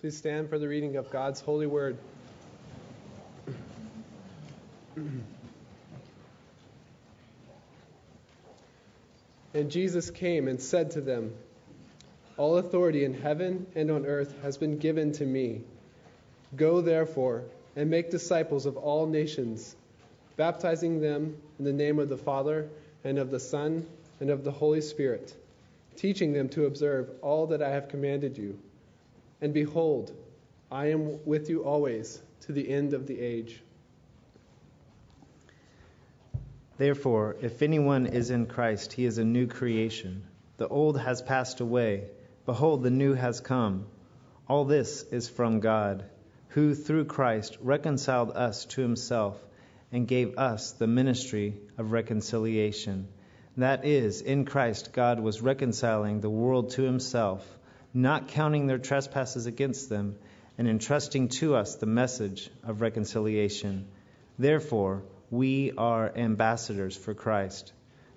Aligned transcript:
Please 0.00 0.16
stand 0.16 0.48
for 0.48 0.58
the 0.58 0.66
reading 0.66 0.96
of 0.96 1.10
God's 1.10 1.42
holy 1.42 1.66
word. 1.66 1.98
and 9.52 9.70
Jesus 9.70 10.08
came 10.10 10.48
and 10.48 10.58
said 10.58 10.92
to 10.92 11.02
them, 11.02 11.34
All 12.38 12.56
authority 12.56 13.04
in 13.04 13.12
heaven 13.12 13.66
and 13.74 13.90
on 13.90 14.06
earth 14.06 14.34
has 14.40 14.56
been 14.56 14.78
given 14.78 15.12
to 15.12 15.26
me. 15.26 15.60
Go 16.56 16.80
therefore 16.80 17.44
and 17.76 17.90
make 17.90 18.10
disciples 18.10 18.64
of 18.64 18.78
all 18.78 19.06
nations, 19.06 19.76
baptizing 20.38 21.02
them 21.02 21.36
in 21.58 21.66
the 21.66 21.74
name 21.74 21.98
of 21.98 22.08
the 22.08 22.16
Father 22.16 22.70
and 23.04 23.18
of 23.18 23.30
the 23.30 23.38
Son 23.38 23.86
and 24.18 24.30
of 24.30 24.44
the 24.44 24.50
Holy 24.50 24.80
Spirit, 24.80 25.34
teaching 25.96 26.32
them 26.32 26.48
to 26.48 26.64
observe 26.64 27.10
all 27.20 27.48
that 27.48 27.60
I 27.60 27.68
have 27.68 27.88
commanded 27.88 28.38
you. 28.38 28.58
And 29.40 29.54
behold, 29.54 30.12
I 30.70 30.86
am 30.88 31.24
with 31.24 31.48
you 31.48 31.64
always 31.64 32.20
to 32.42 32.52
the 32.52 32.68
end 32.68 32.94
of 32.94 33.06
the 33.06 33.18
age. 33.20 33.62
Therefore, 36.78 37.36
if 37.42 37.60
anyone 37.60 38.06
is 38.06 38.30
in 38.30 38.46
Christ, 38.46 38.92
he 38.92 39.04
is 39.04 39.18
a 39.18 39.24
new 39.24 39.46
creation. 39.46 40.24
The 40.56 40.68
old 40.68 40.98
has 40.98 41.22
passed 41.22 41.60
away. 41.60 42.04
Behold, 42.46 42.82
the 42.82 42.90
new 42.90 43.14
has 43.14 43.40
come. 43.40 43.86
All 44.48 44.64
this 44.64 45.02
is 45.04 45.28
from 45.28 45.60
God, 45.60 46.04
who 46.48 46.74
through 46.74 47.04
Christ 47.04 47.58
reconciled 47.60 48.30
us 48.30 48.64
to 48.66 48.80
himself 48.80 49.38
and 49.92 50.08
gave 50.08 50.38
us 50.38 50.72
the 50.72 50.86
ministry 50.86 51.56
of 51.78 51.92
reconciliation. 51.92 53.08
That 53.56 53.84
is, 53.84 54.20
in 54.20 54.44
Christ, 54.44 54.92
God 54.92 55.20
was 55.20 55.42
reconciling 55.42 56.20
the 56.20 56.30
world 56.30 56.70
to 56.70 56.82
himself, 56.82 57.46
not 57.92 58.28
counting 58.28 58.66
their 58.66 58.78
trespasses 58.78 59.46
against 59.46 59.88
them, 59.88 60.16
and 60.58 60.68
entrusting 60.68 61.28
to 61.28 61.54
us 61.54 61.76
the 61.76 61.86
message 61.86 62.50
of 62.62 62.80
reconciliation. 62.80 63.88
Therefore, 64.38 65.02
we 65.30 65.72
are 65.76 66.12
ambassadors 66.14 66.96
for 66.96 67.14
Christ, 67.14 67.72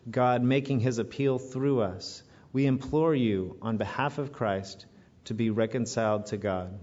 God 0.09 0.43
making 0.43 0.79
his 0.79 0.97
appeal 0.97 1.39
through 1.39 1.81
us. 1.81 2.23
We 2.51 2.65
implore 2.65 3.15
you, 3.15 3.57
on 3.61 3.77
behalf 3.77 4.17
of 4.17 4.31
Christ, 4.33 4.85
to 5.25 5.33
be 5.33 5.49
reconciled 5.49 6.27
to 6.27 6.37
God. 6.37 6.77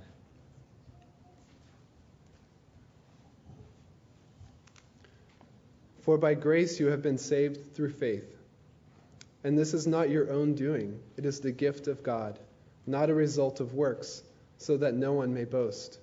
For 6.01 6.17
by 6.17 6.35
grace 6.35 6.81
you 6.81 6.87
have 6.87 7.03
been 7.03 7.19
saved 7.19 7.75
through 7.75 7.93
faith. 7.93 8.37
And 9.45 9.57
this 9.57 9.75
is 9.75 9.87
not 9.87 10.11
your 10.11 10.33
own 10.33 10.55
doing, 10.55 11.01
it 11.17 11.25
is 11.25 11.41
the 11.41 11.53
gift 11.53 11.87
of 11.87 12.03
God, 12.03 12.39
not 12.91 13.11
a 13.11 13.15
result 13.15 13.61
of 13.61 13.75
works, 13.75 14.23
so 14.59 14.77
that 14.77 14.95
no 14.95 15.13
one 15.13 15.33
may 15.33 15.45
boast. 15.45 15.99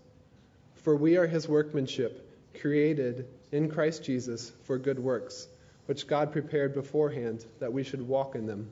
For 0.76 0.96
we 0.96 1.18
are 1.18 1.28
his 1.28 1.48
workmanship, 1.48 2.24
created 2.60 3.28
in 3.52 3.70
Christ 3.70 4.04
Jesus 4.04 4.52
for 4.64 4.78
good 4.78 5.00
works, 5.00 5.48
which 5.86 6.08
God 6.08 6.32
prepared 6.32 6.74
beforehand 6.74 7.46
that 7.60 7.74
we 7.74 7.84
should 7.84 8.02
walk 8.02 8.36
in 8.36 8.46
them. 8.46 8.70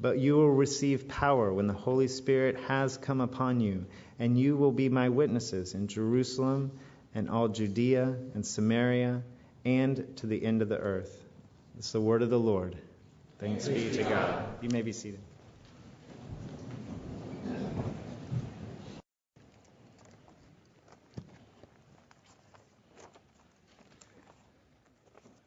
But 0.00 0.18
you 0.18 0.36
will 0.36 0.50
receive 0.50 1.08
power 1.08 1.52
when 1.52 1.66
the 1.66 1.72
Holy 1.74 2.08
Spirit 2.08 2.58
has 2.68 2.96
come 2.96 3.20
upon 3.20 3.60
you, 3.60 3.86
and 4.18 4.38
you 4.38 4.56
will 4.56 4.72
be 4.72 4.88
my 4.88 5.08
witnesses 5.08 5.74
in 5.74 5.88
Jerusalem 5.88 6.70
and 7.14 7.28
all 7.28 7.48
Judea 7.48 8.16
and 8.34 8.46
Samaria 8.46 9.22
and 9.64 10.16
to 10.18 10.26
the 10.26 10.44
end 10.44 10.62
of 10.62 10.68
the 10.68 10.78
earth. 10.78 11.24
Is 11.78 11.92
the 11.92 12.00
word 12.00 12.22
of 12.22 12.30
the 12.30 12.38
Lord. 12.38 12.76
Thanks, 13.38 13.68
Thanks 13.68 13.96
be 13.96 13.96
to 13.98 14.02
God. 14.02 14.10
God. 14.10 14.44
You 14.62 14.68
may 14.70 14.82
be 14.82 14.90
seated. 14.92 15.20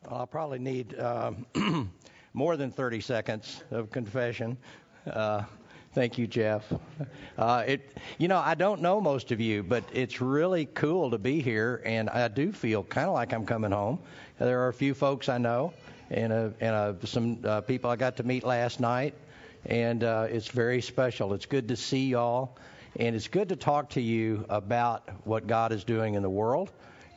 I'll 0.09 0.27
probably 0.27 0.59
need 0.59 0.97
uh, 0.97 1.31
more 2.33 2.57
than 2.57 2.71
30 2.71 3.01
seconds 3.01 3.63
of 3.71 3.91
confession. 3.91 4.57
Uh, 5.09 5.43
thank 5.93 6.17
you, 6.17 6.27
Jeff. 6.27 6.71
Uh, 7.37 7.63
it, 7.65 7.97
you 8.17 8.27
know, 8.27 8.37
I 8.37 8.55
don't 8.55 8.81
know 8.81 9.01
most 9.01 9.31
of 9.31 9.39
you, 9.41 9.63
but 9.63 9.83
it's 9.93 10.21
really 10.21 10.65
cool 10.65 11.11
to 11.11 11.17
be 11.17 11.41
here, 11.41 11.81
and 11.85 12.09
I 12.09 12.27
do 12.27 12.51
feel 12.51 12.83
kind 12.83 13.07
of 13.07 13.13
like 13.13 13.33
I'm 13.33 13.45
coming 13.45 13.71
home. 13.71 13.99
There 14.37 14.61
are 14.61 14.67
a 14.67 14.73
few 14.73 14.93
folks 14.93 15.27
I 15.29 15.37
know, 15.37 15.73
and, 16.11 16.33
uh, 16.33 16.49
and 16.59 16.75
uh, 16.75 16.93
some 17.05 17.39
uh, 17.43 17.61
people 17.61 17.89
I 17.89 17.95
got 17.95 18.17
to 18.17 18.23
meet 18.23 18.43
last 18.43 18.79
night, 18.79 19.15
and 19.65 20.03
uh, 20.03 20.27
it's 20.29 20.49
very 20.49 20.81
special. 20.81 21.33
It's 21.33 21.45
good 21.45 21.69
to 21.69 21.75
see 21.75 22.09
y'all, 22.09 22.57
and 22.97 23.15
it's 23.15 23.29
good 23.29 23.49
to 23.49 23.55
talk 23.55 23.91
to 23.91 24.01
you 24.01 24.45
about 24.49 25.09
what 25.25 25.47
God 25.47 25.71
is 25.71 25.83
doing 25.83 26.15
in 26.15 26.21
the 26.21 26.29
world 26.29 26.71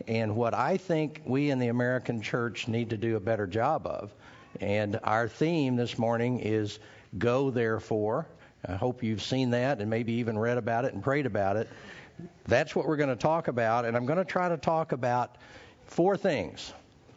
and 0.06 0.36
what 0.36 0.54
I 0.54 0.76
think 0.76 1.22
we 1.24 1.50
in 1.50 1.58
the 1.58 1.68
American 1.68 2.22
church 2.22 2.68
need 2.68 2.90
to 2.90 2.96
do 2.96 3.16
a 3.16 3.20
better 3.20 3.46
job 3.46 3.86
of. 3.86 4.12
And 4.60 5.00
our 5.02 5.28
theme 5.28 5.76
this 5.76 5.98
morning 5.98 6.40
is 6.40 6.78
Go 7.18 7.50
Therefore. 7.50 8.26
I 8.66 8.76
hope 8.76 9.02
you've 9.02 9.22
seen 9.22 9.50
that 9.50 9.80
and 9.80 9.90
maybe 9.90 10.14
even 10.14 10.38
read 10.38 10.58
about 10.58 10.84
it 10.84 10.94
and 10.94 11.02
prayed 11.02 11.26
about 11.26 11.56
it. 11.56 11.68
That's 12.46 12.76
what 12.76 12.86
we're 12.86 12.96
going 12.96 13.10
to 13.10 13.16
talk 13.16 13.48
about, 13.48 13.84
and 13.84 13.96
I'm 13.96 14.06
going 14.06 14.18
to 14.18 14.24
try 14.24 14.48
to 14.48 14.56
talk 14.56 14.92
about 14.92 15.36
four 15.86 16.16
things. 16.16 16.72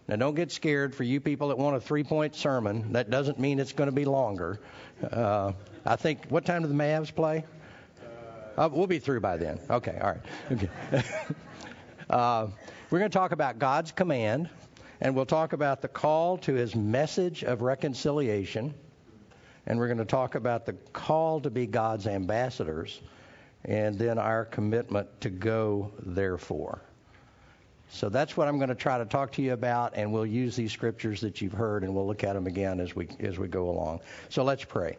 Now, 0.07 0.15
don't 0.15 0.35
get 0.35 0.51
scared 0.51 0.95
for 0.95 1.03
you 1.03 1.19
people 1.19 1.49
that 1.49 1.57
want 1.57 1.75
a 1.75 1.81
three 1.81 2.03
point 2.03 2.33
sermon. 2.33 2.93
That 2.93 3.09
doesn't 3.09 3.39
mean 3.39 3.59
it's 3.59 3.73
going 3.73 3.89
to 3.89 3.95
be 3.95 4.05
longer. 4.05 4.59
Uh, 5.03 5.51
I 5.85 5.97
think, 5.97 6.27
what 6.29 6.45
time 6.45 6.61
do 6.61 6.67
the 6.69 6.73
Mavs 6.73 7.13
play? 7.13 7.43
Uh, 8.57 8.69
we'll 8.71 8.87
be 8.87 8.99
through 8.99 9.19
by 9.19 9.37
then. 9.37 9.59
Okay, 9.69 9.97
all 10.01 10.11
right. 10.11 10.21
Okay. 10.51 11.03
Uh, 12.09 12.47
we're 12.89 12.99
going 12.99 13.11
to 13.11 13.17
talk 13.17 13.33
about 13.33 13.59
God's 13.59 13.91
command, 13.91 14.49
and 15.01 15.13
we'll 15.13 15.25
talk 15.25 15.51
about 15.51 15.81
the 15.81 15.89
call 15.89 16.37
to 16.37 16.53
his 16.53 16.73
message 16.73 17.43
of 17.43 17.61
reconciliation, 17.61 18.73
and 19.65 19.77
we're 19.77 19.87
going 19.87 19.97
to 19.97 20.05
talk 20.05 20.35
about 20.35 20.65
the 20.65 20.71
call 20.93 21.41
to 21.41 21.49
be 21.49 21.67
God's 21.67 22.07
ambassadors, 22.07 23.01
and 23.65 23.99
then 23.99 24.17
our 24.17 24.45
commitment 24.45 25.09
to 25.19 25.29
go 25.29 25.91
therefore. 25.99 26.81
So 27.89 28.09
that's 28.09 28.35
what 28.35 28.47
I'm 28.47 28.57
going 28.57 28.69
to 28.69 28.75
try 28.75 28.97
to 28.97 29.05
talk 29.05 29.31
to 29.33 29.41
you 29.41 29.53
about, 29.53 29.93
and 29.95 30.11
we'll 30.11 30.25
use 30.25 30.55
these 30.55 30.71
scriptures 30.71 31.21
that 31.21 31.41
you've 31.41 31.53
heard, 31.53 31.83
and 31.83 31.95
we'll 31.95 32.05
look 32.05 32.23
at 32.23 32.33
them 32.33 32.45
again 32.45 32.79
as 32.79 32.95
we 32.95 33.07
as 33.19 33.39
we 33.39 33.47
go 33.47 33.69
along. 33.69 34.01
So 34.29 34.43
let's 34.43 34.63
pray. 34.63 34.97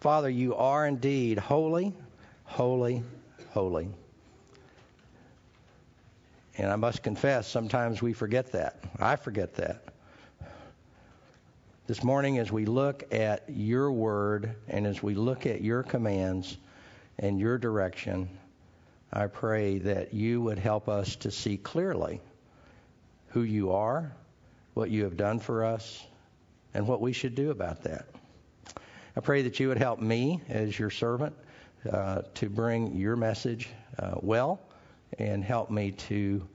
Father, 0.00 0.30
you 0.30 0.54
are 0.54 0.86
indeed 0.86 1.38
holy, 1.38 1.92
holy, 2.44 3.02
holy. 3.50 3.88
And 6.56 6.70
I 6.70 6.76
must 6.76 7.02
confess, 7.02 7.48
sometimes 7.48 8.02
we 8.02 8.12
forget 8.12 8.52
that. 8.52 8.84
I 8.98 9.16
forget 9.16 9.54
that. 9.54 9.84
This 11.86 12.04
morning, 12.04 12.38
as 12.38 12.52
we 12.52 12.66
look 12.66 13.12
at 13.12 13.44
your 13.48 13.90
word 13.92 14.54
and 14.68 14.86
as 14.86 15.02
we 15.02 15.14
look 15.14 15.46
at 15.46 15.62
your 15.62 15.82
commands 15.82 16.56
and 17.18 17.38
your 17.38 17.58
direction, 17.58 18.28
I 19.12 19.26
pray 19.26 19.78
that 19.78 20.14
you 20.14 20.40
would 20.42 20.58
help 20.58 20.88
us 20.88 21.16
to 21.16 21.30
see 21.30 21.56
clearly 21.56 22.20
who 23.28 23.42
you 23.42 23.72
are, 23.72 24.12
what 24.74 24.90
you 24.90 25.04
have 25.04 25.16
done 25.16 25.40
for 25.40 25.64
us, 25.64 26.06
and 26.74 26.86
what 26.86 27.00
we 27.00 27.12
should 27.12 27.34
do 27.34 27.50
about 27.50 27.82
that. 27.82 28.06
I 29.16 29.20
pray 29.20 29.42
that 29.42 29.58
you 29.58 29.68
would 29.68 29.78
help 29.78 30.00
me 30.00 30.40
as 30.48 30.78
your 30.78 30.90
servant 30.90 31.34
uh, 31.90 32.22
to 32.34 32.48
bring 32.48 32.96
your 32.96 33.16
message 33.16 33.68
uh, 33.98 34.14
well 34.20 34.60
and 35.18 35.42
help 35.42 35.70
me 35.70 35.90
to 35.92 36.46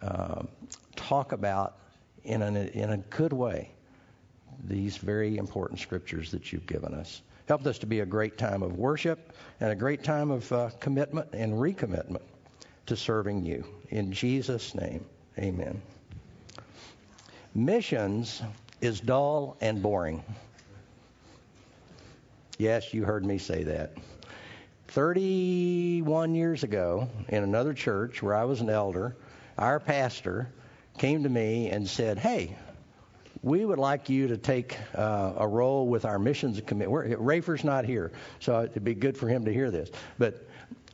uh, 0.00 0.42
talk 0.96 1.32
about 1.32 1.76
in, 2.24 2.40
an, 2.40 2.56
in 2.56 2.90
a 2.90 2.96
good 2.96 3.32
way 3.32 3.70
these 4.64 4.96
very 4.96 5.36
important 5.36 5.80
scriptures 5.80 6.30
that 6.30 6.52
you've 6.52 6.66
given 6.66 6.94
us. 6.94 7.22
Help 7.50 7.66
us 7.66 7.78
to 7.78 7.86
be 7.86 7.98
a 7.98 8.06
great 8.06 8.38
time 8.38 8.62
of 8.62 8.78
worship 8.78 9.32
and 9.58 9.72
a 9.72 9.74
great 9.74 10.04
time 10.04 10.30
of 10.30 10.52
uh, 10.52 10.70
commitment 10.78 11.26
and 11.32 11.52
recommitment 11.54 12.22
to 12.86 12.94
serving 12.94 13.44
you. 13.44 13.64
In 13.88 14.12
Jesus' 14.12 14.72
name, 14.72 15.04
amen. 15.36 15.82
Missions 17.52 18.40
is 18.80 19.00
dull 19.00 19.56
and 19.60 19.82
boring. 19.82 20.22
Yes, 22.56 22.94
you 22.94 23.02
heard 23.02 23.26
me 23.26 23.36
say 23.36 23.64
that. 23.64 23.94
31 24.86 26.36
years 26.36 26.62
ago, 26.62 27.08
in 27.30 27.42
another 27.42 27.74
church 27.74 28.22
where 28.22 28.36
I 28.36 28.44
was 28.44 28.60
an 28.60 28.70
elder, 28.70 29.16
our 29.58 29.80
pastor 29.80 30.48
came 30.98 31.24
to 31.24 31.28
me 31.28 31.68
and 31.70 31.88
said, 31.88 32.16
Hey, 32.16 32.56
we 33.42 33.64
would 33.64 33.78
like 33.78 34.08
you 34.08 34.28
to 34.28 34.36
take 34.36 34.76
uh, 34.94 35.32
a 35.38 35.48
role 35.48 35.86
with 35.88 36.04
our 36.04 36.18
missions 36.18 36.60
committee. 36.60 36.90
Rafer's 37.16 37.64
not 37.64 37.84
here, 37.84 38.12
so 38.38 38.62
it'd 38.62 38.84
be 38.84 38.94
good 38.94 39.16
for 39.16 39.28
him 39.28 39.44
to 39.46 39.52
hear 39.52 39.70
this. 39.70 39.90
But 40.18 40.46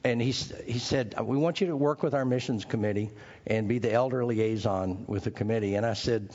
and 0.04 0.22
he 0.22 0.31
he 0.31 0.78
said 0.78 1.19
we 1.20 1.37
want 1.37 1.60
you 1.60 1.66
to 1.69 1.76
work 1.76 2.02
with 2.02 2.14
our 2.14 2.25
missions 2.25 2.64
committee 2.64 3.10
and 3.46 3.66
be 3.69 3.78
the 3.78 3.93
elder 3.93 4.25
liaison 4.25 5.04
with 5.08 5.25
the 5.25 5.31
committee. 5.32 5.75
And 5.75 5.84
I 5.84 5.94
said, 5.94 6.31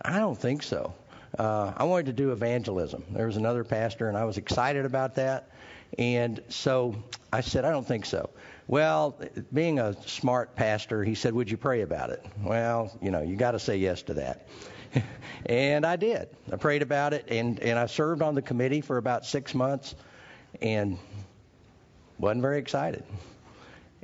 I 0.00 0.18
don't 0.18 0.38
think 0.38 0.62
so. 0.62 0.94
uh, 1.38 1.72
I 1.76 1.84
wanted 1.84 2.06
to 2.06 2.12
do 2.12 2.32
evangelism. 2.32 3.04
There 3.10 3.26
was 3.26 3.36
another 3.36 3.64
pastor, 3.64 4.08
and 4.08 4.16
I 4.16 4.24
was 4.24 4.38
excited 4.38 4.84
about 4.86 5.16
that. 5.16 5.50
And 5.98 6.42
so 6.48 6.94
I 7.32 7.42
said, 7.42 7.64
I 7.64 7.70
don't 7.70 7.86
think 7.86 8.06
so. 8.06 8.30
Well, 8.66 9.18
being 9.52 9.78
a 9.78 9.94
smart 10.06 10.56
pastor, 10.56 11.04
he 11.04 11.14
said, 11.14 11.32
Would 11.34 11.50
you 11.50 11.56
pray 11.56 11.82
about 11.82 12.10
it? 12.10 12.24
Well, 12.42 12.96
you 13.02 13.10
know, 13.10 13.22
you 13.22 13.36
got 13.36 13.52
to 13.52 13.58
say 13.58 13.76
yes 13.76 14.02
to 14.02 14.14
that. 14.14 14.48
and 15.46 15.84
I 15.84 15.96
did. 15.96 16.28
I 16.52 16.56
prayed 16.56 16.82
about 16.82 17.12
it, 17.12 17.26
and, 17.28 17.60
and 17.60 17.78
I 17.78 17.86
served 17.86 18.22
on 18.22 18.34
the 18.34 18.42
committee 18.42 18.80
for 18.80 18.96
about 18.96 19.24
six 19.24 19.54
months 19.54 19.94
and 20.62 20.98
wasn't 22.18 22.42
very 22.42 22.58
excited. 22.58 23.04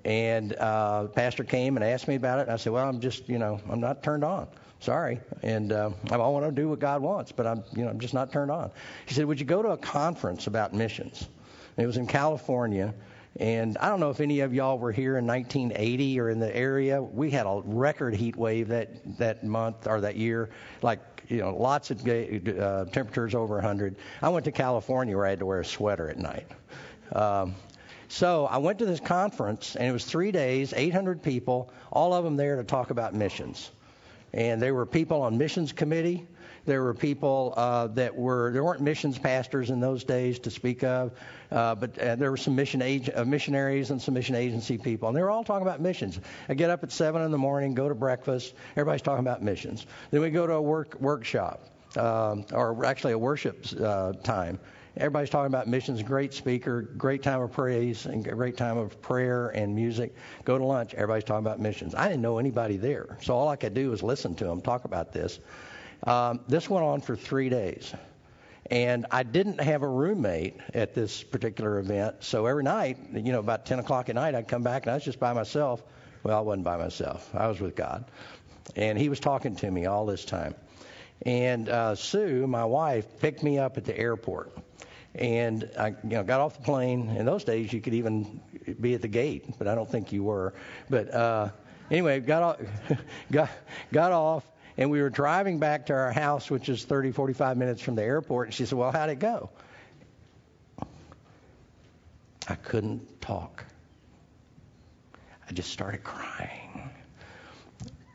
And 0.05 0.53
uh, 0.55 1.05
the 1.05 1.09
pastor 1.09 1.44
came 1.44 1.77
and 1.77 1.85
asked 1.85 2.09
me 2.09 2.17
about 2.17 2.41
it, 2.41 2.43
and 2.43 2.50
I 2.50 2.56
said, 2.56 2.73
Well, 2.73 2.89
I'm 2.89 3.00
just, 3.00 3.29
you 3.29 3.39
know, 3.39 3.61
I'm 3.71 3.81
not 3.81 4.03
turned 4.03 4.25
on. 4.25 4.49
Sorry. 4.81 5.21
And 5.43 5.71
uh, 5.71 5.91
I 6.11 6.17
want 6.17 6.44
to 6.44 6.50
do 6.50 6.69
what 6.69 6.81
God 6.81 7.03
wants, 7.03 7.31
but 7.31 7.47
I'm, 7.47 7.62
you 7.77 7.85
know, 7.85 7.91
I'm 7.91 8.00
just 8.00 8.15
not 8.15 8.33
turned 8.33 8.50
on. 8.50 8.73
He 9.06 9.15
said, 9.15 9.27
Would 9.27 9.39
you 9.39 9.47
go 9.47 9.62
to 9.62 9.71
a 9.71 9.77
conference 9.77 10.49
about 10.49 10.75
missions? 10.75 11.29
And 11.77 11.85
it 11.85 11.87
was 11.87 11.97
in 11.97 12.06
California 12.06 12.93
and 13.40 13.79
I 13.79 13.88
don't 13.88 14.00
know 14.00 14.11
if 14.11 14.20
any 14.20 14.40
of 14.40 14.52
y'all 14.52 14.79
were 14.79 14.93
here 14.93 15.17
in 15.17 15.26
1980 15.26 16.20
or 16.20 16.31
in 16.31 16.38
the 16.38 16.55
area. 16.55 17.02
We 17.02 17.31
had 17.31 17.46
a 17.46 17.62
record 17.64 18.14
heat 18.14 18.37
wave 18.37 18.69
that 18.69 19.19
that 19.19 19.43
month 19.44 19.87
or 19.87 20.02
that 20.02 20.17
year, 20.17 20.50
like 20.82 21.00
you 21.29 21.38
know, 21.38 21.56
lots 21.56 21.90
of 21.90 22.06
uh, 22.06 22.84
temperatures 22.87 23.34
over 23.34 23.55
100. 23.55 23.96
I 24.20 24.29
went 24.29 24.44
to 24.44 24.52
California 24.52 25.17
where 25.17 25.26
I 25.26 25.31
had 25.31 25.38
to 25.38 25.46
wear 25.46 25.61
a 25.61 25.64
sweater 25.64 26.08
at 26.11 26.19
night. 26.19 26.46
Um, 27.12 27.55
so 28.08 28.44
I 28.44 28.58
went 28.58 28.79
to 28.81 28.84
this 28.84 29.00
conference, 29.00 29.75
and 29.75 29.88
it 29.88 29.93
was 29.93 30.05
three 30.05 30.32
days, 30.32 30.75
800 30.76 31.23
people, 31.23 31.73
all 31.90 32.12
of 32.12 32.25
them 32.25 32.37
there 32.37 32.56
to 32.56 32.64
talk 32.64 32.90
about 32.90 33.14
missions. 33.14 33.70
And 34.34 34.61
there 34.61 34.75
were 34.75 34.84
people 34.84 35.23
on 35.23 35.38
missions 35.38 35.73
committee. 35.73 36.26
There 36.64 36.82
were 36.82 36.94
people 36.94 37.55
uh, 37.56 37.88
that 37.88 38.17
were 38.17 38.53
there 38.53 38.62
weren't 38.62 38.81
missions 38.81 39.19
pastors 39.19 39.70
in 39.70 39.81
those 39.81 40.05
days 40.05 40.38
to 40.41 40.50
speak 40.50 40.85
of, 40.85 41.12
uh, 41.50 41.75
but 41.75 41.99
uh, 41.99 42.14
there 42.14 42.31
were 42.31 42.37
some 42.37 42.55
mission 42.55 42.81
ag- 42.82 43.11
uh, 43.14 43.25
missionaries 43.25 43.91
and 43.91 44.00
some 44.00 44.14
mission 44.14 44.37
agency 44.37 44.79
people, 44.79 45.09
and 45.09 45.17
they 45.17 45.23
were 45.23 45.31
all 45.31 45.43
talking 45.43 45.67
about 45.67 45.81
missions. 45.81 46.20
I 46.49 46.55
get 46.55 46.70
up 46.70 46.85
at 46.85 46.93
seven 46.93 47.23
in 47.23 47.32
the 47.32 47.38
morning, 47.38 47.75
go 47.75 47.88
to 47.88 47.97
breakfast. 47.97 48.55
Everybody's 48.73 49.03
talking 49.03 49.25
about 49.25 49.43
missions. 49.43 49.87
Then 50.12 50.20
we 50.20 50.31
go 50.31 50.47
to 50.47 50.53
a 50.53 50.62
work 50.62 51.00
workshop, 51.00 51.69
um, 51.97 52.47
or 52.53 52.85
actually 52.85 53.15
a 53.15 53.19
worship 53.19 53.67
uh, 53.81 54.12
time. 54.12 54.61
Everybody's 54.97 55.31
talking 55.31 55.47
about 55.47 55.67
missions. 55.67 56.03
Great 56.03 56.32
speaker, 56.32 56.82
great 56.82 57.25
time 57.25 57.41
of 57.41 57.50
praise, 57.50 58.06
and 58.06 58.23
great 58.23 58.56
time 58.56 58.76
of 58.76 59.00
prayer 59.03 59.49
and 59.49 59.75
music. 59.75 60.15
Go 60.44 60.58
to 60.58 60.65
lunch. 60.65 60.94
Everybody's 60.94 61.25
talking 61.25 61.44
about 61.44 61.58
missions. 61.58 61.94
I 61.94 62.08
didn't 62.08 62.23
know 62.23 62.38
anybody 62.38 62.76
there, 62.76 63.19
so 63.20 63.35
all 63.35 63.49
I 63.49 63.56
could 63.56 63.75
do 63.75 63.91
was 63.91 64.03
listen 64.03 64.37
to 64.37 64.44
them 64.44 64.61
talk 64.61 64.85
about 64.85 65.12
this. 65.12 65.41
Um, 66.04 66.40
this 66.49 66.69
went 66.69 66.84
on 66.84 67.00
for 67.00 67.16
three 67.16 67.49
days. 67.49 67.94
And 68.70 69.06
I 69.10 69.22
didn't 69.22 69.60
have 69.60 69.82
a 69.82 69.88
roommate 69.88 70.56
at 70.72 70.94
this 70.94 71.22
particular 71.22 71.78
event. 71.78 72.16
So 72.20 72.46
every 72.46 72.64
night, 72.64 72.99
you 73.12 73.32
know, 73.32 73.40
about 73.40 73.66
10 73.66 73.81
o'clock 73.81 74.08
at 74.08 74.14
night, 74.14 74.34
I'd 74.34 74.49
come 74.49 74.62
back 74.62 74.84
and 74.84 74.93
I 74.93 74.94
was 74.94 75.04
just 75.04 75.20
by 75.20 75.32
myself. 75.32 75.82
Well, 76.22 76.38
I 76.38 76.40
wasn't 76.40 76.64
by 76.64 76.76
myself, 76.76 77.28
I 77.34 77.49
was 77.49 77.60
with 77.60 77.75
God. 77.75 78.04
And 78.76 78.96
He 78.96 79.08
was 79.08 79.20
talking 79.20 79.56
to 79.56 79.70
me 79.70 79.87
all 79.87 80.06
this 80.06 80.25
time. 80.25 80.54
And 81.26 81.69
uh, 81.69 81.94
Sue, 81.94 82.46
my 82.46 82.64
wife, 82.64 83.20
picked 83.20 83.43
me 83.43 83.58
up 83.58 83.76
at 83.76 83.84
the 83.84 83.96
airport. 83.96 84.56
And 85.14 85.69
I 85.78 85.88
you 85.88 85.96
know, 86.05 86.22
got 86.22 86.40
off 86.40 86.56
the 86.56 86.62
plane. 86.62 87.10
In 87.10 87.26
those 87.26 87.44
days, 87.44 87.72
you 87.72 87.81
could 87.81 87.94
even 87.94 88.40
be 88.81 88.94
at 88.94 89.02
the 89.02 89.08
gate, 89.08 89.44
but 89.58 89.69
I 89.69 89.75
don't 89.75 89.90
think 89.90 90.12
you 90.12 90.22
were. 90.25 90.55
But 90.88 91.12
uh, 91.12 91.50
anyway, 91.90 92.20
got 92.20 92.43
off, 92.43 92.56
got, 93.31 93.50
got 93.93 94.12
off 94.12 94.44
and 94.76 94.90
we 94.90 95.02
were 95.02 95.10
driving 95.10 95.58
back 95.58 95.86
to 95.86 95.92
our 95.92 96.12
house, 96.12 96.50
which 96.50 96.69
is 96.69 96.84
30, 96.84 97.12
45 97.12 97.56
minutes 97.56 97.82
from 97.82 97.94
the 97.94 98.02
airport. 98.02 98.48
And 98.48 98.54
she 98.54 98.64
said, 98.64 98.78
Well, 98.78 98.90
how'd 98.90 99.10
it 99.10 99.19
go? 99.19 99.50
I 102.48 102.54
couldn't 102.54 103.20
talk. 103.20 103.64
I 105.48 105.52
just 105.52 105.70
started 105.70 106.02
crying. 106.02 106.90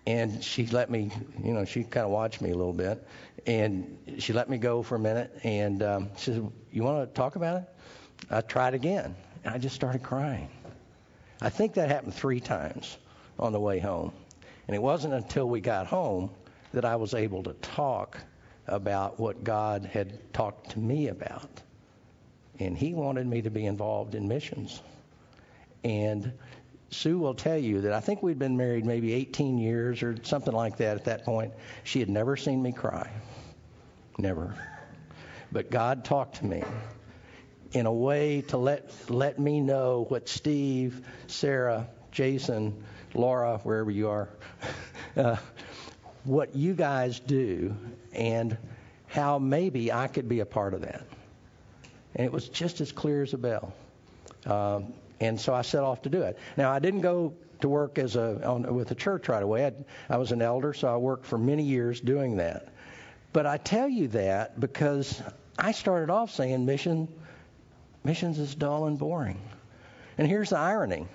And 0.06 0.44
she 0.44 0.66
let 0.68 0.90
me, 0.90 1.12
you 1.44 1.54
know, 1.54 1.66
she 1.66 1.84
kind 1.84 2.06
of 2.06 2.12
watched 2.12 2.42
me 2.42 2.52
a 2.52 2.56
little 2.56 2.74
bit. 2.74 3.06
And 3.46 3.98
she 4.20 4.34
let 4.34 4.50
me 4.50 4.58
go 4.58 4.82
for 4.82 4.96
a 4.96 5.00
minute. 5.00 5.38
And 5.44 5.84
um, 5.84 6.10
she 6.18 6.34
said, 6.34 6.52
You 6.72 6.84
want 6.84 7.08
to 7.08 7.14
talk 7.14 7.36
about 7.36 7.62
it? 7.62 7.70
I 8.32 8.42
tried 8.42 8.74
again. 8.74 9.16
And 9.44 9.54
I 9.54 9.58
just 9.58 9.76
started 9.76 10.02
crying. 10.02 10.50
I 11.42 11.50
think 11.50 11.76
that 11.76 11.90
happened 11.90 12.16
three 12.16 12.40
times 12.40 12.98
on 13.38 13.54
the 13.54 13.60
way 13.60 13.80
home. 13.80 14.12
And 14.68 14.76
it 14.76 14.82
wasn't 14.82 15.14
until 15.14 15.48
we 15.48 15.62
got 15.62 15.88
home 15.88 16.32
that 16.78 16.86
I 16.86 16.98
was 16.98 17.16
able 17.16 17.42
to 17.42 17.54
talk 17.54 18.20
about 18.68 19.20
what 19.20 19.44
God 19.44 19.86
had 19.86 20.32
talked 20.32 20.70
to 20.72 20.80
me 20.80 21.08
about. 21.08 21.50
And 22.60 22.78
He 22.78 22.94
wanted 22.94 23.26
me 23.26 23.42
to 23.42 23.50
be 23.50 23.66
involved 23.66 24.14
in 24.14 24.28
missions. 24.28 24.80
And 25.84 26.34
Sue 26.92 27.18
will 27.18 27.34
tell 27.34 27.58
you 27.58 27.82
that 27.82 27.94
I 27.94 28.00
think 28.00 28.22
we'd 28.22 28.38
been 28.38 28.58
married 28.58 28.86
maybe 28.86 29.14
18 29.14 29.58
years 29.58 30.04
or 30.04 30.18
something 30.22 30.54
like 30.54 30.78
that 30.78 30.98
at 30.98 31.06
that 31.06 31.26
point. 31.26 31.54
She 31.84 32.00
had 32.00 32.10
never 32.10 32.38
seen 32.38 32.62
me 32.62 32.74
cry. 32.74 33.10
Never. 34.20 34.54
But 35.52 35.72
God 35.72 36.06
talked 36.06 36.36
to 36.36 36.46
me 36.46 36.64
in 37.72 37.88
a 37.88 37.94
way 37.94 38.42
to 38.50 38.58
let 38.58 39.10
let 39.10 39.40
me 39.40 39.62
know 39.62 40.06
what 40.10 40.30
Steve, 40.30 41.02
Sarah, 41.26 41.88
Jason, 42.12 42.84
Laura, 43.16 43.58
wherever 43.64 43.90
you 43.90 44.10
are, 44.10 44.30
uh, 45.18 45.38
what 46.28 46.56
you 46.56 46.74
guys 46.74 47.20
do 47.20 47.76
and 48.14 48.58
how 49.08 49.40
maybe 49.40 49.92
I 49.92 50.08
could 50.08 50.28
be 50.28 50.42
a 50.42 50.46
part 50.46 50.74
of 50.74 50.82
that. 50.82 51.04
And 52.16 52.26
it 52.26 52.32
was 52.32 52.50
just 52.50 52.82
as 52.82 52.92
clear 52.92 53.24
as 53.24 53.34
a 53.34 53.38
bell. 53.38 53.74
Um, 54.46 54.94
and 55.20 55.40
so 55.40 55.54
I 55.54 55.62
set 55.62 55.84
off 55.84 56.04
to 56.04 56.10
do 56.10 56.22
it. 56.24 56.38
Now 56.58 56.72
I 56.72 56.80
didn't 56.80 57.02
go 57.02 57.34
to 57.62 57.70
work 57.70 57.98
as 57.98 58.16
a 58.16 58.46
on, 58.46 58.76
with 58.76 58.90
the 58.90 58.96
church 58.96 59.30
right 59.30 59.42
away. 59.42 59.66
I'd, 59.66 59.86
I 60.10 60.18
was 60.18 60.32
an 60.32 60.42
elder, 60.42 60.74
so 60.74 60.94
I 60.94 60.98
worked 60.98 61.26
for 61.26 61.38
many 61.38 61.64
years 61.64 62.00
doing 62.00 62.38
that. 62.38 62.68
But 63.34 63.46
I 63.46 63.58
tell 63.58 63.90
you 63.90 64.10
that 64.10 64.60
because 64.60 65.22
I 65.58 65.72
started 65.72 66.10
off 66.10 66.32
saying 66.32 66.66
mission 66.66 67.08
missions 68.04 68.40
is 68.40 68.54
dull 68.56 68.86
and 68.86 68.98
boring. 68.98 69.40
And 70.18 70.28
here's 70.28 70.50
the 70.50 70.58
irony. 70.58 71.08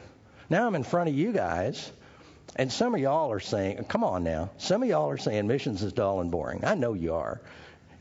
Now 0.50 0.67
I'm 0.67 0.75
in 0.75 0.85
front 0.85 1.09
of 1.09 1.14
you 1.14 1.32
guys 1.32 1.91
and 2.56 2.70
some 2.70 2.94
of 2.94 3.00
y'all 3.00 3.32
are 3.32 3.40
saying, 3.40 3.84
come 3.84 4.04
on 4.04 4.25
now, 4.25 4.50
some 4.58 4.82
of 4.82 4.88
y'all 4.88 5.10
are 5.10 5.19
saying 5.19 5.46
missions 5.46 5.82
is 5.82 5.93
dull 5.93 6.20
and 6.20 6.31
boring. 6.31 6.64
I 6.64 6.75
know 6.75 6.93
you 6.93 7.14
are. 7.14 7.40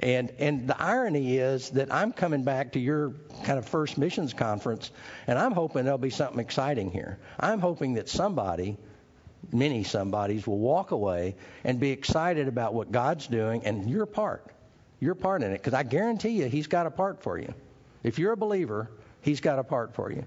And 0.02 0.32
and 0.40 0.68
the 0.68 0.82
irony 0.82 1.38
is 1.38 1.70
that 1.72 1.94
I'm 1.94 2.12
coming 2.12 2.44
back 2.44 2.72
to 2.72 2.80
your 2.80 3.14
kind 3.44 3.60
of 3.60 3.68
first 3.68 3.98
missions 4.00 4.34
conference, 4.34 4.90
and 5.28 5.38
I'm 5.38 5.52
hoping 5.52 5.84
there'll 5.84 6.00
be 6.00 6.10
something 6.10 6.40
exciting 6.40 6.90
here. 6.92 7.20
I'm 7.40 7.60
hoping 7.60 7.94
that 7.94 8.10
somebody, 8.10 8.78
many 9.54 9.84
somebodies, 9.84 10.48
will 10.48 10.58
walk 10.58 10.90
away 10.90 11.36
and 11.64 11.80
be 11.80 11.92
excited 11.92 12.48
about 12.48 12.74
what 12.74 12.92
God's 12.92 13.28
doing 13.28 13.64
and 13.66 13.90
your 13.90 14.08
part. 14.08 14.44
Your 15.00 15.14
part 15.14 15.44
in 15.44 15.52
it, 15.52 15.58
because 15.58 15.74
I 15.74 15.84
guarantee 15.84 16.30
you, 16.30 16.46
He's 16.46 16.68
got 16.68 16.88
a 16.88 16.92
part 16.92 17.22
for 17.22 17.38
you. 17.38 17.54
If 18.04 18.18
you're 18.18 18.34
a 18.34 18.38
believer, 18.38 18.90
He's 19.22 19.40
got 19.40 19.60
a 19.60 19.64
part 19.64 19.94
for 19.94 20.12
you. 20.12 20.26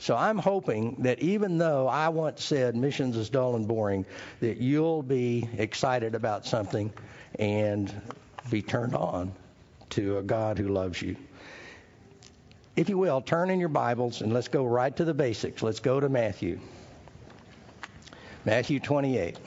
So 0.00 0.16
I'm 0.16 0.38
hoping 0.38 0.96
that 1.00 1.18
even 1.20 1.58
though 1.58 1.86
I 1.86 2.08
once 2.08 2.42
said 2.42 2.74
missions 2.74 3.18
is 3.18 3.28
dull 3.28 3.54
and 3.54 3.68
boring, 3.68 4.06
that 4.40 4.56
you'll 4.56 5.02
be 5.02 5.46
excited 5.58 6.14
about 6.14 6.46
something 6.46 6.90
and 7.38 7.92
be 8.50 8.62
turned 8.62 8.94
on 8.94 9.32
to 9.90 10.16
a 10.16 10.22
God 10.22 10.56
who 10.56 10.68
loves 10.68 11.02
you. 11.02 11.16
If 12.76 12.88
you 12.88 12.96
will, 12.96 13.20
turn 13.20 13.50
in 13.50 13.60
your 13.60 13.68
Bibles 13.68 14.22
and 14.22 14.32
let's 14.32 14.48
go 14.48 14.64
right 14.64 14.96
to 14.96 15.04
the 15.04 15.12
basics. 15.12 15.62
Let's 15.62 15.80
go 15.80 16.00
to 16.00 16.08
Matthew. 16.08 16.60
Matthew 18.46 18.80
28. 18.80 19.38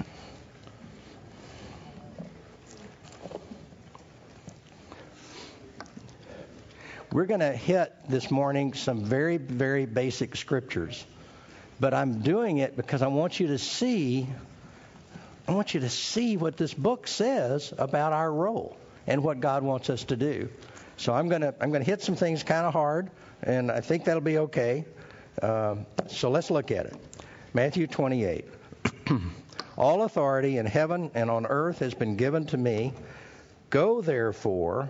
We're 7.14 7.28
going 7.28 7.42
to 7.42 7.52
hit 7.52 7.94
this 8.10 8.32
morning 8.32 8.74
some 8.74 9.06
very, 9.06 9.38
very 9.38 9.86
basic 9.86 10.36
scriptures. 10.36 11.06
But 11.80 11.94
I'm 11.94 12.22
doing 12.22 12.58
it 12.58 12.76
because 12.76 13.04
I 13.04 13.08
want 13.08 13.40
you 13.40 13.48
to 13.50 13.60
see 13.60 14.28
I 15.48 15.52
want 15.52 15.76
you 15.76 15.82
to 15.82 15.92
see 15.92 16.38
what 16.38 16.58
this 16.58 16.74
book 16.74 17.06
says 17.06 17.72
about 17.78 18.14
our 18.14 18.34
role 18.34 18.76
and 19.06 19.24
what 19.24 19.42
God 19.42 19.62
wants 19.62 19.92
us 19.92 20.06
to 20.06 20.16
do. 20.16 20.50
So 20.98 21.14
I'm 21.14 21.30
going 21.30 21.42
to 21.42 21.54
I'm 21.62 21.70
going 21.70 21.84
to 21.84 21.90
hit 21.90 22.02
some 22.02 22.16
things 22.16 22.42
kind 22.42 22.66
of 22.66 22.74
hard, 22.74 23.12
and 23.44 23.70
I 23.70 23.82
think 23.82 24.06
that'll 24.06 24.20
be 24.20 24.40
okay. 24.40 24.84
Um, 25.40 25.86
so 26.08 26.32
let's 26.32 26.50
look 26.50 26.72
at 26.72 26.88
it. 26.88 26.96
Matthew 27.54 27.86
28. 27.86 28.46
All 29.78 30.02
authority 30.02 30.58
in 30.58 30.66
heaven 30.66 31.12
and 31.14 31.30
on 31.30 31.46
earth 31.46 31.78
has 31.78 31.94
been 31.94 32.16
given 32.16 32.48
to 32.48 32.58
me. 32.58 32.92
Go 33.70 34.02
therefore 34.02 34.90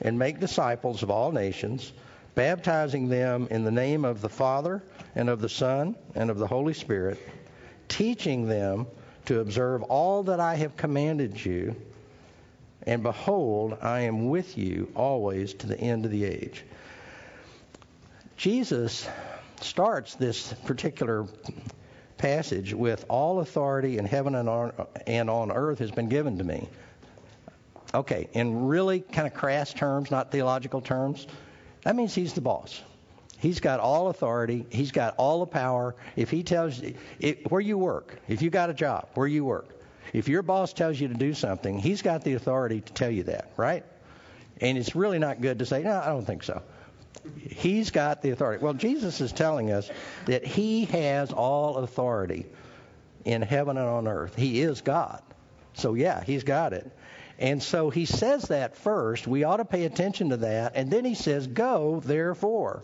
and 0.00 0.18
make 0.18 0.40
disciples 0.40 1.02
of 1.02 1.10
all 1.10 1.32
nations, 1.32 1.92
baptizing 2.34 3.08
them 3.08 3.48
in 3.50 3.64
the 3.64 3.70
name 3.70 4.04
of 4.04 4.20
the 4.20 4.28
Father 4.28 4.82
and 5.14 5.28
of 5.28 5.40
the 5.40 5.48
Son 5.48 5.96
and 6.14 6.30
of 6.30 6.38
the 6.38 6.46
Holy 6.46 6.74
Spirit, 6.74 7.18
teaching 7.88 8.48
them 8.48 8.86
to 9.26 9.40
observe 9.40 9.82
all 9.84 10.24
that 10.24 10.40
I 10.40 10.56
have 10.56 10.76
commanded 10.76 11.44
you. 11.44 11.76
And 12.86 13.02
behold, 13.02 13.78
I 13.80 14.00
am 14.00 14.28
with 14.28 14.58
you 14.58 14.92
always 14.94 15.54
to 15.54 15.66
the 15.66 15.78
end 15.78 16.04
of 16.04 16.10
the 16.10 16.24
age. 16.24 16.64
Jesus 18.36 19.08
starts 19.60 20.16
this 20.16 20.52
particular 20.66 21.26
passage 22.18 22.74
with 22.74 23.04
all 23.08 23.40
authority 23.40 23.96
in 23.96 24.04
heaven 24.04 24.34
and 24.34 24.48
on, 25.30 25.52
earth 25.52 25.78
has 25.78 25.90
been 25.90 26.08
given 26.08 26.38
to 26.38 26.44
me. 26.44 26.68
Okay, 27.94 28.28
in 28.32 28.66
really 28.66 29.00
kind 29.00 29.26
of 29.26 29.34
crass 29.34 29.72
terms, 29.72 30.10
not 30.10 30.32
theological 30.32 30.80
terms, 30.80 31.26
that 31.84 31.94
means 31.94 32.14
he's 32.14 32.32
the 32.32 32.40
boss. 32.40 32.82
He's 33.38 33.60
got 33.60 33.78
all 33.78 34.08
authority. 34.08 34.66
He's 34.70 34.90
got 34.90 35.14
all 35.16 35.40
the 35.40 35.46
power. 35.46 35.94
If 36.16 36.30
he 36.30 36.42
tells 36.42 36.80
you 36.80 36.94
where 37.48 37.60
you 37.60 37.78
work, 37.78 38.18
if 38.26 38.42
you 38.42 38.50
got 38.50 38.70
a 38.70 38.74
job, 38.74 39.08
where 39.14 39.26
you 39.26 39.44
work, 39.44 39.68
if 40.12 40.28
your 40.28 40.42
boss 40.42 40.72
tells 40.72 40.98
you 40.98 41.08
to 41.08 41.14
do 41.14 41.34
something, 41.34 41.78
he's 41.78 42.02
got 42.02 42.24
the 42.24 42.34
authority 42.34 42.80
to 42.80 42.92
tell 42.92 43.10
you 43.10 43.24
that, 43.24 43.52
right? 43.56 43.84
And 44.60 44.78
it's 44.78 44.96
really 44.96 45.18
not 45.18 45.40
good 45.40 45.58
to 45.58 45.66
say, 45.66 45.82
no, 45.82 46.00
I 46.00 46.06
don't 46.06 46.24
think 46.24 46.42
so. 46.42 46.62
He's 47.38 47.90
got 47.90 48.22
the 48.22 48.30
authority. 48.30 48.64
Well, 48.64 48.74
Jesus 48.74 49.20
is 49.20 49.32
telling 49.32 49.70
us 49.70 49.90
that 50.26 50.44
he 50.44 50.86
has 50.86 51.32
all 51.32 51.76
authority 51.78 52.46
in 53.24 53.42
heaven 53.42 53.76
and 53.76 53.86
on 53.86 54.08
earth. 54.08 54.34
He 54.36 54.60
is 54.60 54.80
God. 54.80 55.22
So, 55.74 55.94
yeah, 55.94 56.22
he's 56.22 56.44
got 56.44 56.72
it. 56.72 56.90
And 57.38 57.62
so 57.62 57.90
he 57.90 58.04
says 58.04 58.44
that 58.44 58.76
first. 58.76 59.26
We 59.26 59.44
ought 59.44 59.56
to 59.56 59.64
pay 59.64 59.84
attention 59.84 60.30
to 60.30 60.36
that. 60.38 60.72
And 60.76 60.90
then 60.90 61.04
he 61.04 61.14
says, 61.14 61.46
Go, 61.46 62.00
therefore. 62.04 62.82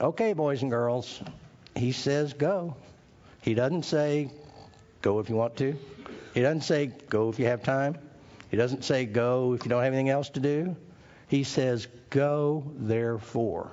Okay, 0.00 0.32
boys 0.32 0.62
and 0.62 0.70
girls. 0.70 1.20
He 1.74 1.92
says, 1.92 2.32
Go. 2.34 2.76
He 3.40 3.54
doesn't 3.54 3.84
say, 3.84 4.30
Go 5.00 5.20
if 5.20 5.30
you 5.30 5.36
want 5.36 5.56
to. 5.56 5.76
He 6.34 6.40
doesn't 6.40 6.62
say, 6.62 6.86
Go 7.08 7.30
if 7.30 7.38
you 7.38 7.46
have 7.46 7.62
time. 7.62 7.96
He 8.50 8.56
doesn't 8.56 8.84
say, 8.84 9.06
Go 9.06 9.54
if 9.54 9.64
you 9.64 9.70
don't 9.70 9.82
have 9.82 9.92
anything 9.92 10.10
else 10.10 10.28
to 10.30 10.40
do. 10.40 10.76
He 11.28 11.44
says, 11.44 11.88
Go, 12.10 12.64
therefore. 12.76 13.72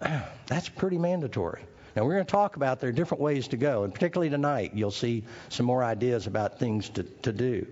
That's 0.46 0.68
pretty 0.68 0.98
mandatory. 0.98 1.62
Now, 1.96 2.04
we're 2.04 2.14
going 2.14 2.24
to 2.24 2.30
talk 2.30 2.56
about 2.56 2.80
there 2.80 2.88
are 2.88 2.92
different 2.92 3.22
ways 3.22 3.48
to 3.48 3.58
go, 3.58 3.84
and 3.84 3.92
particularly 3.92 4.30
tonight, 4.30 4.72
you'll 4.74 4.90
see 4.90 5.24
some 5.50 5.66
more 5.66 5.84
ideas 5.84 6.26
about 6.26 6.58
things 6.58 6.88
to, 6.90 7.02
to 7.02 7.32
do. 7.32 7.66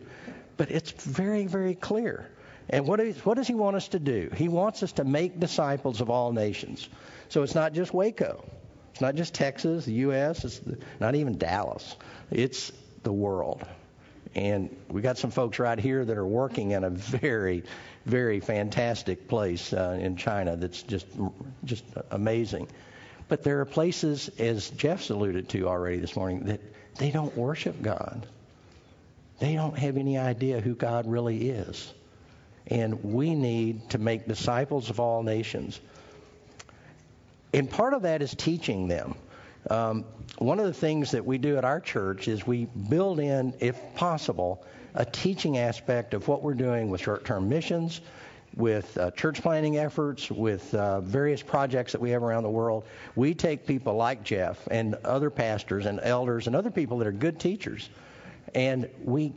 But 0.60 0.70
it's 0.70 0.90
very, 0.90 1.46
very 1.46 1.74
clear. 1.74 2.28
And 2.68 2.86
what, 2.86 3.00
is, 3.00 3.24
what 3.24 3.38
does 3.38 3.46
he 3.46 3.54
want 3.54 3.76
us 3.76 3.88
to 3.88 3.98
do? 3.98 4.28
He 4.36 4.48
wants 4.48 4.82
us 4.82 4.92
to 4.92 5.04
make 5.04 5.40
disciples 5.40 6.02
of 6.02 6.10
all 6.10 6.34
nations. 6.34 6.86
So 7.30 7.42
it's 7.44 7.54
not 7.54 7.72
just 7.72 7.94
Waco. 7.94 8.44
It's 8.92 9.00
not 9.00 9.14
just 9.14 9.32
Texas, 9.32 9.86
the 9.86 9.94
U.S., 10.04 10.44
it's 10.44 10.60
not 11.00 11.14
even 11.14 11.38
Dallas. 11.38 11.96
It's 12.30 12.72
the 13.04 13.10
world. 13.10 13.64
And 14.34 14.76
we 14.90 15.00
got 15.00 15.16
some 15.16 15.30
folks 15.30 15.58
right 15.58 15.78
here 15.78 16.04
that 16.04 16.18
are 16.18 16.26
working 16.26 16.72
in 16.72 16.84
a 16.84 16.90
very, 16.90 17.62
very 18.04 18.40
fantastic 18.40 19.28
place 19.28 19.72
uh, 19.72 19.98
in 19.98 20.16
China 20.16 20.56
that's 20.56 20.82
just, 20.82 21.06
just 21.64 21.84
amazing. 22.10 22.68
But 23.28 23.44
there 23.44 23.60
are 23.60 23.64
places, 23.64 24.28
as 24.38 24.68
Jeff's 24.68 25.08
alluded 25.08 25.48
to 25.48 25.68
already 25.68 26.00
this 26.00 26.16
morning, 26.16 26.44
that 26.44 26.60
they 26.96 27.10
don't 27.10 27.34
worship 27.34 27.80
God. 27.80 28.26
They 29.40 29.54
don't 29.54 29.76
have 29.78 29.96
any 29.96 30.18
idea 30.18 30.60
who 30.60 30.74
God 30.74 31.06
really 31.06 31.48
is. 31.48 31.92
And 32.66 33.02
we 33.02 33.34
need 33.34 33.90
to 33.90 33.98
make 33.98 34.28
disciples 34.28 34.90
of 34.90 35.00
all 35.00 35.22
nations. 35.22 35.80
And 37.52 37.68
part 37.68 37.94
of 37.94 38.02
that 38.02 38.22
is 38.22 38.34
teaching 38.34 38.86
them. 38.86 39.14
Um, 39.68 40.04
one 40.38 40.60
of 40.60 40.66
the 40.66 40.74
things 40.74 41.10
that 41.12 41.24
we 41.24 41.38
do 41.38 41.56
at 41.56 41.64
our 41.64 41.80
church 41.80 42.28
is 42.28 42.46
we 42.46 42.66
build 42.66 43.18
in, 43.18 43.54
if 43.60 43.78
possible, 43.94 44.64
a 44.94 45.04
teaching 45.04 45.58
aspect 45.58 46.14
of 46.14 46.28
what 46.28 46.42
we're 46.42 46.54
doing 46.54 46.90
with 46.90 47.00
short 47.00 47.24
term 47.24 47.48
missions, 47.48 48.00
with 48.54 48.96
uh, 48.98 49.10
church 49.12 49.40
planting 49.42 49.78
efforts, 49.78 50.30
with 50.30 50.74
uh, 50.74 51.00
various 51.00 51.42
projects 51.42 51.92
that 51.92 52.00
we 52.00 52.10
have 52.10 52.22
around 52.22 52.42
the 52.42 52.50
world. 52.50 52.84
We 53.16 53.34
take 53.34 53.66
people 53.66 53.94
like 53.94 54.22
Jeff 54.22 54.68
and 54.70 54.96
other 54.96 55.30
pastors 55.30 55.86
and 55.86 55.98
elders 56.02 56.46
and 56.46 56.54
other 56.54 56.70
people 56.70 56.98
that 56.98 57.06
are 57.06 57.12
good 57.12 57.40
teachers 57.40 57.88
and 58.54 58.88
we 59.04 59.32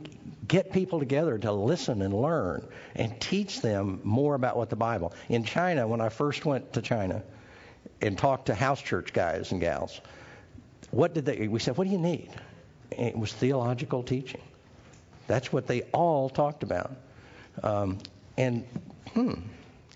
get 0.46 0.72
people 0.72 0.98
together 0.98 1.38
to 1.38 1.52
listen 1.52 2.02
and 2.02 2.14
learn 2.14 2.66
and 2.94 3.18
teach 3.20 3.60
them 3.60 4.00
more 4.04 4.34
about 4.34 4.56
what 4.56 4.70
the 4.70 4.76
Bible. 4.76 5.14
In 5.28 5.44
China, 5.44 5.86
when 5.86 6.00
I 6.00 6.08
first 6.08 6.44
went 6.44 6.74
to 6.74 6.82
China 6.82 7.22
and 8.00 8.18
talked 8.18 8.46
to 8.46 8.54
house 8.54 8.80
church 8.80 9.12
guys 9.12 9.52
and 9.52 9.60
gals, 9.60 10.00
what 10.90 11.14
did 11.14 11.24
they? 11.24 11.48
We 11.48 11.60
said, 11.60 11.76
"What 11.76 11.84
do 11.84 11.90
you 11.90 11.98
need?" 11.98 12.30
And 12.96 13.08
it 13.08 13.18
was 13.18 13.32
theological 13.32 14.02
teaching. 14.02 14.42
That's 15.26 15.52
what 15.52 15.66
they 15.66 15.82
all 15.92 16.28
talked 16.28 16.62
about. 16.62 16.96
Um, 17.62 17.98
and 18.36 18.66
hmm, 19.12 19.34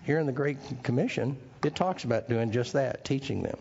here 0.04 0.18
in 0.18 0.26
the 0.26 0.32
Great 0.32 0.58
Commission, 0.82 1.36
it 1.64 1.74
talks 1.74 2.04
about 2.04 2.28
doing 2.28 2.50
just 2.50 2.72
that, 2.72 3.04
teaching 3.04 3.42
them. 3.42 3.58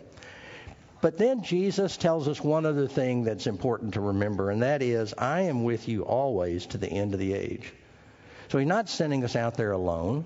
But 1.00 1.16
then 1.16 1.42
Jesus 1.42 1.96
tells 1.96 2.26
us 2.26 2.40
one 2.40 2.66
other 2.66 2.88
thing 2.88 3.22
that's 3.22 3.46
important 3.46 3.94
to 3.94 4.00
remember, 4.00 4.50
and 4.50 4.62
that 4.62 4.82
is, 4.82 5.14
I 5.16 5.42
am 5.42 5.62
with 5.62 5.88
you 5.88 6.04
always 6.04 6.66
to 6.66 6.78
the 6.78 6.88
end 6.88 7.14
of 7.14 7.20
the 7.20 7.34
age. 7.34 7.72
So 8.48 8.58
he's 8.58 8.66
not 8.66 8.88
sending 8.88 9.22
us 9.24 9.36
out 9.36 9.54
there 9.54 9.72
alone. 9.72 10.24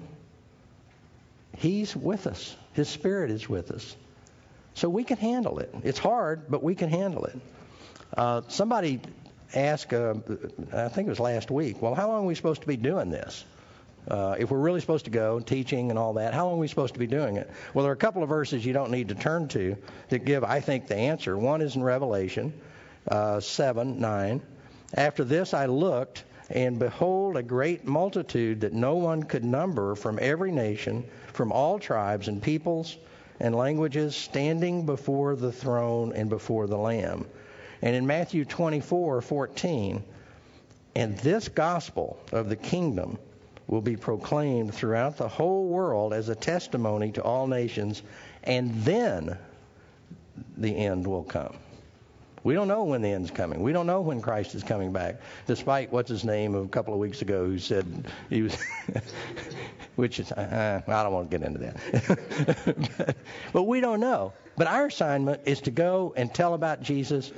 He's 1.58 1.94
with 1.94 2.26
us. 2.26 2.56
His 2.72 2.88
Spirit 2.88 3.30
is 3.30 3.48
with 3.48 3.70
us. 3.70 3.96
So 4.74 4.88
we 4.88 5.04
can 5.04 5.18
handle 5.18 5.58
it. 5.58 5.74
It's 5.82 5.98
hard, 5.98 6.50
but 6.50 6.62
we 6.62 6.74
can 6.74 6.88
handle 6.88 7.26
it. 7.26 7.38
Uh, 8.16 8.42
somebody 8.48 9.00
asked, 9.54 9.92
uh, 9.92 10.14
I 10.72 10.88
think 10.88 11.06
it 11.06 11.10
was 11.10 11.20
last 11.20 11.50
week, 11.50 11.82
well, 11.82 11.94
how 11.94 12.08
long 12.08 12.24
are 12.24 12.26
we 12.26 12.34
supposed 12.34 12.62
to 12.62 12.66
be 12.66 12.78
doing 12.78 13.10
this? 13.10 13.44
Uh, 14.08 14.34
if 14.38 14.50
we're 14.50 14.58
really 14.58 14.80
supposed 14.80 15.04
to 15.04 15.10
go 15.10 15.38
teaching 15.38 15.90
and 15.90 15.98
all 15.98 16.14
that, 16.14 16.34
how 16.34 16.46
long 16.46 16.56
are 16.56 16.60
we 16.60 16.68
supposed 16.68 16.94
to 16.94 17.00
be 17.00 17.06
doing 17.06 17.36
it? 17.36 17.48
Well, 17.72 17.84
there 17.84 17.92
are 17.92 17.94
a 17.94 17.98
couple 17.98 18.22
of 18.22 18.28
verses 18.28 18.66
you 18.66 18.72
don't 18.72 18.90
need 18.90 19.08
to 19.08 19.14
turn 19.14 19.48
to 19.48 19.76
that 20.08 20.24
give, 20.24 20.42
I 20.42 20.60
think, 20.60 20.88
the 20.88 20.96
answer. 20.96 21.36
One 21.38 21.62
is 21.62 21.76
in 21.76 21.82
Revelation 21.82 22.52
uh, 23.08 23.40
7 23.40 24.00
9. 24.00 24.42
After 24.94 25.24
this 25.24 25.54
I 25.54 25.66
looked, 25.66 26.24
and 26.50 26.78
behold, 26.78 27.36
a 27.36 27.42
great 27.42 27.86
multitude 27.86 28.60
that 28.62 28.72
no 28.72 28.96
one 28.96 29.22
could 29.22 29.44
number 29.44 29.94
from 29.94 30.18
every 30.20 30.52
nation, 30.52 31.04
from 31.32 31.52
all 31.52 31.78
tribes 31.78 32.28
and 32.28 32.42
peoples 32.42 32.96
and 33.40 33.54
languages, 33.54 34.14
standing 34.14 34.84
before 34.84 35.36
the 35.36 35.52
throne 35.52 36.12
and 36.12 36.28
before 36.28 36.66
the 36.66 36.76
Lamb. 36.76 37.26
And 37.80 37.96
in 37.96 38.06
Matthew 38.06 38.44
24 38.44 39.22
14, 39.22 40.04
and 40.94 41.16
this 41.18 41.48
gospel 41.48 42.18
of 42.32 42.48
the 42.48 42.56
kingdom 42.56 43.18
will 43.72 43.80
be 43.80 43.96
proclaimed 43.96 44.74
throughout 44.74 45.16
the 45.16 45.26
whole 45.26 45.64
world 45.64 46.12
as 46.12 46.28
a 46.28 46.34
testimony 46.34 47.10
to 47.10 47.22
all 47.22 47.46
nations, 47.46 48.02
and 48.44 48.70
then 48.84 49.38
the 50.58 50.76
end 50.76 51.06
will 51.06 51.22
come. 51.22 51.56
We 52.44 52.52
don't 52.52 52.68
know 52.68 52.84
when 52.84 53.00
the 53.00 53.08
end's 53.08 53.30
coming. 53.30 53.62
We 53.62 53.72
don't 53.72 53.86
know 53.86 54.02
when 54.02 54.20
Christ 54.20 54.54
is 54.54 54.62
coming 54.62 54.92
back, 54.92 55.22
despite 55.46 55.90
what's 55.90 56.10
his 56.10 56.22
name 56.22 56.54
a 56.54 56.68
couple 56.68 56.92
of 56.92 57.00
weeks 57.00 57.22
ago 57.22 57.46
who 57.46 57.58
said 57.58 57.86
he 58.28 58.42
was, 58.42 58.54
which 59.96 60.20
is, 60.20 60.30
uh, 60.30 60.82
I 60.86 61.02
don't 61.02 61.12
want 61.14 61.30
to 61.30 61.38
get 61.38 61.46
into 61.46 61.60
that. 61.60 62.96
but, 63.06 63.16
but 63.54 63.62
we 63.62 63.80
don't 63.80 64.00
know. 64.00 64.34
But 64.54 64.66
our 64.66 64.84
assignment 64.84 65.40
is 65.46 65.62
to 65.62 65.70
go 65.70 66.12
and 66.14 66.34
tell 66.34 66.52
about 66.52 66.82
Jesus, 66.82 67.32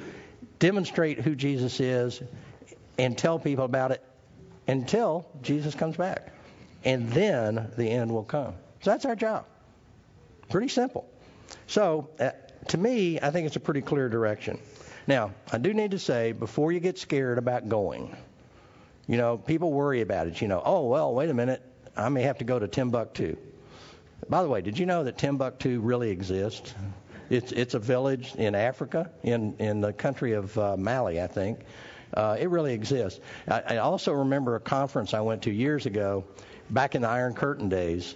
demonstrate 0.59 1.21
who 1.21 1.37
Jesus 1.37 1.79
is, 1.79 2.21
and 2.99 3.17
tell 3.17 3.39
people 3.39 3.65
about 3.65 3.93
it 3.93 4.03
until 4.67 5.27
Jesus 5.43 5.75
comes 5.75 5.97
back. 5.97 6.33
And 6.85 7.11
then 7.11 7.73
the 7.77 7.91
end 7.91 8.13
will 8.13 8.25
come. 8.25 8.55
So 8.83 8.91
that's 8.91 9.05
our 9.05 9.17
job. 9.17 9.47
Pretty 10.51 10.69
simple. 10.69 11.09
So, 11.67 12.11
uh, 12.21 12.31
to 12.69 12.79
me, 12.79 13.19
I 13.21 13.31
think 13.31 13.47
it's 13.47 13.57
a 13.57 13.61
pretty 13.61 13.83
clear 13.83 14.09
direction. 14.09 14.59
Now, 15.07 15.33
I 15.53 15.59
do 15.59 15.73
need 15.75 15.93
to 15.93 15.99
say 15.99 16.33
before 16.33 16.73
you 16.73 16.81
get 16.81 16.99
scared 16.99 17.39
about 17.39 17.69
going, 17.69 18.17
you 19.07 19.17
know, 19.17 19.37
people 19.37 19.73
worry 19.73 20.01
about 20.01 20.27
it. 20.27 20.41
You 20.41 20.49
know, 20.49 20.63
oh, 20.65 20.87
well, 20.87 21.15
wait 21.15 21.31
a 21.31 21.35
minute, 21.35 21.63
I 21.97 22.09
may 22.09 22.23
have 22.23 22.39
to 22.39 22.45
go 22.45 22.59
to 22.59 22.69
Timbuktu. 22.69 23.37
By 24.29 24.43
the 24.43 24.49
way, 24.49 24.63
did 24.63 24.79
you 24.79 24.87
know 24.87 25.05
that 25.05 25.19
Timbuktu 25.19 25.81
really 25.81 26.11
exists? 26.11 26.75
It's, 27.31 27.53
it's 27.53 27.75
a 27.75 27.79
village 27.79 28.35
in 28.35 28.55
Africa, 28.55 29.11
in, 29.23 29.57
in 29.59 29.81
the 29.81 29.93
country 29.93 30.33
of 30.33 30.57
uh, 30.59 30.77
Mali, 30.77 31.21
I 31.21 31.27
think. 31.27 31.61
Uh, 32.15 32.37
it 32.39 32.49
really 32.49 32.73
exists. 32.73 33.21
I, 33.49 33.63
I 33.69 33.77
also 33.79 34.13
remember 34.13 34.55
a 34.57 34.61
conference 34.61 35.15
I 35.15 35.21
went 35.21 35.43
to 35.43 35.51
years 35.51 35.87
ago, 35.87 36.25
back 36.71 36.95
in 36.95 37.03
the 37.03 37.09
Iron 37.09 37.35
Curtain 37.35 37.69
days. 37.69 38.15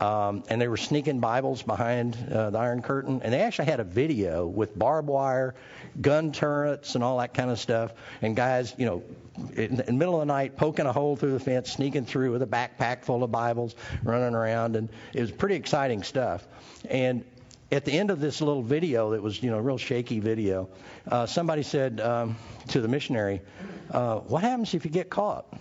Um, 0.00 0.42
and 0.48 0.60
they 0.60 0.66
were 0.66 0.76
sneaking 0.76 1.20
Bibles 1.20 1.62
behind 1.62 2.16
uh, 2.30 2.50
the 2.50 2.58
Iron 2.58 2.82
Curtain, 2.82 3.20
and 3.22 3.32
they 3.32 3.40
actually 3.40 3.66
had 3.66 3.78
a 3.78 3.84
video 3.84 4.46
with 4.46 4.76
barbed 4.76 5.08
wire, 5.08 5.54
gun 6.00 6.32
turrets, 6.32 6.96
and 6.96 7.04
all 7.04 7.18
that 7.18 7.32
kind 7.32 7.50
of 7.50 7.60
stuff. 7.60 7.92
And 8.20 8.34
guys, 8.34 8.74
you 8.76 8.86
know, 8.86 9.02
in, 9.54 9.76
the 9.76 9.92
middle 9.92 10.14
of 10.14 10.20
the 10.20 10.32
night, 10.32 10.56
poking 10.56 10.86
a 10.86 10.92
hole 10.92 11.14
through 11.14 11.32
the 11.32 11.40
fence, 11.40 11.70
sneaking 11.70 12.06
through 12.06 12.32
with 12.32 12.42
a 12.42 12.46
backpack 12.46 13.04
full 13.04 13.22
of 13.22 13.30
Bibles, 13.30 13.76
running 14.02 14.34
around, 14.34 14.74
and 14.74 14.88
it 15.12 15.20
was 15.20 15.30
pretty 15.30 15.54
exciting 15.54 16.02
stuff. 16.02 16.44
And 16.88 17.24
at 17.74 17.84
the 17.84 17.92
end 17.92 18.10
of 18.10 18.20
this 18.20 18.40
little 18.40 18.62
video 18.62 19.10
that 19.10 19.22
was, 19.22 19.42
you 19.42 19.50
know, 19.50 19.58
a 19.58 19.62
real 19.62 19.78
shaky 19.78 20.20
video, 20.20 20.68
uh, 21.08 21.26
somebody 21.26 21.64
said 21.64 22.00
um, 22.00 22.36
to 22.68 22.80
the 22.80 22.86
missionary, 22.86 23.40
uh, 23.90 24.18
"What 24.20 24.42
happens 24.42 24.74
if 24.74 24.84
you 24.84 24.90
get 24.90 25.10
caught?" 25.10 25.52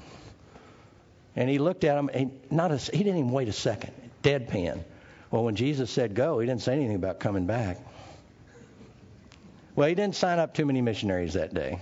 And 1.35 1.49
he 1.49 1.57
looked 1.57 1.83
at 1.83 1.97
him, 1.97 2.09
and 2.13 2.39
not 2.51 2.71
a, 2.71 2.77
he 2.77 2.99
didn't 2.99 3.17
even 3.17 3.31
wait 3.31 3.47
a 3.47 3.53
second, 3.53 3.93
deadpan. 4.21 4.83
Well, 5.31 5.43
when 5.43 5.55
Jesus 5.55 5.89
said 5.89 6.13
go, 6.13 6.39
he 6.39 6.45
didn't 6.45 6.61
say 6.61 6.73
anything 6.73 6.95
about 6.95 7.19
coming 7.19 7.47
back. 7.47 7.79
Well, 9.75 9.87
he 9.87 9.95
didn't 9.95 10.15
sign 10.15 10.37
up 10.37 10.53
too 10.53 10.67
many 10.67 10.81
missionaries 10.81 11.33
that 11.33 11.55
day. 11.55 11.79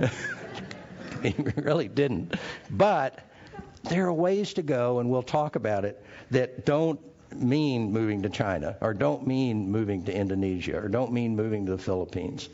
he 1.22 1.34
really 1.56 1.88
didn't. 1.88 2.36
But 2.70 3.18
there 3.82 4.06
are 4.06 4.12
ways 4.12 4.54
to 4.54 4.62
go, 4.62 5.00
and 5.00 5.10
we'll 5.10 5.24
talk 5.24 5.56
about 5.56 5.84
it, 5.84 6.00
that 6.30 6.64
don't 6.64 7.00
mean 7.40 7.92
moving 7.92 8.22
to 8.22 8.28
China, 8.28 8.76
or 8.80 8.94
don't 8.94 9.26
mean 9.26 9.70
moving 9.70 10.04
to 10.04 10.14
Indonesia, 10.14 10.78
or 10.78 10.88
don't 10.88 11.12
mean 11.12 11.36
moving 11.36 11.66
to 11.66 11.72
the 11.72 11.82
Philippines. 11.82 12.48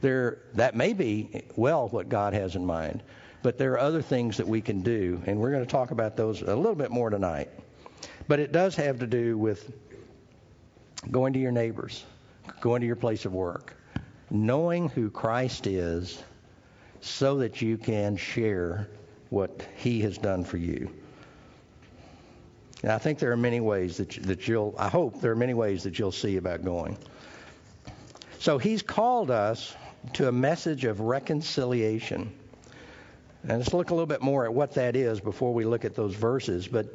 There, 0.00 0.38
that 0.54 0.74
may 0.74 0.92
be 0.92 1.44
well 1.56 1.88
what 1.88 2.08
God 2.08 2.34
has 2.34 2.56
in 2.56 2.66
mind, 2.66 3.02
but 3.42 3.58
there 3.58 3.72
are 3.72 3.78
other 3.78 4.02
things 4.02 4.36
that 4.38 4.46
we 4.48 4.60
can 4.60 4.82
do, 4.82 5.22
and 5.26 5.38
we're 5.38 5.50
going 5.50 5.64
to 5.64 5.70
talk 5.70 5.90
about 5.90 6.16
those 6.16 6.42
a 6.42 6.54
little 6.56 6.74
bit 6.74 6.90
more 6.90 7.10
tonight. 7.10 7.50
But 8.26 8.40
it 8.40 8.52
does 8.52 8.76
have 8.76 9.00
to 9.00 9.06
do 9.06 9.36
with 9.36 9.72
going 11.10 11.32
to 11.34 11.38
your 11.38 11.52
neighbors, 11.52 12.04
going 12.60 12.80
to 12.80 12.86
your 12.86 12.96
place 12.96 13.24
of 13.24 13.34
work, 13.34 13.74
knowing 14.30 14.88
who 14.88 15.10
Christ 15.10 15.66
is 15.66 16.22
so 17.00 17.38
that 17.38 17.60
you 17.60 17.76
can 17.76 18.16
share 18.16 18.88
what 19.28 19.66
he 19.76 20.00
has 20.00 20.16
done 20.16 20.44
for 20.44 20.56
you. 20.56 20.90
And 22.84 22.92
I 22.92 22.98
think 22.98 23.18
there 23.18 23.32
are 23.32 23.36
many 23.36 23.60
ways 23.60 23.96
that, 23.96 24.10
that 24.24 24.46
you'll, 24.46 24.74
I 24.76 24.90
hope 24.90 25.22
there 25.22 25.32
are 25.32 25.36
many 25.36 25.54
ways 25.54 25.84
that 25.84 25.98
you'll 25.98 26.12
see 26.12 26.36
about 26.36 26.62
going. 26.62 26.98
So 28.40 28.58
he's 28.58 28.82
called 28.82 29.30
us 29.30 29.74
to 30.12 30.28
a 30.28 30.32
message 30.32 30.84
of 30.84 31.00
reconciliation. 31.00 32.30
And 33.48 33.58
let's 33.58 33.72
look 33.72 33.88
a 33.88 33.94
little 33.94 34.04
bit 34.04 34.20
more 34.20 34.44
at 34.44 34.52
what 34.52 34.74
that 34.74 34.96
is 34.96 35.18
before 35.18 35.54
we 35.54 35.64
look 35.64 35.86
at 35.86 35.94
those 35.94 36.14
verses. 36.14 36.68
But 36.68 36.88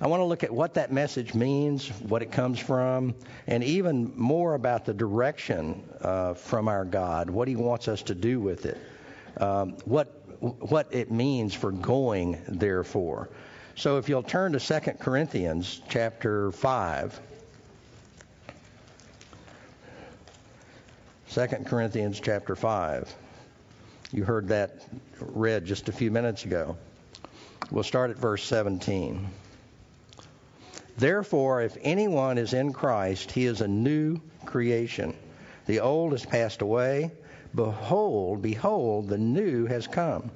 I 0.00 0.08
want 0.08 0.18
to 0.18 0.24
look 0.24 0.42
at 0.42 0.50
what 0.50 0.74
that 0.74 0.92
message 0.92 1.32
means, 1.32 1.90
what 1.90 2.22
it 2.22 2.32
comes 2.32 2.58
from, 2.58 3.14
and 3.46 3.62
even 3.62 4.12
more 4.16 4.54
about 4.54 4.84
the 4.84 4.94
direction 4.94 5.80
uh, 6.00 6.34
from 6.34 6.66
our 6.66 6.84
God, 6.84 7.30
what 7.30 7.46
He 7.46 7.54
wants 7.54 7.86
us 7.86 8.02
to 8.02 8.16
do 8.16 8.40
with 8.40 8.66
it, 8.66 8.78
um, 9.36 9.76
what 9.84 10.08
what 10.40 10.92
it 10.92 11.12
means 11.12 11.54
for 11.54 11.70
going. 11.70 12.42
Therefore, 12.48 13.30
so 13.76 13.98
if 13.98 14.08
you'll 14.08 14.22
turn 14.22 14.52
to 14.52 14.58
2 14.58 14.80
Corinthians 14.98 15.80
chapter 15.88 16.50
five. 16.50 17.20
2 21.36 21.46
Corinthians 21.66 22.18
chapter 22.18 22.56
5. 22.56 23.14
You 24.10 24.24
heard 24.24 24.48
that 24.48 24.80
read 25.20 25.66
just 25.66 25.90
a 25.90 25.92
few 25.92 26.10
minutes 26.10 26.46
ago. 26.46 26.78
We'll 27.70 27.84
start 27.84 28.10
at 28.10 28.16
verse 28.16 28.42
17. 28.44 29.28
Therefore, 30.96 31.60
if 31.60 31.76
anyone 31.82 32.38
is 32.38 32.54
in 32.54 32.72
Christ, 32.72 33.30
he 33.32 33.44
is 33.44 33.60
a 33.60 33.68
new 33.68 34.18
creation. 34.46 35.14
The 35.66 35.80
old 35.80 36.12
has 36.12 36.24
passed 36.24 36.62
away. 36.62 37.10
Behold, 37.54 38.40
behold, 38.40 39.08
the 39.08 39.18
new 39.18 39.66
has 39.66 39.86
come. 39.86 40.30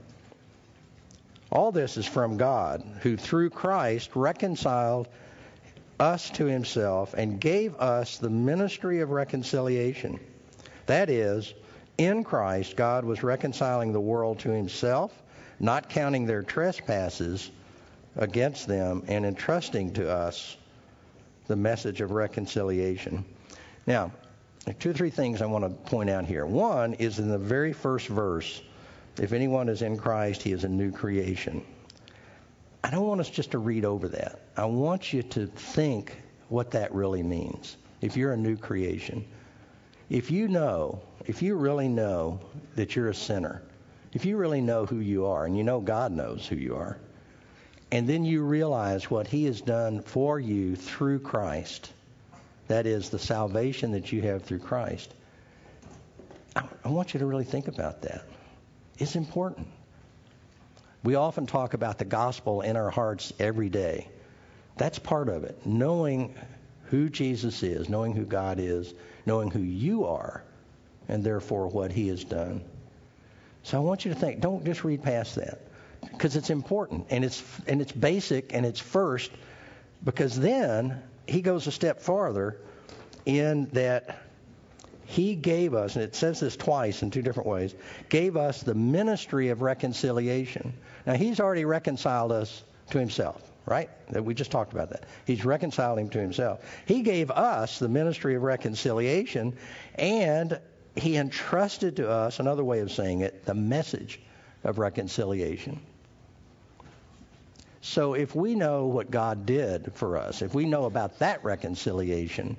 All 1.51 1.73
this 1.73 1.97
is 1.97 2.07
from 2.07 2.37
God, 2.37 2.83
who 3.03 3.17
through 3.17 3.51
Christ 3.51 4.11
reconciled 4.15 5.09
us 5.99 6.31
to 6.31 6.47
himself 6.47 7.15
and 7.15 7.41
gave 7.41 7.75
us 7.77 8.19
the 8.19 8.31
ministry 8.31 9.01
of 9.01 9.11
reconciliation. 9.11 10.21
That 10.87 11.11
is, 11.11 11.53
in 11.99 12.25
Christ, 12.25 12.77
God 12.77 13.05
was 13.05 13.23
reconciling 13.23 13.93
the 13.93 14.01
world 14.01 14.39
to 14.41 14.51
himself, 14.51 15.13
not 15.59 15.91
counting 15.91 16.25
their 16.25 16.43
trespasses 16.43 17.51
against 18.17 18.67
them, 18.67 19.03
and 19.09 19.27
entrusting 19.27 19.93
to 19.95 20.11
us 20.11 20.57
the 21.49 21.57
message 21.57 22.01
of 22.01 22.13
reconciliation. 22.13 23.25
Now, 23.87 24.13
two 24.79 24.91
or 24.91 24.95
three 24.95 25.11
things 25.11 25.43
I 25.43 25.47
want 25.47 25.65
to 25.65 25.91
point 25.91 26.11
out 26.11 26.25
here. 26.27 26.47
One 26.47 26.95
is 26.95 27.19
in 27.19 27.29
the 27.29 27.39
very 27.39 27.73
first 27.73 28.07
verse 28.07 28.63
if 29.19 29.33
anyone 29.33 29.69
is 29.69 29.83
in 29.83 29.97
Christ, 29.97 30.43
he 30.43 30.53
is 30.53 30.65
a 30.65 30.69
new 30.69 30.93
creation. 30.93 31.65
I 32.83 32.91
don't 32.91 33.07
want 33.07 33.21
us 33.21 33.29
just 33.29 33.51
to 33.53 33.59
read 33.59 33.85
over 33.85 34.09
that. 34.09 34.41
I 34.57 34.65
want 34.65 35.13
you 35.13 35.23
to 35.23 35.47
think 35.47 36.17
what 36.49 36.71
that 36.73 36.95
really 36.95 37.23
means. 37.23 37.77
If 38.01 38.17
you're 38.17 38.33
a 38.33 38.37
new 38.37 38.57
creation, 38.57 39.25
if 40.09 40.31
you 40.31 40.49
know, 40.49 41.01
if 41.27 41.43
you 41.43 41.57
really 41.57 41.89
know 41.89 42.41
that 42.77 42.97
you're 42.97 43.11
a 43.11 43.15
sinner, 43.15 43.63
if 44.13 44.25
you 44.25 44.37
really 44.37 44.61
know 44.61 44.87
who 44.87 44.99
you 44.99 45.27
are, 45.27 45.45
and 45.45 45.57
you 45.57 45.63
know 45.63 45.81
God 45.81 46.13
knows 46.13 46.47
who 46.47 46.57
you 46.57 46.77
are, 46.77 46.99
and 47.93 48.09
then 48.09 48.25
you 48.25 48.43
realize 48.43 49.11
what 49.11 49.27
He 49.27 49.45
has 49.45 49.61
done 49.61 50.03
for 50.03 50.41
you 50.41 50.75
through 50.77 51.21
Christ, 51.21 51.93
that 52.69 52.87
is 52.87 53.11
the 53.11 53.19
salvation 53.19 53.93
that 53.93 54.13
you 54.13 54.23
have 54.23 54.43
through 54.43 54.61
Christ, 54.61 55.13
I, 56.57 56.65
I 56.85 56.89
want 56.89 57.15
you 57.15 57.21
to 57.21 57.27
really 57.27 57.45
think 57.45 57.69
about 57.69 58.03
that. 58.03 58.25
It's 59.01 59.17
important. 59.17 59.67
We 61.03 61.15
often 61.15 61.47
talk 61.47 61.73
about 61.73 61.99
the 61.99 62.05
gospel 62.05 62.61
in 62.61 62.77
our 62.77 62.91
hearts 62.91 63.33
every 63.39 63.71
day. 63.71 64.09
That's 64.77 64.99
part 64.99 65.31
of 65.31 65.45
it. 65.45 65.67
Knowing 65.67 66.35
who 66.85 67.09
Jesus 67.09 67.63
is, 67.63 67.89
knowing 67.89 68.13
who 68.13 68.27
God 68.27 68.61
is, 68.61 68.93
knowing 69.25 69.51
who 69.51 69.61
you 69.61 70.05
are, 70.05 70.45
and 71.09 71.25
therefore 71.25 71.69
what 71.69 71.91
He 71.91 72.09
has 72.09 72.23
done. 72.23 72.63
So 73.63 73.79
I 73.79 73.81
want 73.81 74.05
you 74.05 74.13
to 74.13 74.19
think. 74.19 74.41
Don't 74.41 74.65
just 74.65 74.85
read 74.85 75.03
past 75.03 75.37
that 75.37 75.61
because 76.03 76.37
it's 76.37 76.51
important 76.51 77.07
and 77.11 77.25
it's 77.25 77.43
and 77.67 77.81
it's 77.81 77.93
basic 77.93 78.53
and 78.55 78.65
it's 78.65 78.81
first 78.81 79.31
because 80.05 80.39
then 80.39 81.03
he 81.27 81.43
goes 81.43 81.67
a 81.67 81.73
step 81.73 82.01
farther 82.01 82.57
in 83.27 83.67
that 83.73 84.23
he 85.11 85.35
gave 85.35 85.75
us, 85.75 85.97
and 85.97 86.05
it 86.05 86.15
says 86.15 86.39
this 86.39 86.57
twice 86.57 87.03
in 87.03 87.11
two 87.11 87.21
different 87.21 87.49
ways, 87.49 87.75
gave 88.09 88.37
us 88.37 88.63
the 88.63 88.75
ministry 88.75 89.49
of 89.49 89.61
reconciliation. 89.61 90.73
Now, 91.05 91.15
he's 91.15 91.41
already 91.41 91.65
reconciled 91.65 92.31
us 92.31 92.63
to 92.91 92.99
himself 92.99 93.43
right? 93.67 93.89
We 94.13 94.35
just 94.35 94.51
talked 94.51 94.73
about 94.73 94.91
that. 94.91 95.05
He's 95.27 95.45
reconciling 95.45 96.07
him 96.07 96.11
to 96.11 96.19
himself. 96.19 96.65
He 96.87 97.03
gave 97.03 97.31
us 97.31 97.79
the 97.79 97.89
ministry 97.89 98.35
of 98.35 98.43
reconciliation, 98.43 99.57
and 99.95 100.59
he 100.97 101.17
entrusted 101.17 101.97
to 101.97 102.11
us, 102.11 102.41
another 102.41 102.65
way 102.65 102.81
of 102.81 102.91
saying 102.91 103.21
it, 103.21 103.45
the 103.45 103.55
message 103.55 104.19
of 104.65 104.79
reconciliation. 104.79 105.81
So 107.81 108.15
if 108.15 108.35
we 108.35 108.57
know 108.57 108.87
what 108.87 109.11
God 109.11 109.47
did 109.47 109.93
for 109.95 110.17
us, 110.17 110.43
if 110.43 110.53
we 110.53 110.65
know 110.65 110.87
about 110.87 111.21
that 111.21 111.45
reconciliation, 111.45 112.57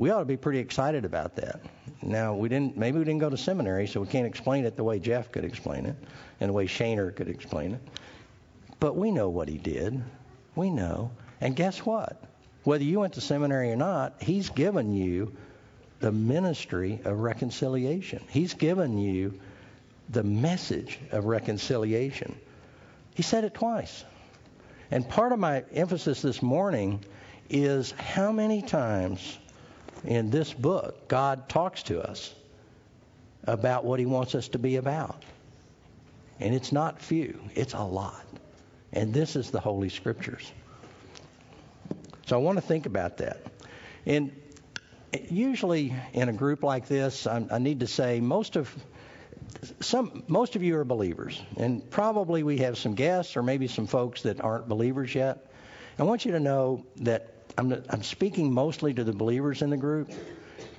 we 0.00 0.08
ought 0.08 0.20
to 0.20 0.24
be 0.24 0.38
pretty 0.38 0.60
excited 0.60 1.04
about 1.04 1.36
that. 1.36 1.60
Now, 2.00 2.34
we 2.34 2.48
didn't, 2.48 2.74
maybe 2.74 2.98
we 2.98 3.04
didn't 3.04 3.20
go 3.20 3.28
to 3.28 3.36
seminary, 3.36 3.86
so 3.86 4.00
we 4.00 4.06
can't 4.06 4.26
explain 4.26 4.64
it 4.64 4.74
the 4.74 4.82
way 4.82 4.98
Jeff 4.98 5.30
could 5.30 5.44
explain 5.44 5.84
it 5.84 5.94
and 6.40 6.48
the 6.48 6.54
way 6.54 6.66
Shaner 6.66 7.14
could 7.14 7.28
explain 7.28 7.74
it. 7.74 7.80
But 8.78 8.96
we 8.96 9.10
know 9.10 9.28
what 9.28 9.46
he 9.46 9.58
did. 9.58 10.02
We 10.56 10.70
know. 10.70 11.10
And 11.42 11.54
guess 11.54 11.84
what? 11.84 12.24
Whether 12.64 12.84
you 12.84 13.00
went 13.00 13.12
to 13.14 13.20
seminary 13.20 13.72
or 13.72 13.76
not, 13.76 14.22
he's 14.22 14.48
given 14.48 14.94
you 14.94 15.36
the 16.00 16.12
ministry 16.12 17.00
of 17.04 17.18
reconciliation. 17.20 18.24
He's 18.30 18.54
given 18.54 18.96
you 18.96 19.38
the 20.08 20.22
message 20.22 20.98
of 21.12 21.26
reconciliation. 21.26 22.34
He 23.12 23.22
said 23.22 23.44
it 23.44 23.52
twice. 23.52 24.02
And 24.90 25.06
part 25.06 25.32
of 25.32 25.38
my 25.38 25.62
emphasis 25.74 26.22
this 26.22 26.40
morning 26.40 27.04
is 27.50 27.90
how 27.90 28.32
many 28.32 28.62
times 28.62 29.38
in 30.04 30.30
this 30.30 30.52
book 30.52 31.08
God 31.08 31.48
talks 31.48 31.82
to 31.84 32.00
us 32.00 32.34
about 33.44 33.84
what 33.84 33.98
he 33.98 34.06
wants 34.06 34.34
us 34.34 34.48
to 34.48 34.58
be 34.58 34.76
about. 34.76 35.24
And 36.38 36.54
it's 36.54 36.72
not 36.72 37.00
few, 37.00 37.40
it's 37.54 37.74
a 37.74 37.82
lot. 37.82 38.24
And 38.92 39.12
this 39.14 39.36
is 39.36 39.50
the 39.50 39.60
Holy 39.60 39.88
Scriptures. 39.88 40.50
So 42.26 42.36
I 42.36 42.42
want 42.42 42.58
to 42.58 42.62
think 42.62 42.86
about 42.86 43.18
that. 43.18 43.38
And 44.06 44.32
usually 45.28 45.94
in 46.12 46.28
a 46.28 46.32
group 46.32 46.62
like 46.62 46.86
this, 46.86 47.26
I, 47.26 47.46
I 47.50 47.58
need 47.58 47.80
to 47.80 47.86
say 47.86 48.20
most 48.20 48.56
of 48.56 48.74
some 49.80 50.22
most 50.28 50.56
of 50.56 50.62
you 50.62 50.76
are 50.76 50.84
believers, 50.84 51.40
and 51.56 51.88
probably 51.90 52.42
we 52.42 52.58
have 52.58 52.78
some 52.78 52.94
guests 52.94 53.36
or 53.36 53.42
maybe 53.42 53.66
some 53.66 53.86
folks 53.86 54.22
that 54.22 54.40
aren't 54.40 54.68
believers 54.68 55.14
yet. 55.14 55.49
I 56.00 56.04
want 56.04 56.24
you 56.24 56.32
to 56.32 56.40
know 56.40 56.84
that 56.96 57.28
I'm, 57.58 57.72
I'm 57.90 58.02
speaking 58.02 58.52
mostly 58.52 58.94
to 58.94 59.04
the 59.04 59.12
believers 59.12 59.60
in 59.60 59.68
the 59.68 59.76
group, 59.76 60.10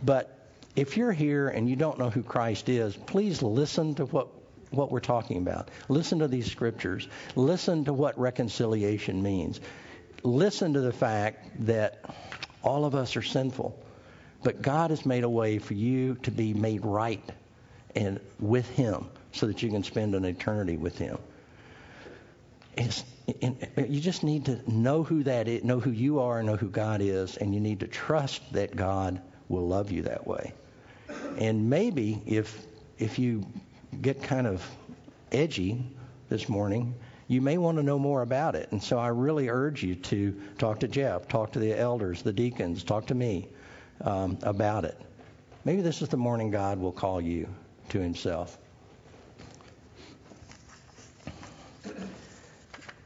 but 0.04 0.50
if 0.76 0.98
you're 0.98 1.12
here 1.12 1.48
and 1.48 1.70
you 1.70 1.76
don't 1.76 2.00
know 2.00 2.10
who 2.10 2.24
Christ 2.24 2.70
is, 2.70 2.98
please 2.98 3.44
listen 3.44 3.94
to 3.96 4.06
what 4.06 4.30
what 4.72 4.90
we're 4.90 5.02
talking 5.02 5.38
about. 5.38 5.70
Listen 5.90 6.20
to 6.20 6.28
these 6.28 6.50
scriptures. 6.50 7.08
Listen 7.36 7.86
to 7.86 7.94
what 7.94 8.18
reconciliation 8.18 9.22
means. 9.22 9.60
Listen 10.24 10.74
to 10.74 10.82
the 10.82 10.94
fact 10.94 11.66
that 11.68 12.04
all 12.64 12.86
of 12.86 12.96
us 12.96 13.16
are 13.18 13.22
sinful, 13.22 13.78
but 14.44 14.62
God 14.62 14.90
has 14.90 15.06
made 15.06 15.24
a 15.24 15.30
way 15.30 15.60
for 15.60 15.74
you 15.74 16.16
to 16.24 16.32
be 16.32 16.54
made 16.54 16.86
right 16.86 17.24
and 17.96 18.20
with 18.40 18.70
Him 18.70 19.10
so 19.34 19.48
that 19.48 19.62
you 19.62 19.70
can 19.70 19.84
spend 19.84 20.16
an 20.16 20.26
eternity 20.26 20.78
with 20.78 20.98
Him. 20.98 21.18
It's, 22.78 23.04
you 23.42 24.00
just 24.00 24.24
need 24.24 24.46
to 24.46 24.60
know 24.72 25.04
who 25.04 25.24
that 25.24 25.48
is, 25.48 25.64
know 25.64 25.80
who 25.80 25.92
you 25.92 26.20
are, 26.20 26.40
and 26.40 26.48
know 26.48 26.56
who 26.56 26.70
God 26.70 27.02
is, 27.02 27.38
and 27.38 27.54
you 27.54 27.60
need 27.60 27.80
to 27.82 27.88
trust 27.88 28.42
that 28.54 28.76
God 28.76 29.22
will 29.50 29.68
love 29.68 29.92
you 29.92 30.04
that 30.04 30.26
way. 30.26 30.54
And 31.38 31.70
maybe 31.70 32.22
if 32.26 32.66
if 32.98 33.18
you 33.20 33.46
get 34.02 34.22
kind 34.22 34.48
of 34.48 34.66
edgy 35.32 35.84
this 36.30 36.48
morning, 36.48 36.94
you 37.28 37.42
may 37.42 37.58
want 37.58 37.78
to 37.78 37.84
know 37.84 37.98
more 37.98 38.22
about 38.22 38.56
it. 38.56 38.72
And 38.72 38.82
so 38.82 38.98
I 38.98 39.08
really 39.08 39.50
urge 39.50 39.84
you 39.84 39.96
to 39.96 40.40
talk 40.58 40.80
to 40.82 40.88
Jeff, 40.88 41.28
talk 41.28 41.52
to 41.54 41.60
the 41.60 41.78
elders, 41.78 42.22
the 42.22 42.34
deacons, 42.34 42.84
talk 42.84 43.08
to 43.08 43.16
me 43.16 43.48
um, 44.02 44.38
about 44.44 44.86
it. 44.86 45.00
Maybe 45.66 45.82
this 45.82 46.02
is 46.02 46.10
the 46.10 46.18
morning 46.18 46.52
God 46.52 46.80
will 46.80 46.92
call 46.92 47.22
you 47.22 47.48
to 47.90 48.00
Himself. 48.00 48.58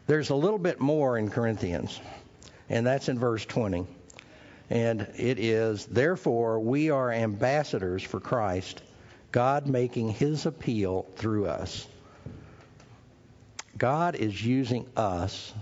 There's 0.08 0.30
a 0.30 0.36
little 0.36 0.60
bit 0.60 0.80
more 0.80 1.18
in 1.18 1.30
Corinthians, 1.30 2.00
and 2.70 2.86
that's 2.86 3.10
in 3.10 3.18
verse 3.18 3.46
20. 3.46 3.88
And 4.70 5.02
it 5.18 5.40
is, 5.40 5.86
Therefore, 5.86 6.60
we 6.60 6.92
are 6.92 7.12
ambassadors 7.12 8.04
for 8.04 8.20
Christ, 8.20 8.82
God 9.32 9.68
making 9.68 10.10
his 10.10 10.46
appeal 10.46 11.08
through 11.16 11.48
us. 11.48 11.88
God 13.78 14.16
is 14.16 14.46
using 14.46 14.88
us 14.96 15.54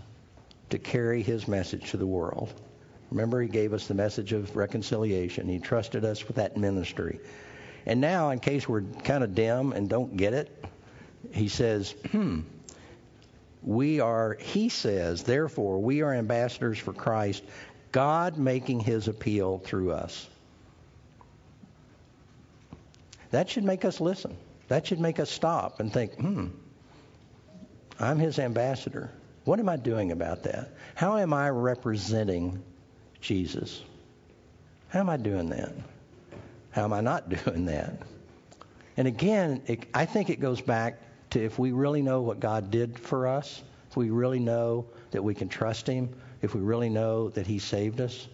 to 0.70 0.78
carry 0.78 1.24
his 1.24 1.48
message 1.48 1.92
to 1.92 1.98
the 1.98 2.06
world. 2.06 2.54
Remember, 3.12 3.42
he 3.42 3.48
gave 3.48 3.74
us 3.74 3.88
the 3.88 3.94
message 3.94 4.34
of 4.34 4.56
reconciliation. 4.56 5.48
He 5.48 5.60
trusted 5.60 6.04
us 6.04 6.28
with 6.28 6.38
that 6.38 6.58
ministry. 6.58 7.20
And 7.86 8.02
now, 8.02 8.32
in 8.32 8.40
case 8.40 8.68
we're 8.68 8.82
kind 8.82 9.24
of 9.24 9.36
dim 9.36 9.72
and 9.72 9.90
don't 9.90 10.18
get 10.18 10.34
it, 10.34 10.66
he 11.32 11.48
says, 11.48 11.92
hmm, 12.12 12.42
we 13.64 14.00
are, 14.00 14.38
he 14.40 14.70
says, 14.70 15.24
therefore, 15.24 15.80
we 15.80 16.02
are 16.02 16.14
ambassadors 16.14 16.78
for 16.78 16.94
Christ, 16.94 17.44
God 17.92 18.38
making 18.38 18.82
his 18.82 19.08
appeal 19.08 19.60
through 19.60 19.92
us. 19.92 20.28
That 23.32 23.50
should 23.50 23.64
make 23.64 23.86
us 23.86 24.00
listen. 24.00 24.36
That 24.68 24.86
should 24.86 25.00
make 25.00 25.20
us 25.20 25.30
stop 25.30 25.80
and 25.80 25.92
think, 25.92 26.14
hmm, 26.16 26.48
I'm 28.00 28.20
his 28.20 28.40
ambassador. 28.40 29.10
What 29.46 29.60
am 29.60 29.70
I 29.70 29.78
doing 29.78 30.12
about 30.12 30.44
that? 30.44 30.70
How 30.96 31.18
am 31.18 31.34
I 31.34 31.50
representing 31.50 32.64
Jesus? 33.22 33.82
How 34.90 35.00
am 35.00 35.10
I 35.10 35.18
doing 35.18 35.50
that? 35.50 35.74
How 36.72 36.84
am 36.84 36.94
I 36.94 37.02
not 37.02 37.30
doing 37.46 37.66
that? 37.66 38.02
And 38.98 39.08
again, 39.08 39.62
it, 39.68 39.86
I 39.94 40.06
think 40.06 40.30
it 40.30 40.40
goes 40.40 40.62
back 40.62 41.02
to 41.34 41.44
if 41.44 41.60
we 41.60 41.72
really 41.72 42.02
know 42.02 42.22
what 42.22 42.40
God 42.40 42.72
did 42.72 42.98
for 42.98 43.28
us, 43.28 43.62
if 43.90 43.98
we 43.98 44.10
really 44.10 44.40
know 44.40 44.86
that 45.12 45.24
we 45.24 45.36
can 45.36 45.50
trust 45.50 45.88
Him, 45.88 46.10
if 46.42 46.56
we 46.56 46.62
really 46.62 46.90
know 46.90 47.30
that 47.30 47.46
He 47.46 47.60
saved 47.60 48.02
us, 48.02 48.28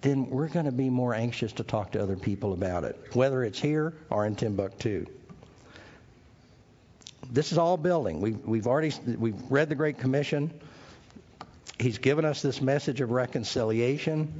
then 0.00 0.30
we're 0.30 0.48
going 0.48 0.64
to 0.64 0.72
be 0.72 0.88
more 0.88 1.14
anxious 1.14 1.52
to 1.52 1.62
talk 1.62 1.92
to 1.92 2.02
other 2.02 2.16
people 2.16 2.52
about 2.52 2.84
it, 2.84 2.98
whether 3.12 3.44
it's 3.44 3.60
here 3.60 3.92
or 4.08 4.26
in 4.26 4.34
Timbuktu. 4.34 5.06
This 7.30 7.52
is 7.52 7.58
all 7.58 7.76
building. 7.76 8.20
We've, 8.20 8.44
we've 8.46 8.66
already 8.66 8.92
we've 9.18 9.40
read 9.50 9.68
the 9.68 9.74
Great 9.74 9.98
Commission. 9.98 10.52
He's 11.78 11.98
given 11.98 12.24
us 12.24 12.42
this 12.42 12.60
message 12.60 13.00
of 13.00 13.10
reconciliation 13.10 14.32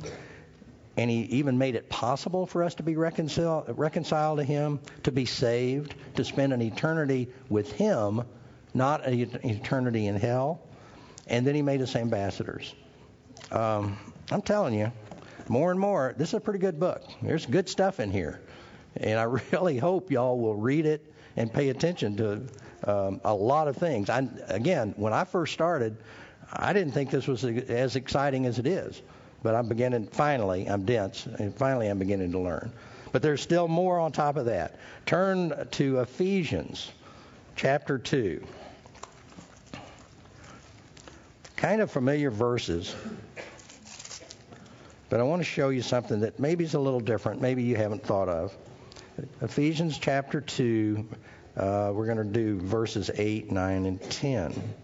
and 1.01 1.11
he 1.11 1.21
even 1.39 1.57
made 1.57 1.77
it 1.77 1.89
possible 1.89 2.45
for 2.45 2.63
us 2.63 2.75
to 2.75 2.83
be 2.83 2.95
reconciled, 2.95 3.65
reconciled 3.79 4.39
to 4.39 4.45
him, 4.45 4.81
to 5.05 5.11
be 5.11 5.25
saved, 5.25 5.95
to 6.17 6.25
spend 6.25 6.53
an 6.53 6.61
eternity 6.61 7.31
with 7.49 7.73
him, 7.73 8.23
not 8.75 9.07
an 9.07 9.19
eternity 9.43 10.07
in 10.07 10.17
hell. 10.17 10.61
And 11.27 11.47
then 11.47 11.55
he 11.55 11.63
made 11.63 11.81
us 11.81 11.97
ambassadors. 11.97 12.75
Um, 13.51 13.97
I'm 14.31 14.43
telling 14.43 14.75
you, 14.75 14.93
more 15.49 15.71
and 15.71 15.81
more, 15.81 16.15
this 16.19 16.29
is 16.29 16.35
a 16.35 16.41
pretty 16.41 16.59
good 16.59 16.79
book. 16.79 17.03
There's 17.23 17.47
good 17.47 17.71
stuff 17.71 17.99
in 17.99 18.11
here. 18.11 18.39
And 18.95 19.19
I 19.19 19.23
really 19.53 19.79
hope 19.79 20.11
y'all 20.11 20.39
will 20.39 20.57
read 20.57 20.85
it 20.85 21.15
and 21.35 21.51
pay 21.51 21.71
attention 21.71 22.19
to 22.19 22.43
um, 22.85 23.23
a 23.25 23.33
lot 23.33 23.69
of 23.69 23.79
things. 23.79 24.11
I, 24.11 24.29
again, 24.49 24.93
when 24.99 25.15
I 25.15 25.25
first 25.25 25.55
started, 25.55 25.97
I 26.53 26.75
didn't 26.75 26.93
think 26.93 27.11
this 27.11 27.27
was 27.27 27.43
as 27.43 27.97
exciting 27.97 28.45
as 28.45 28.59
it 28.59 28.67
is. 28.67 29.01
But 29.43 29.55
I'm 29.55 29.69
beginning, 29.69 30.07
finally, 30.07 30.67
I'm 30.67 30.85
dense, 30.85 31.27
and 31.27 31.55
finally 31.55 31.89
I'm 31.89 31.99
beginning 31.99 32.33
to 32.33 32.39
learn. 32.39 32.73
But 33.13 33.23
there's 33.23 33.41
still 33.41 33.69
more 33.69 33.99
on 33.99 34.13
top 34.13 34.37
of 34.37 34.47
that. 34.47 34.79
Turn 35.07 35.67
to 35.73 36.01
Ephesians 36.01 36.91
chapter 37.57 37.99
2. 37.99 38.45
Kind 41.57 41.83
of 41.83 41.91
familiar 41.91 42.31
verses, 42.31 42.95
but 45.11 45.21
I 45.21 45.25
want 45.25 45.41
to 45.41 45.45
show 45.45 45.71
you 45.71 45.83
something 45.83 46.21
that 46.21 46.39
maybe 46.39 46.65
is 46.65 46.75
a 46.75 46.81
little 46.81 47.01
different, 47.01 47.43
maybe 47.43 47.65
you 47.65 47.77
haven't 47.77 48.03
thought 48.03 48.29
of. 48.29 48.57
Ephesians 49.43 49.99
chapter 49.99 50.41
2, 50.41 51.07
uh, 51.57 51.91
we're 51.93 52.07
going 52.07 52.17
to 52.17 52.25
do 52.25 52.59
verses 52.61 53.11
8, 53.13 53.51
9, 53.51 53.87
and 53.87 54.01
10. 54.01 54.75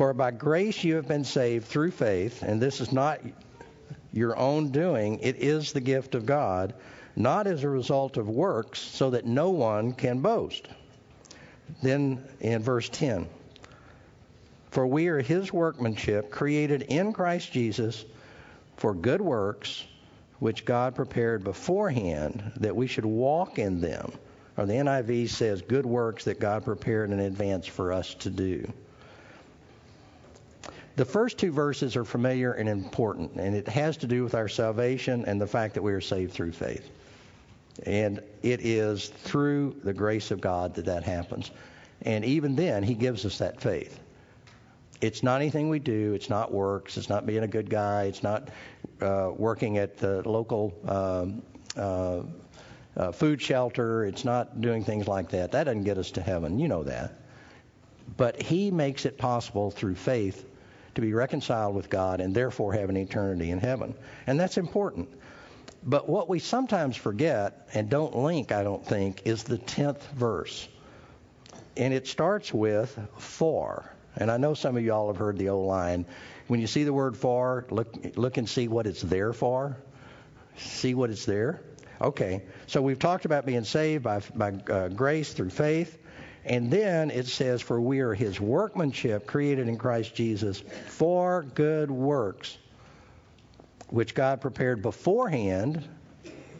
For 0.00 0.14
by 0.14 0.30
grace 0.30 0.82
you 0.82 0.94
have 0.94 1.06
been 1.06 1.24
saved 1.24 1.66
through 1.66 1.90
faith, 1.90 2.42
and 2.42 2.58
this 2.58 2.80
is 2.80 2.90
not 2.90 3.20
your 4.14 4.34
own 4.34 4.70
doing, 4.70 5.18
it 5.18 5.36
is 5.36 5.74
the 5.74 5.82
gift 5.82 6.14
of 6.14 6.24
God, 6.24 6.72
not 7.16 7.46
as 7.46 7.64
a 7.64 7.68
result 7.68 8.16
of 8.16 8.26
works, 8.26 8.80
so 8.80 9.10
that 9.10 9.26
no 9.26 9.50
one 9.50 9.92
can 9.92 10.20
boast. 10.20 10.66
Then 11.82 12.24
in 12.40 12.62
verse 12.62 12.88
10 12.88 13.28
For 14.70 14.86
we 14.86 15.08
are 15.08 15.20
his 15.20 15.52
workmanship, 15.52 16.30
created 16.30 16.80
in 16.80 17.12
Christ 17.12 17.52
Jesus 17.52 18.02
for 18.78 18.94
good 18.94 19.20
works, 19.20 19.84
which 20.38 20.64
God 20.64 20.94
prepared 20.94 21.44
beforehand 21.44 22.52
that 22.56 22.74
we 22.74 22.86
should 22.86 23.04
walk 23.04 23.58
in 23.58 23.82
them. 23.82 24.12
Or 24.56 24.64
the 24.64 24.72
NIV 24.72 25.28
says, 25.28 25.60
good 25.60 25.84
works 25.84 26.24
that 26.24 26.40
God 26.40 26.64
prepared 26.64 27.10
in 27.10 27.20
advance 27.20 27.66
for 27.66 27.92
us 27.92 28.14
to 28.20 28.30
do. 28.30 28.72
The 30.96 31.04
first 31.04 31.38
two 31.38 31.52
verses 31.52 31.96
are 31.96 32.04
familiar 32.04 32.52
and 32.52 32.68
important, 32.68 33.36
and 33.36 33.54
it 33.54 33.68
has 33.68 33.96
to 33.98 34.06
do 34.06 34.24
with 34.24 34.34
our 34.34 34.48
salvation 34.48 35.24
and 35.26 35.40
the 35.40 35.46
fact 35.46 35.74
that 35.74 35.82
we 35.82 35.92
are 35.92 36.00
saved 36.00 36.32
through 36.32 36.52
faith. 36.52 36.90
And 37.86 38.20
it 38.42 38.60
is 38.64 39.08
through 39.08 39.76
the 39.84 39.92
grace 39.92 40.30
of 40.30 40.40
God 40.40 40.74
that 40.74 40.84
that 40.86 41.04
happens. 41.04 41.50
And 42.02 42.24
even 42.24 42.56
then, 42.56 42.82
He 42.82 42.94
gives 42.94 43.24
us 43.24 43.38
that 43.38 43.60
faith. 43.60 44.00
It's 45.00 45.22
not 45.22 45.40
anything 45.40 45.70
we 45.70 45.78
do. 45.78 46.12
It's 46.12 46.28
not 46.28 46.52
works. 46.52 46.98
It's 46.98 47.08
not 47.08 47.24
being 47.24 47.44
a 47.44 47.48
good 47.48 47.70
guy. 47.70 48.04
It's 48.04 48.22
not 48.22 48.48
uh, 49.00 49.30
working 49.34 49.78
at 49.78 49.96
the 49.96 50.28
local 50.28 50.74
um, 50.86 51.42
uh, 51.76 52.22
uh, 52.96 53.12
food 53.12 53.40
shelter. 53.40 54.04
It's 54.04 54.24
not 54.24 54.60
doing 54.60 54.84
things 54.84 55.08
like 55.08 55.30
that. 55.30 55.52
That 55.52 55.64
doesn't 55.64 55.84
get 55.84 55.96
us 55.96 56.10
to 56.12 56.20
heaven. 56.20 56.58
You 56.58 56.68
know 56.68 56.82
that. 56.82 57.14
But 58.16 58.42
He 58.42 58.70
makes 58.70 59.06
it 59.06 59.16
possible 59.16 59.70
through 59.70 59.94
faith 59.94 60.44
to 61.00 61.06
be 61.06 61.12
reconciled 61.12 61.74
with 61.74 61.88
God 61.88 62.20
and 62.20 62.34
therefore 62.34 62.72
have 62.74 62.90
an 62.90 62.96
eternity 62.96 63.50
in 63.50 63.58
heaven. 63.58 63.94
And 64.26 64.38
that's 64.38 64.58
important. 64.58 65.08
But 65.82 66.08
what 66.08 66.28
we 66.28 66.38
sometimes 66.38 66.96
forget 66.96 67.68
and 67.72 67.88
don't 67.88 68.16
link, 68.16 68.52
I 68.52 68.62
don't 68.62 68.84
think, 68.84 69.22
is 69.24 69.44
the 69.44 69.58
10th 69.58 70.02
verse. 70.12 70.68
And 71.76 71.94
it 71.94 72.06
starts 72.06 72.52
with 72.52 72.98
for. 73.16 73.90
And 74.16 74.30
I 74.30 74.36
know 74.36 74.54
some 74.54 74.76
of 74.76 74.84
y'all 74.84 75.08
have 75.08 75.16
heard 75.16 75.38
the 75.38 75.48
old 75.48 75.66
line. 75.66 76.04
When 76.48 76.60
you 76.60 76.66
see 76.66 76.84
the 76.84 76.92
word 76.92 77.16
for, 77.16 77.64
look, 77.70 77.94
look 78.16 78.36
and 78.36 78.48
see 78.48 78.68
what 78.68 78.86
it's 78.86 79.02
there 79.02 79.32
for. 79.32 79.76
See 80.56 80.94
what 80.94 81.10
it's 81.10 81.24
there. 81.24 81.62
Okay. 82.00 82.42
So 82.66 82.82
we've 82.82 82.98
talked 82.98 83.24
about 83.24 83.46
being 83.46 83.64
saved 83.64 84.02
by, 84.02 84.20
by 84.34 84.50
uh, 84.50 84.88
grace 84.88 85.32
through 85.32 85.50
faith. 85.50 85.96
And 86.44 86.70
then 86.70 87.10
it 87.10 87.26
says, 87.26 87.60
For 87.60 87.80
we 87.80 88.00
are 88.00 88.14
his 88.14 88.40
workmanship 88.40 89.26
created 89.26 89.68
in 89.68 89.76
Christ 89.76 90.14
Jesus 90.14 90.60
for 90.86 91.42
good 91.54 91.90
works, 91.90 92.56
which 93.88 94.14
God 94.14 94.40
prepared 94.40 94.82
beforehand. 94.82 95.86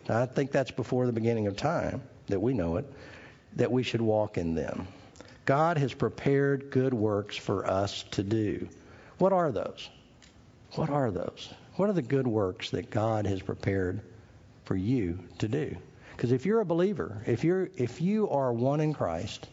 I 0.08 0.26
think 0.26 0.52
that's 0.52 0.70
before 0.70 1.06
the 1.06 1.12
beginning 1.12 1.46
of 1.46 1.56
time 1.56 2.02
that 2.26 2.40
we 2.40 2.52
know 2.52 2.76
it, 2.76 2.92
that 3.56 3.70
we 3.70 3.82
should 3.82 4.02
walk 4.02 4.38
in 4.38 4.54
them. 4.54 4.86
God 5.46 5.78
has 5.78 5.94
prepared 5.94 6.70
good 6.70 6.94
works 6.94 7.36
for 7.36 7.66
us 7.66 8.04
to 8.12 8.22
do. 8.22 8.68
What 9.18 9.32
are 9.32 9.50
those? 9.50 9.88
What 10.74 10.90
are 10.90 11.10
those? 11.10 11.52
What 11.76 11.88
are 11.88 11.92
the 11.94 12.02
good 12.02 12.26
works 12.26 12.70
that 12.70 12.90
God 12.90 13.26
has 13.26 13.40
prepared 13.40 14.00
for 14.64 14.76
you 14.76 15.18
to 15.38 15.48
do? 15.48 15.76
Because 16.14 16.32
if 16.32 16.44
you're 16.44 16.60
a 16.60 16.66
believer, 16.66 17.22
if 17.26 17.44
you're 17.44 17.70
if 17.76 18.00
you 18.00 18.28
are 18.28 18.52
one 18.52 18.80
in 18.80 18.92
Christ, 18.92 19.48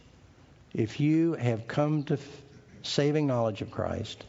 if 0.78 1.00
you 1.00 1.34
have 1.34 1.68
come 1.68 2.04
to 2.04 2.18
saving 2.84 3.26
knowledge 3.26 3.62
of 3.62 3.72
Christ, 3.72 4.24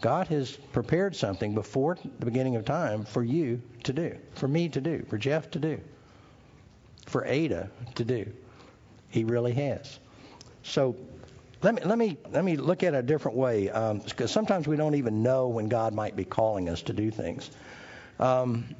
God 0.00 0.28
has 0.28 0.52
prepared 0.52 1.16
something 1.16 1.52
before 1.52 1.98
the 2.20 2.24
beginning 2.24 2.54
of 2.54 2.64
time 2.64 3.04
for 3.04 3.24
you 3.24 3.60
to 3.82 3.92
do, 3.92 4.16
for 4.34 4.46
me 4.46 4.68
to 4.68 4.80
do, 4.80 5.04
for 5.10 5.18
Jeff 5.18 5.50
to 5.50 5.58
do, 5.58 5.80
for 7.06 7.26
Ada 7.26 7.68
to 7.96 8.04
do. 8.04 8.32
He 9.08 9.24
really 9.24 9.52
has. 9.52 9.98
so 10.62 10.96
let 11.60 11.74
me 11.74 11.82
let 11.84 11.98
me 11.98 12.16
let 12.30 12.44
me 12.44 12.56
look 12.56 12.84
at 12.84 12.94
it 12.94 12.98
a 12.98 13.02
different 13.02 13.36
way 13.36 13.64
because 13.64 14.20
um, 14.20 14.28
sometimes 14.28 14.68
we 14.68 14.76
don't 14.76 14.94
even 14.94 15.24
know 15.24 15.48
when 15.48 15.68
God 15.68 15.92
might 15.92 16.14
be 16.14 16.24
calling 16.24 16.68
us 16.68 16.82
to 16.82 16.92
do 16.92 17.10
things. 17.10 17.50
Um, 18.20 18.76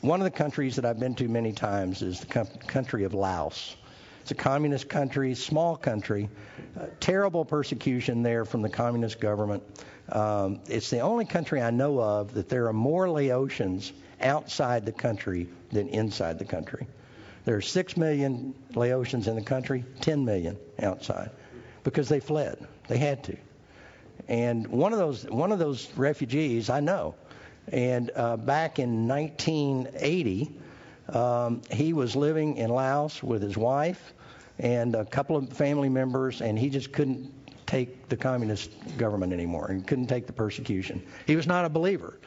one 0.00 0.20
of 0.20 0.24
the 0.24 0.36
countries 0.36 0.74
that 0.74 0.84
I've 0.84 0.98
been 0.98 1.14
to 1.14 1.28
many 1.28 1.52
times 1.52 2.02
is 2.02 2.18
the 2.18 2.46
country 2.66 3.04
of 3.04 3.14
Laos. 3.14 3.76
It's 4.26 4.32
a 4.32 4.34
communist 4.34 4.88
country, 4.88 5.36
small 5.36 5.76
country, 5.76 6.28
uh, 6.76 6.86
terrible 6.98 7.44
persecution 7.44 8.24
there 8.24 8.44
from 8.44 8.60
the 8.60 8.68
communist 8.68 9.20
government. 9.20 9.62
Um, 10.08 10.58
it's 10.66 10.90
the 10.90 10.98
only 10.98 11.26
country 11.26 11.62
I 11.62 11.70
know 11.70 12.00
of 12.00 12.34
that 12.34 12.48
there 12.48 12.66
are 12.66 12.72
more 12.72 13.06
Laotians 13.06 13.92
outside 14.20 14.84
the 14.84 14.90
country 14.90 15.46
than 15.70 15.86
inside 15.86 16.40
the 16.40 16.44
country. 16.44 16.88
There 17.44 17.54
are 17.54 17.60
6 17.60 17.96
million 17.96 18.52
Laotians 18.72 19.28
in 19.28 19.36
the 19.36 19.42
country, 19.42 19.84
10 20.00 20.24
million 20.24 20.56
outside 20.82 21.30
because 21.84 22.08
they 22.08 22.18
fled. 22.18 22.66
They 22.88 22.98
had 22.98 23.22
to. 23.22 23.36
And 24.26 24.66
one 24.66 24.92
of 24.92 24.98
those 24.98 25.22
one 25.22 25.52
of 25.52 25.60
those 25.60 25.88
refugees 25.94 26.68
I 26.68 26.80
know. 26.80 27.14
And 27.70 28.10
uh, 28.16 28.38
back 28.38 28.80
in 28.80 29.06
1980, 29.06 30.50
um, 31.10 31.62
he 31.70 31.92
was 31.92 32.16
living 32.16 32.56
in 32.56 32.70
Laos 32.70 33.22
with 33.22 33.40
his 33.40 33.56
wife 33.56 34.14
and 34.58 34.94
a 34.94 35.04
couple 35.04 35.36
of 35.36 35.52
family 35.52 35.88
members, 35.88 36.40
and 36.40 36.58
he 36.58 36.70
just 36.70 36.92
couldn't 36.92 37.32
take 37.66 38.08
the 38.08 38.16
communist 38.16 38.70
government 38.96 39.32
anymore 39.32 39.66
and 39.70 39.86
couldn't 39.86 40.06
take 40.06 40.26
the 40.26 40.32
persecution. 40.32 41.02
He 41.26 41.36
was 41.36 41.46
not 41.46 41.64
a 41.64 41.68
believer. 41.68 42.18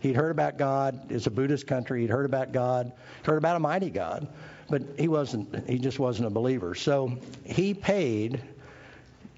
He'd 0.00 0.16
heard 0.16 0.30
about 0.30 0.58
God. 0.58 1.10
It's 1.10 1.26
a 1.26 1.30
Buddhist 1.30 1.66
country. 1.66 2.02
He'd 2.02 2.10
heard 2.10 2.26
about 2.26 2.52
God, 2.52 2.92
heard 3.24 3.38
about 3.38 3.56
a 3.56 3.60
mighty 3.60 3.90
God, 3.90 4.28
but 4.68 4.82
he 4.98 5.08
wasn't. 5.08 5.68
He 5.68 5.78
just 5.78 5.98
wasn't 5.98 6.28
a 6.28 6.30
believer. 6.30 6.74
So 6.74 7.18
he 7.44 7.74
paid 7.74 8.40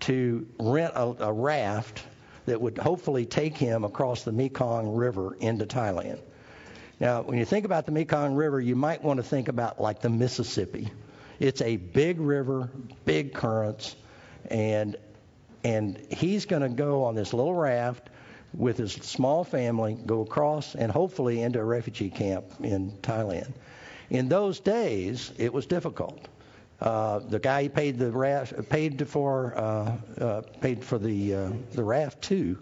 to 0.00 0.46
rent 0.58 0.92
a, 0.96 1.26
a 1.26 1.32
raft 1.32 2.02
that 2.46 2.60
would 2.60 2.78
hopefully 2.78 3.26
take 3.26 3.56
him 3.56 3.84
across 3.84 4.24
the 4.24 4.32
Mekong 4.32 4.94
River 4.94 5.36
into 5.40 5.66
Thailand. 5.66 6.18
Now, 6.98 7.22
when 7.22 7.38
you 7.38 7.44
think 7.44 7.64
about 7.64 7.86
the 7.86 7.92
Mekong 7.92 8.34
River, 8.34 8.60
you 8.60 8.76
might 8.76 9.02
want 9.02 9.18
to 9.18 9.22
think 9.22 9.48
about 9.48 9.80
like 9.80 10.00
the 10.00 10.10
Mississippi. 10.10 10.90
It's 11.40 11.62
a 11.62 11.76
big 11.76 12.20
river, 12.20 12.70
big 13.04 13.34
currents, 13.34 13.96
and 14.48 14.96
and 15.64 15.98
he's 16.10 16.46
going 16.46 16.62
to 16.62 16.68
go 16.68 17.04
on 17.04 17.14
this 17.14 17.32
little 17.32 17.54
raft 17.54 18.08
with 18.54 18.78
his 18.78 18.92
small 18.92 19.44
family, 19.44 19.94
go 19.94 20.22
across 20.22 20.74
and 20.74 20.90
hopefully 20.90 21.42
into 21.42 21.58
a 21.58 21.64
refugee 21.64 22.10
camp 22.10 22.44
in 22.62 22.92
Thailand. 23.02 23.52
In 24.08 24.28
those 24.28 24.60
days, 24.60 25.32
it 25.38 25.52
was 25.52 25.66
difficult. 25.66 26.28
Uh, 26.80 27.20
the 27.20 27.38
guy 27.38 27.68
paid 27.68 27.98
the 27.98 28.10
raft, 28.10 28.68
paid 28.70 29.06
for 29.06 29.54
uh, 29.56 29.96
uh, 30.18 30.42
paid 30.60 30.84
for 30.84 30.98
the 30.98 31.34
uh, 31.34 31.50
the 31.72 31.84
raft 31.84 32.22
too. 32.22 32.58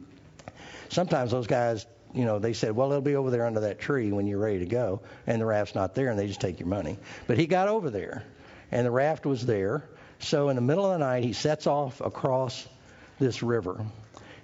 Sometimes 0.88 1.30
those 1.30 1.46
guys, 1.46 1.86
you 2.14 2.24
know, 2.24 2.38
they 2.38 2.52
said, 2.52 2.74
well, 2.74 2.90
it'll 2.90 3.02
be 3.02 3.14
over 3.16 3.30
there 3.30 3.46
under 3.46 3.60
that 3.60 3.78
tree 3.78 4.10
when 4.10 4.26
you're 4.26 4.38
ready 4.38 4.58
to 4.60 4.66
go, 4.66 5.02
and 5.26 5.40
the 5.40 5.46
raft's 5.46 5.74
not 5.74 5.94
there, 5.94 6.10
and 6.10 6.18
they 6.18 6.26
just 6.26 6.40
take 6.40 6.58
your 6.58 6.68
money. 6.68 6.98
But 7.26 7.38
he 7.38 7.46
got 7.46 7.68
over 7.68 7.90
there, 7.90 8.24
and 8.70 8.86
the 8.86 8.90
raft 8.90 9.26
was 9.26 9.44
there. 9.44 9.84
So 10.20 10.48
in 10.48 10.56
the 10.56 10.62
middle 10.62 10.84
of 10.84 10.98
the 10.98 11.04
night, 11.04 11.24
he 11.24 11.32
sets 11.32 11.66
off 11.66 12.00
across 12.00 12.66
this 13.18 13.42
river. 13.42 13.84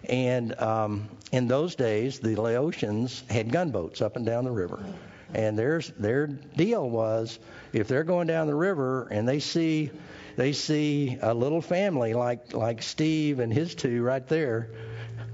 And 0.08 0.58
um, 0.60 1.08
in 1.32 1.48
those 1.48 1.74
days, 1.74 2.20
the 2.20 2.36
Laotians 2.36 3.28
had 3.30 3.50
gunboats 3.50 4.02
up 4.02 4.16
and 4.16 4.26
down 4.26 4.44
the 4.44 4.50
river. 4.50 4.84
And 5.32 5.58
their 5.58 5.80
their 5.98 6.26
deal 6.26 6.88
was, 6.88 7.38
if 7.72 7.88
they're 7.88 8.04
going 8.04 8.28
down 8.28 8.46
the 8.46 8.54
river 8.54 9.08
and 9.10 9.26
they 9.26 9.40
see 9.40 9.90
they 10.36 10.52
see 10.52 11.18
a 11.20 11.34
little 11.34 11.60
family 11.62 12.14
like 12.14 12.52
like 12.52 12.82
Steve 12.82 13.40
and 13.40 13.52
his 13.52 13.74
two 13.74 14.02
right 14.02 14.26
there, 14.28 14.70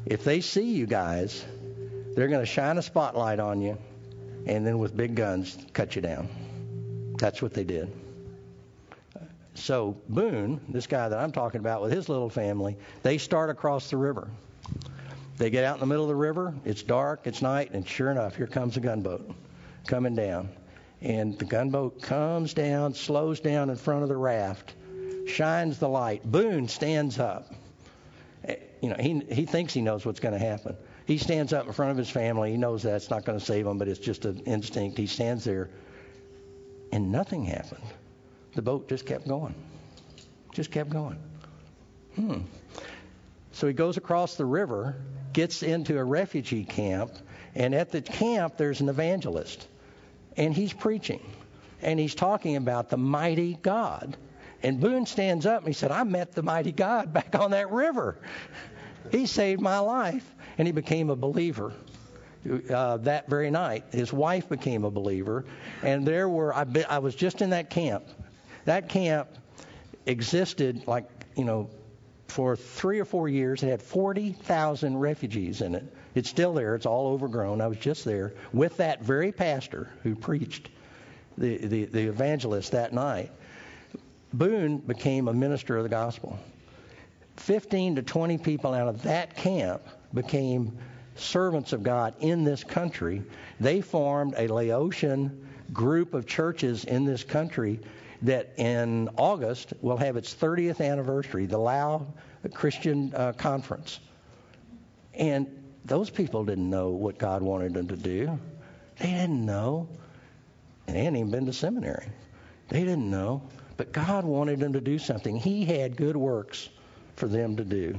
if 0.07 0.24
they 0.24 0.40
see 0.40 0.72
you 0.72 0.87
guys, 0.87 1.44
they're 2.14 2.29
going 2.29 2.40
to 2.40 2.46
shine 2.46 2.79
a 2.79 2.83
spotlight 2.83 3.40
on 3.40 3.61
you, 3.61 3.76
and 4.46 4.66
then 4.66 4.79
with 4.79 4.96
big 4.96 5.16
guns 5.16 5.59
cut 5.74 5.96
you 5.96 6.03
down. 6.03 6.29
That's 7.18 7.42
what 7.42 7.53
they 7.53 7.64
did. 7.64 7.92
So 9.54 10.00
Boone, 10.08 10.60
this 10.68 10.86
guy 10.86 11.08
that 11.08 11.18
I'm 11.18 11.32
talking 11.32 11.60
about 11.60 11.82
with 11.82 11.92
his 11.92 12.08
little 12.08 12.30
family, 12.30 12.76
they 13.02 13.18
start 13.18 13.50
across 13.50 13.90
the 13.90 13.96
river. 13.96 14.30
They 15.36 15.50
get 15.50 15.64
out 15.64 15.74
in 15.76 15.80
the 15.80 15.86
middle 15.86 16.04
of 16.04 16.08
the 16.08 16.14
river. 16.14 16.54
It's 16.64 16.82
dark, 16.82 17.22
it's 17.24 17.42
night, 17.42 17.70
and 17.72 17.86
sure 17.86 18.10
enough, 18.10 18.36
here 18.36 18.46
comes 18.46 18.76
a 18.76 18.80
gunboat 18.80 19.30
coming 19.86 20.14
down. 20.14 20.50
And 21.00 21.38
the 21.38 21.46
gunboat 21.46 22.02
comes 22.02 22.52
down, 22.52 22.94
slows 22.94 23.40
down 23.40 23.70
in 23.70 23.76
front 23.76 24.02
of 24.02 24.08
the 24.08 24.16
raft, 24.16 24.74
shines 25.26 25.78
the 25.78 25.88
light. 25.88 26.22
Boone 26.30 26.68
stands 26.68 27.18
up. 27.18 27.52
Eh, 28.44 28.56
you 28.82 28.90
know, 28.90 28.96
he 29.00 29.20
he 29.32 29.46
thinks 29.46 29.72
he 29.72 29.80
knows 29.80 30.04
what's 30.04 30.20
going 30.20 30.38
to 30.38 30.44
happen. 30.44 30.76
He 31.06 31.16
stands 31.16 31.52
up 31.54 31.66
in 31.66 31.72
front 31.72 31.90
of 31.90 31.96
his 31.96 32.10
family. 32.10 32.50
He 32.50 32.58
knows 32.58 32.82
that's 32.82 33.10
not 33.10 33.24
going 33.24 33.38
to 33.38 33.44
save 33.44 33.66
him, 33.66 33.78
but 33.78 33.88
it's 33.88 33.98
just 33.98 34.26
an 34.26 34.40
instinct. 34.40 34.98
He 34.98 35.06
stands 35.06 35.42
there, 35.42 35.70
and 36.92 37.10
nothing 37.10 37.46
happened 37.46 37.82
the 38.54 38.62
boat 38.62 38.88
just 38.88 39.06
kept 39.06 39.26
going. 39.26 39.54
Just 40.52 40.70
kept 40.70 40.90
going. 40.90 41.18
Hmm. 42.16 42.40
So 43.52 43.66
he 43.66 43.72
goes 43.72 43.96
across 43.96 44.36
the 44.36 44.44
river, 44.44 44.96
gets 45.32 45.62
into 45.62 45.98
a 45.98 46.04
refugee 46.04 46.64
camp, 46.64 47.12
and 47.54 47.74
at 47.74 47.90
the 47.90 48.02
camp 48.02 48.56
there's 48.56 48.80
an 48.80 48.88
evangelist. 48.88 49.66
And 50.36 50.54
he's 50.54 50.72
preaching. 50.72 51.20
And 51.82 51.98
he's 51.98 52.14
talking 52.14 52.56
about 52.56 52.90
the 52.90 52.96
mighty 52.96 53.54
God. 53.54 54.16
And 54.62 54.80
Boone 54.80 55.06
stands 55.06 55.46
up 55.46 55.58
and 55.60 55.68
he 55.68 55.72
said, 55.72 55.90
I 55.90 56.04
met 56.04 56.32
the 56.32 56.42
mighty 56.42 56.72
God 56.72 57.12
back 57.12 57.34
on 57.34 57.52
that 57.52 57.70
river. 57.70 58.18
He 59.10 59.26
saved 59.26 59.60
my 59.60 59.78
life. 59.78 60.28
And 60.58 60.68
he 60.68 60.72
became 60.72 61.10
a 61.10 61.16
believer. 61.16 61.72
Uh, 62.70 62.96
that 62.98 63.28
very 63.28 63.50
night, 63.50 63.84
his 63.92 64.14
wife 64.14 64.48
became 64.48 64.84
a 64.84 64.90
believer, 64.90 65.44
and 65.82 66.06
there 66.06 66.26
were 66.26 66.54
I, 66.54 66.64
be, 66.64 66.82
I 66.84 66.98
was 66.98 67.14
just 67.14 67.42
in 67.42 67.50
that 67.50 67.68
camp, 67.68 68.04
that 68.64 68.88
camp 68.88 69.28
existed 70.06 70.86
like, 70.86 71.08
you 71.36 71.44
know, 71.44 71.70
for 72.28 72.56
three 72.56 73.00
or 73.00 73.04
four 73.04 73.28
years. 73.28 73.62
It 73.62 73.68
had 73.68 73.82
40,000 73.82 74.96
refugees 74.96 75.60
in 75.60 75.74
it. 75.74 75.84
It's 76.14 76.28
still 76.28 76.54
there. 76.54 76.74
It's 76.74 76.86
all 76.86 77.08
overgrown. 77.08 77.60
I 77.60 77.66
was 77.66 77.78
just 77.78 78.04
there 78.04 78.32
with 78.52 78.78
that 78.78 79.02
very 79.02 79.32
pastor 79.32 79.90
who 80.02 80.14
preached 80.14 80.68
the, 81.36 81.56
the, 81.56 81.84
the 81.86 82.02
evangelist 82.08 82.72
that 82.72 82.92
night. 82.92 83.30
Boone 84.32 84.78
became 84.78 85.28
a 85.28 85.32
minister 85.32 85.76
of 85.76 85.82
the 85.82 85.88
gospel. 85.88 86.38
15 87.36 87.96
to 87.96 88.02
20 88.02 88.38
people 88.38 88.74
out 88.74 88.88
of 88.88 89.02
that 89.02 89.36
camp 89.36 89.82
became 90.12 90.78
servants 91.16 91.72
of 91.72 91.82
God 91.82 92.14
in 92.20 92.44
this 92.44 92.64
country. 92.64 93.22
They 93.58 93.80
formed 93.80 94.34
a 94.36 94.46
Laotian 94.48 95.48
group 95.72 96.14
of 96.14 96.26
churches 96.26 96.84
in 96.84 97.04
this 97.04 97.24
country 97.24 97.80
that 98.22 98.54
in 98.56 99.09
August 99.16 99.72
will 99.80 99.96
have 99.96 100.16
its 100.16 100.35
30th 100.35 100.80
anniversary, 100.80 101.46
the 101.46 101.59
Lao 101.59 102.06
Christian 102.52 103.12
uh, 103.14 103.33
Conference. 103.33 103.98
And 105.14 105.46
those 105.85 106.11
people 106.11 106.44
didn't 106.44 106.68
know 106.68 106.90
what 106.90 107.18
God 107.18 107.42
wanted 107.42 107.74
them 107.74 107.88
to 107.88 107.96
do. 107.96 108.38
They 108.98 109.11
didn't 109.11 109.44
know. 109.44 109.88
And 110.87 110.96
they 110.96 111.04
hadn't 111.04 111.16
even 111.16 111.30
been 111.30 111.46
to 111.46 111.52
seminary. 111.52 112.06
They 112.68 112.80
didn't 112.80 113.11
know. 113.11 113.42
But 113.76 113.92
God 113.92 114.24
wanted 114.24 114.61
them 114.61 114.74
to 114.74 114.80
do 114.80 114.98
something. 114.98 115.37
He 115.37 115.64
had 115.64 115.96
good 115.96 116.16
works 116.16 116.68
for 117.16 117.26
them 117.28 117.56
to 117.56 117.64
do. 117.64 117.98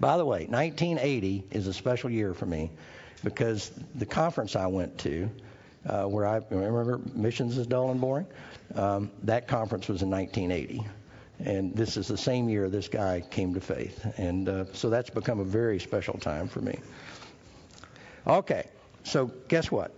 By 0.00 0.16
the 0.16 0.24
way, 0.24 0.46
1980 0.46 1.44
is 1.50 1.66
a 1.66 1.72
special 1.72 2.10
year 2.10 2.34
for 2.34 2.46
me 2.46 2.70
because 3.22 3.70
the 3.94 4.06
conference 4.06 4.56
I 4.56 4.66
went 4.66 4.98
to, 5.00 5.30
uh, 5.86 6.04
where 6.04 6.26
I 6.26 6.40
remember 6.50 7.00
missions 7.14 7.58
is 7.58 7.66
dull 7.66 7.90
and 7.90 8.00
boring. 8.00 8.26
Um, 8.74 9.10
that 9.24 9.46
conference 9.48 9.88
was 9.88 10.02
in 10.02 10.10
1980. 10.10 10.84
And 11.40 11.74
this 11.74 11.96
is 11.96 12.08
the 12.08 12.16
same 12.16 12.48
year 12.48 12.68
this 12.68 12.88
guy 12.88 13.22
came 13.30 13.54
to 13.54 13.60
faith. 13.60 14.06
And 14.18 14.48
uh, 14.48 14.64
so 14.72 14.88
that's 14.88 15.10
become 15.10 15.40
a 15.40 15.44
very 15.44 15.78
special 15.78 16.14
time 16.18 16.48
for 16.48 16.60
me. 16.60 16.78
Okay, 18.26 18.66
so 19.02 19.26
guess 19.48 19.70
what? 19.70 19.94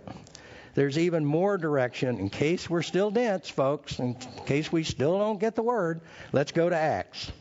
There's 0.73 0.97
even 0.97 1.25
more 1.25 1.57
direction 1.57 2.19
in 2.19 2.29
case 2.29 2.69
we're 2.69 2.83
still 2.83 3.09
dense, 3.09 3.49
folks, 3.49 3.99
in 3.99 4.15
case 4.45 4.71
we 4.71 4.83
still 4.83 5.17
don't 5.17 5.39
get 5.39 5.55
the 5.55 5.63
word. 5.63 6.01
Let's 6.33 6.51
go 6.51 6.69
to 6.69 6.75
Acts. 6.75 7.31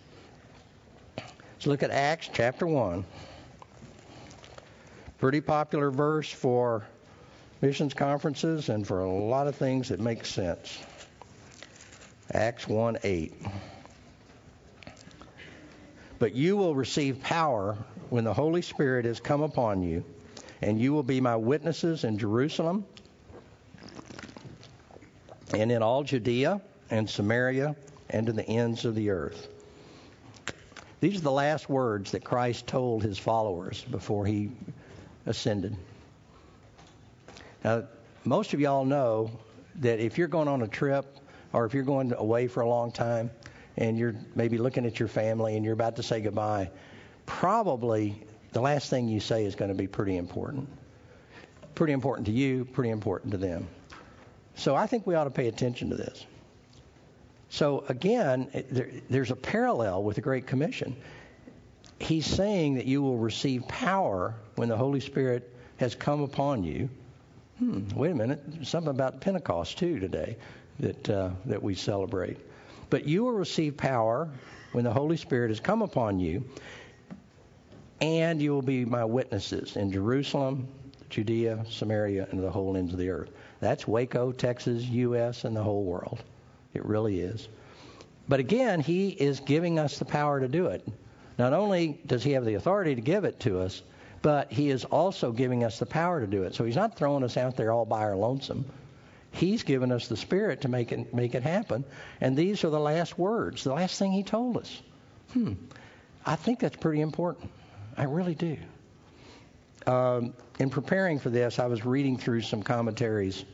Let's 1.16 1.66
look 1.66 1.82
at 1.82 1.90
Acts 1.90 2.30
chapter 2.32 2.66
1. 2.66 3.04
Pretty 5.18 5.40
popular 5.40 5.90
verse 5.90 6.30
for 6.30 6.87
missions 7.60 7.94
conferences 7.94 8.68
and 8.68 8.86
for 8.86 9.00
a 9.00 9.10
lot 9.10 9.46
of 9.46 9.56
things 9.56 9.88
that 9.88 10.00
make 10.00 10.26
sense. 10.26 10.78
Acts 12.32 12.66
1 12.68 12.98
8. 13.02 13.34
But 16.18 16.34
you 16.34 16.56
will 16.56 16.74
receive 16.74 17.20
power 17.20 17.76
when 18.10 18.24
the 18.24 18.34
Holy 18.34 18.62
Spirit 18.62 19.04
has 19.04 19.20
come 19.20 19.42
upon 19.42 19.82
you, 19.82 20.04
and 20.62 20.80
you 20.80 20.92
will 20.92 21.02
be 21.02 21.20
my 21.20 21.36
witnesses 21.36 22.04
in 22.04 22.18
Jerusalem 22.18 22.84
and 25.52 25.70
in 25.70 25.82
all 25.82 26.02
Judea 26.02 26.60
and 26.90 27.08
Samaria 27.08 27.76
and 28.10 28.26
to 28.26 28.32
the 28.32 28.44
ends 28.44 28.84
of 28.84 28.94
the 28.94 29.10
earth. 29.10 29.48
These 31.00 31.18
are 31.18 31.24
the 31.24 31.30
last 31.30 31.68
words 31.68 32.12
that 32.12 32.24
Christ 32.24 32.66
told 32.66 33.02
his 33.02 33.18
followers 33.18 33.84
before 33.84 34.26
he 34.26 34.50
ascended. 35.26 35.76
Now, 37.66 37.83
most 38.22 38.55
of 38.55 38.61
y'all 38.61 38.85
know 38.85 39.29
that 39.81 39.98
if 39.98 40.18
you're 40.18 40.29
going 40.29 40.46
on 40.46 40.62
a 40.62 40.68
trip 40.68 41.05
or 41.52 41.66
if 41.66 41.74
you're 41.74 41.83
going 41.83 42.12
away 42.12 42.46
for 42.46 42.61
a 42.61 42.68
long 42.68 42.92
time 42.92 43.29
and 43.76 43.98
you're 43.98 44.14
maybe 44.37 44.57
looking 44.57 44.87
at 44.87 45.00
your 45.00 45.09
family 45.09 45.57
and 45.57 45.64
you're 45.64 45.74
about 45.74 45.96
to 45.96 46.05
say 46.05 46.20
goodbye, 46.20 46.70
probably 47.26 48.22
the 48.52 48.61
last 48.61 48.88
thing 48.88 49.09
you 49.09 49.18
say 49.18 49.44
is 49.44 49.57
going 49.57 49.70
to 49.70 49.74
be 49.74 49.88
pretty 49.88 50.16
important. 50.16 50.68
Pretty 51.74 51.92
important 51.92 52.26
to 52.26 52.33
you, 52.33 52.64
pretty 52.66 52.90
important 52.90 53.33
to 53.33 53.37
them. 53.37 53.66
So 54.55 54.76
I 54.76 54.87
think 54.87 55.05
we 55.05 55.16
ought 55.16 55.24
to 55.24 55.31
pay 55.31 55.48
attention 55.48 55.90
to 55.90 55.96
this. 55.96 56.24
So 57.48 57.85
again, 57.88 58.48
eh, 58.55 58.62
there, 58.70 58.90
there's 59.11 59.33
a 59.33 59.37
parallel 59.37 60.05
with 60.05 60.14
the 60.14 60.22
Great 60.22 60.46
Commission. 60.46 60.94
He's 61.98 62.26
saying 62.26 62.74
that 62.74 62.87
you 62.87 63.02
will 63.02 63.18
receive 63.18 63.66
power 63.66 64.37
when 64.55 64.68
the 64.68 64.76
Holy 64.76 65.00
Spirit 65.00 65.52
has 65.79 65.96
come 65.96 66.22
upon 66.22 66.62
you. 66.62 66.88
Hmm, 67.58 67.88
wait 67.94 68.10
a 68.10 68.14
minute, 68.14 68.40
something 68.62 68.90
about 68.90 69.20
Pentecost 69.20 69.78
too 69.78 69.98
today 69.98 70.36
that 70.78 71.08
uh, 71.08 71.30
that 71.46 71.62
we 71.62 71.74
celebrate. 71.74 72.36
But 72.90 73.06
you 73.06 73.24
will 73.24 73.32
receive 73.32 73.76
power 73.76 74.28
when 74.72 74.84
the 74.84 74.92
Holy 74.92 75.16
Spirit 75.16 75.48
has 75.48 75.58
come 75.58 75.80
upon 75.80 76.20
you, 76.20 76.44
and 78.00 78.42
you 78.42 78.52
will 78.52 78.62
be 78.62 78.84
my 78.84 79.04
witnesses 79.04 79.76
in 79.76 79.90
Jerusalem, 79.90 80.68
Judea, 81.08 81.64
Samaria, 81.68 82.28
and 82.30 82.42
the 82.42 82.50
whole 82.50 82.76
ends 82.76 82.92
of 82.92 82.98
the 82.98 83.08
earth. 83.08 83.30
That's 83.60 83.88
Waco, 83.88 84.32
Texas, 84.32 84.82
U.S., 84.84 85.44
and 85.44 85.56
the 85.56 85.62
whole 85.62 85.84
world. 85.84 86.22
It 86.74 86.84
really 86.84 87.20
is. 87.20 87.48
But 88.28 88.40
again, 88.40 88.80
He 88.80 89.08
is 89.08 89.40
giving 89.40 89.78
us 89.78 89.98
the 89.98 90.04
power 90.04 90.40
to 90.40 90.48
do 90.48 90.66
it. 90.66 90.86
Not 91.38 91.54
only 91.54 91.98
does 92.04 92.22
He 92.22 92.32
have 92.32 92.44
the 92.44 92.54
authority 92.54 92.94
to 92.94 93.00
give 93.00 93.24
it 93.24 93.40
to 93.40 93.60
us, 93.60 93.82
but 94.26 94.50
He 94.50 94.70
is 94.70 94.84
also 94.84 95.30
giving 95.30 95.62
us 95.62 95.78
the 95.78 95.86
power 95.86 96.20
to 96.20 96.26
do 96.26 96.42
it. 96.42 96.52
So 96.56 96.64
He's 96.64 96.74
not 96.74 96.96
throwing 96.96 97.22
us 97.22 97.36
out 97.36 97.56
there 97.56 97.70
all 97.70 97.84
by 97.84 98.00
our 98.00 98.16
lonesome. 98.16 98.64
He's 99.30 99.62
given 99.62 99.92
us 99.92 100.08
the 100.08 100.16
Spirit 100.16 100.62
to 100.62 100.68
make 100.68 100.90
it 100.90 101.14
make 101.14 101.36
it 101.36 101.44
happen. 101.44 101.84
And 102.20 102.36
these 102.36 102.64
are 102.64 102.70
the 102.70 102.80
last 102.80 103.16
words, 103.16 103.62
the 103.62 103.72
last 103.72 104.00
thing 104.00 104.10
He 104.10 104.24
told 104.24 104.56
us. 104.56 104.82
Hmm. 105.32 105.52
I 106.24 106.34
think 106.34 106.58
that's 106.58 106.76
pretty 106.76 107.02
important. 107.02 107.52
I 107.96 108.02
really 108.02 108.34
do. 108.34 108.56
Um, 109.86 110.34
in 110.58 110.70
preparing 110.70 111.20
for 111.20 111.30
this, 111.30 111.60
I 111.60 111.66
was 111.66 111.84
reading 111.84 112.18
through 112.18 112.40
some 112.40 112.64
commentaries 112.64 113.44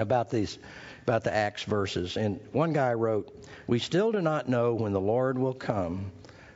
about 0.00 0.28
these 0.28 0.58
about 1.04 1.22
the 1.22 1.32
Acts 1.32 1.62
verses, 1.62 2.16
and 2.16 2.40
one 2.50 2.72
guy 2.72 2.94
wrote, 2.94 3.32
"We 3.68 3.78
still 3.78 4.10
do 4.10 4.20
not 4.20 4.48
know 4.48 4.74
when 4.74 4.92
the 4.92 5.00
Lord 5.00 5.38
will 5.38 5.54
come, 5.54 6.10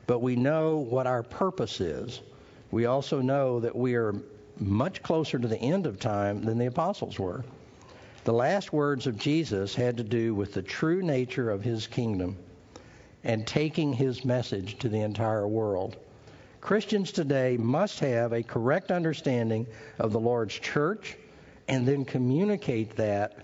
but 0.08 0.18
we 0.18 0.34
know 0.34 0.78
what 0.78 1.06
our 1.06 1.22
purpose 1.22 1.80
is. 1.80 2.20
We 2.74 2.86
also 2.86 3.20
know 3.20 3.60
that 3.60 3.76
we 3.76 3.94
are 3.94 4.16
much 4.58 5.00
closer 5.00 5.38
to 5.38 5.46
the 5.46 5.60
end 5.60 5.86
of 5.86 6.00
time 6.00 6.42
than 6.42 6.58
the 6.58 6.66
apostles 6.66 7.20
were." 7.20 7.44
The 8.24 8.32
last 8.32 8.72
words 8.72 9.06
of 9.06 9.16
Jesus 9.16 9.76
had 9.76 9.96
to 9.98 10.02
do 10.02 10.34
with 10.34 10.54
the 10.54 10.62
true 10.62 11.00
nature 11.00 11.52
of 11.52 11.62
his 11.62 11.86
kingdom 11.86 12.36
and 13.22 13.46
taking 13.46 13.92
his 13.92 14.24
message 14.24 14.76
to 14.80 14.88
the 14.88 15.02
entire 15.02 15.46
world. 15.46 15.98
Christians 16.60 17.12
today 17.12 17.56
must 17.56 18.00
have 18.00 18.32
a 18.32 18.42
correct 18.42 18.90
understanding 18.90 19.68
of 20.00 20.10
the 20.10 20.18
Lord's 20.18 20.54
church 20.54 21.16
and 21.68 21.86
then 21.86 22.04
communicate 22.04 22.96
that 22.96 23.38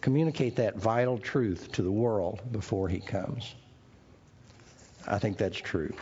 communicate 0.00 0.56
that 0.56 0.78
vital 0.78 1.18
truth 1.18 1.70
to 1.72 1.82
the 1.82 1.92
world 1.92 2.40
before 2.52 2.88
he 2.88 3.00
comes. 3.00 3.54
I 5.06 5.18
think 5.18 5.36
that's 5.36 5.58
true. 5.58 5.92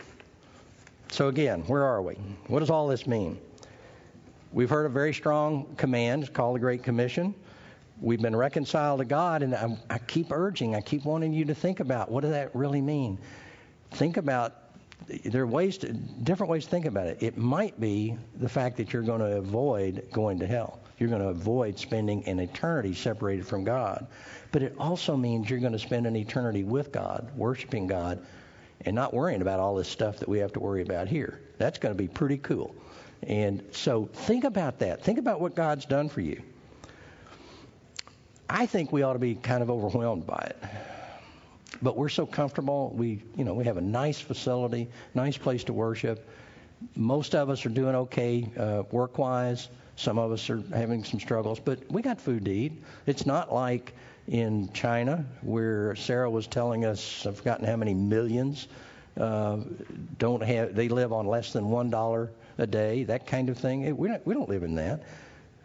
So 1.14 1.28
again, 1.28 1.60
where 1.68 1.84
are 1.84 2.02
we? 2.02 2.14
What 2.48 2.58
does 2.58 2.70
all 2.70 2.88
this 2.88 3.06
mean? 3.06 3.38
We've 4.52 4.68
heard 4.68 4.84
a 4.84 4.88
very 4.88 5.14
strong 5.14 5.72
command 5.76 6.32
called 6.32 6.56
the 6.56 6.58
Great 6.58 6.82
Commission. 6.82 7.36
We've 8.00 8.20
been 8.20 8.34
reconciled 8.34 8.98
to 8.98 9.04
God, 9.04 9.44
and 9.44 9.54
I, 9.54 9.78
I 9.88 9.98
keep 9.98 10.32
urging, 10.32 10.74
I 10.74 10.80
keep 10.80 11.04
wanting 11.04 11.32
you 11.32 11.44
to 11.44 11.54
think 11.54 11.78
about 11.78 12.10
what 12.10 12.22
does 12.22 12.32
that 12.32 12.52
really 12.52 12.80
mean. 12.80 13.18
Think 13.92 14.16
about 14.16 14.56
there 15.24 15.42
are 15.42 15.46
ways 15.46 15.78
to, 15.78 15.92
different 15.92 16.50
ways 16.50 16.64
to 16.64 16.70
think 16.70 16.84
about 16.84 17.06
it. 17.06 17.22
It 17.22 17.38
might 17.38 17.78
be 17.78 18.18
the 18.40 18.48
fact 18.48 18.76
that 18.78 18.92
you're 18.92 19.02
going 19.02 19.20
to 19.20 19.36
avoid 19.36 20.08
going 20.12 20.40
to 20.40 20.48
hell. 20.48 20.80
You're 20.98 21.10
going 21.10 21.22
to 21.22 21.28
avoid 21.28 21.78
spending 21.78 22.24
an 22.24 22.40
eternity 22.40 22.92
separated 22.92 23.46
from 23.46 23.62
God. 23.62 24.08
But 24.50 24.62
it 24.62 24.74
also 24.80 25.16
means 25.16 25.48
you're 25.48 25.60
going 25.60 25.74
to 25.74 25.78
spend 25.78 26.08
an 26.08 26.16
eternity 26.16 26.64
with 26.64 26.90
God, 26.90 27.30
worshiping 27.36 27.86
God, 27.86 28.26
and 28.82 28.94
not 28.94 29.14
worrying 29.14 29.42
about 29.42 29.60
all 29.60 29.74
this 29.74 29.88
stuff 29.88 30.18
that 30.18 30.28
we 30.28 30.38
have 30.38 30.52
to 30.54 30.60
worry 30.60 30.82
about 30.82 31.08
here. 31.08 31.40
That's 31.58 31.78
going 31.78 31.94
to 31.94 31.98
be 32.00 32.08
pretty 32.08 32.38
cool. 32.38 32.74
And 33.22 33.62
so 33.72 34.06
think 34.12 34.44
about 34.44 34.80
that. 34.80 35.02
Think 35.02 35.18
about 35.18 35.40
what 35.40 35.54
God's 35.54 35.86
done 35.86 36.08
for 36.08 36.20
you. 36.20 36.42
I 38.48 38.66
think 38.66 38.92
we 38.92 39.02
ought 39.02 39.14
to 39.14 39.18
be 39.18 39.34
kind 39.34 39.62
of 39.62 39.70
overwhelmed 39.70 40.26
by 40.26 40.50
it 40.50 40.62
but 41.82 41.96
we're 41.96 42.08
so 42.08 42.26
comfortable. 42.26 42.92
We, 42.96 43.22
you 43.36 43.44
know, 43.44 43.54
we 43.54 43.64
have 43.64 43.76
a 43.76 43.82
nice 43.82 44.20
facility, 44.20 44.88
nice 45.14 45.36
place 45.36 45.64
to 45.64 45.72
worship. 45.72 46.28
Most 46.96 47.34
of 47.34 47.50
us 47.50 47.64
are 47.66 47.70
doing 47.70 47.94
okay 47.94 48.48
uh, 48.58 48.82
work-wise. 48.90 49.68
Some 49.96 50.18
of 50.18 50.32
us 50.32 50.50
are 50.50 50.62
having 50.72 51.04
some 51.04 51.20
struggles, 51.20 51.60
but 51.60 51.78
we 51.90 52.02
got 52.02 52.20
food 52.20 52.46
to 52.46 52.50
eat. 52.50 52.72
It's 53.06 53.26
not 53.26 53.52
like 53.52 53.94
in 54.26 54.72
China 54.72 55.24
where 55.42 55.94
Sarah 55.96 56.30
was 56.30 56.46
telling 56.46 56.84
us, 56.84 57.26
I've 57.26 57.36
forgotten 57.36 57.66
how 57.66 57.76
many 57.76 57.94
millions 57.94 58.68
uh, 59.18 59.58
don't 60.18 60.42
have. 60.42 60.74
They 60.74 60.88
live 60.88 61.12
on 61.12 61.26
less 61.26 61.52
than 61.52 61.68
one 61.70 61.90
dollar 61.90 62.30
a 62.58 62.66
day, 62.66 63.04
that 63.04 63.26
kind 63.26 63.48
of 63.48 63.58
thing. 63.58 63.96
We 63.96 64.08
don't, 64.08 64.26
we 64.26 64.34
don't 64.34 64.48
live 64.48 64.62
in 64.62 64.76
that. 64.76 65.02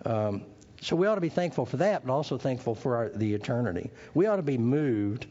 Um, 0.05 0.43
so 0.81 0.95
we 0.95 1.07
ought 1.07 1.15
to 1.15 1.21
be 1.21 1.29
thankful 1.29 1.65
for 1.65 1.77
that, 1.77 2.05
but 2.05 2.13
also 2.13 2.37
thankful 2.37 2.75
for 2.75 2.95
our, 2.95 3.09
the 3.09 3.33
eternity. 3.33 3.91
We 4.13 4.27
ought 4.27 4.37
to 4.37 4.41
be 4.41 4.57
moved 4.57 5.27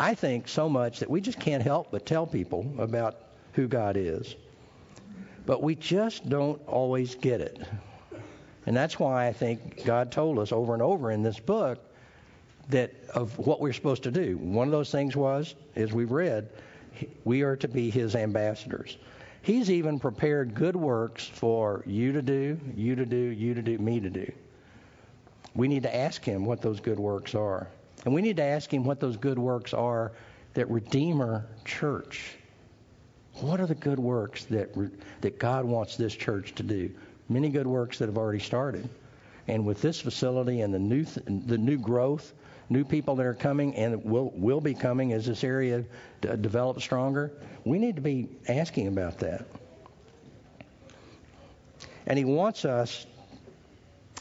I 0.00 0.14
think 0.14 0.48
so 0.48 0.66
much 0.66 1.00
that 1.00 1.10
we 1.10 1.20
just 1.20 1.38
can't 1.38 1.62
help 1.62 1.90
but 1.90 2.06
tell 2.06 2.26
people 2.26 2.74
about 2.78 3.18
who 3.52 3.68
God 3.68 3.98
is. 3.98 4.34
But 5.44 5.62
we 5.62 5.74
just 5.74 6.26
don't 6.26 6.58
always 6.66 7.14
get 7.16 7.42
it. 7.42 7.60
And 8.64 8.74
that's 8.74 8.98
why 8.98 9.26
I 9.26 9.34
think 9.34 9.84
God 9.84 10.10
told 10.10 10.38
us 10.38 10.52
over 10.52 10.72
and 10.72 10.82
over 10.82 11.10
in 11.10 11.22
this 11.22 11.38
book 11.38 11.84
that 12.70 12.92
of 13.14 13.36
what 13.38 13.60
we're 13.60 13.72
supposed 13.72 14.02
to 14.04 14.10
do. 14.10 14.36
One 14.38 14.68
of 14.68 14.72
those 14.72 14.90
things 14.90 15.16
was, 15.16 15.54
as 15.76 15.92
we've 15.92 16.10
read, 16.10 16.48
we 17.24 17.42
are 17.42 17.56
to 17.56 17.68
be 17.68 17.90
his 17.90 18.14
ambassadors. 18.14 18.96
He's 19.42 19.70
even 19.70 19.98
prepared 19.98 20.54
good 20.54 20.76
works 20.76 21.24
for 21.26 21.82
you 21.86 22.12
to 22.12 22.22
do, 22.22 22.60
you 22.76 22.94
to 22.94 23.06
do, 23.06 23.16
you 23.16 23.54
to 23.54 23.62
do, 23.62 23.78
me 23.78 24.00
to 24.00 24.10
do. 24.10 24.30
We 25.54 25.66
need 25.66 25.82
to 25.84 25.94
ask 25.94 26.24
him 26.24 26.44
what 26.44 26.60
those 26.60 26.80
good 26.80 26.98
works 26.98 27.34
are. 27.34 27.66
And 28.04 28.14
we 28.14 28.22
need 28.22 28.36
to 28.36 28.44
ask 28.44 28.72
him 28.72 28.84
what 28.84 29.00
those 29.00 29.16
good 29.16 29.38
works 29.38 29.74
are 29.74 30.12
that 30.54 30.70
Redeemer 30.70 31.46
Church. 31.64 32.36
What 33.34 33.60
are 33.60 33.66
the 33.66 33.74
good 33.74 33.98
works 33.98 34.44
that 34.46 34.74
that 35.20 35.38
God 35.38 35.64
wants 35.64 35.96
this 35.96 36.14
church 36.14 36.54
to 36.56 36.62
do? 36.62 36.90
Many 37.28 37.48
good 37.48 37.66
works 37.66 37.98
that 37.98 38.06
have 38.06 38.18
already 38.18 38.40
started. 38.40 38.88
And 39.48 39.64
with 39.64 39.80
this 39.80 40.00
facility 40.00 40.60
and 40.60 40.74
the 40.74 40.78
new 40.78 41.04
th- 41.04 41.26
the 41.46 41.58
new 41.58 41.78
growth, 41.78 42.32
new 42.70 42.84
people 42.84 43.16
that 43.16 43.26
are 43.26 43.34
coming 43.34 43.74
and 43.76 44.02
will 44.04 44.30
will 44.34 44.60
be 44.60 44.72
coming 44.72 45.12
as 45.12 45.26
this 45.26 45.44
area 45.44 45.84
d- 46.22 46.28
develops 46.40 46.82
stronger, 46.82 47.32
we 47.64 47.78
need 47.78 47.96
to 47.96 48.02
be 48.02 48.28
asking 48.48 48.86
about 48.86 49.18
that. 49.18 49.44
And 52.06 52.16
he 52.16 52.24
wants 52.24 52.64
us 52.64 53.06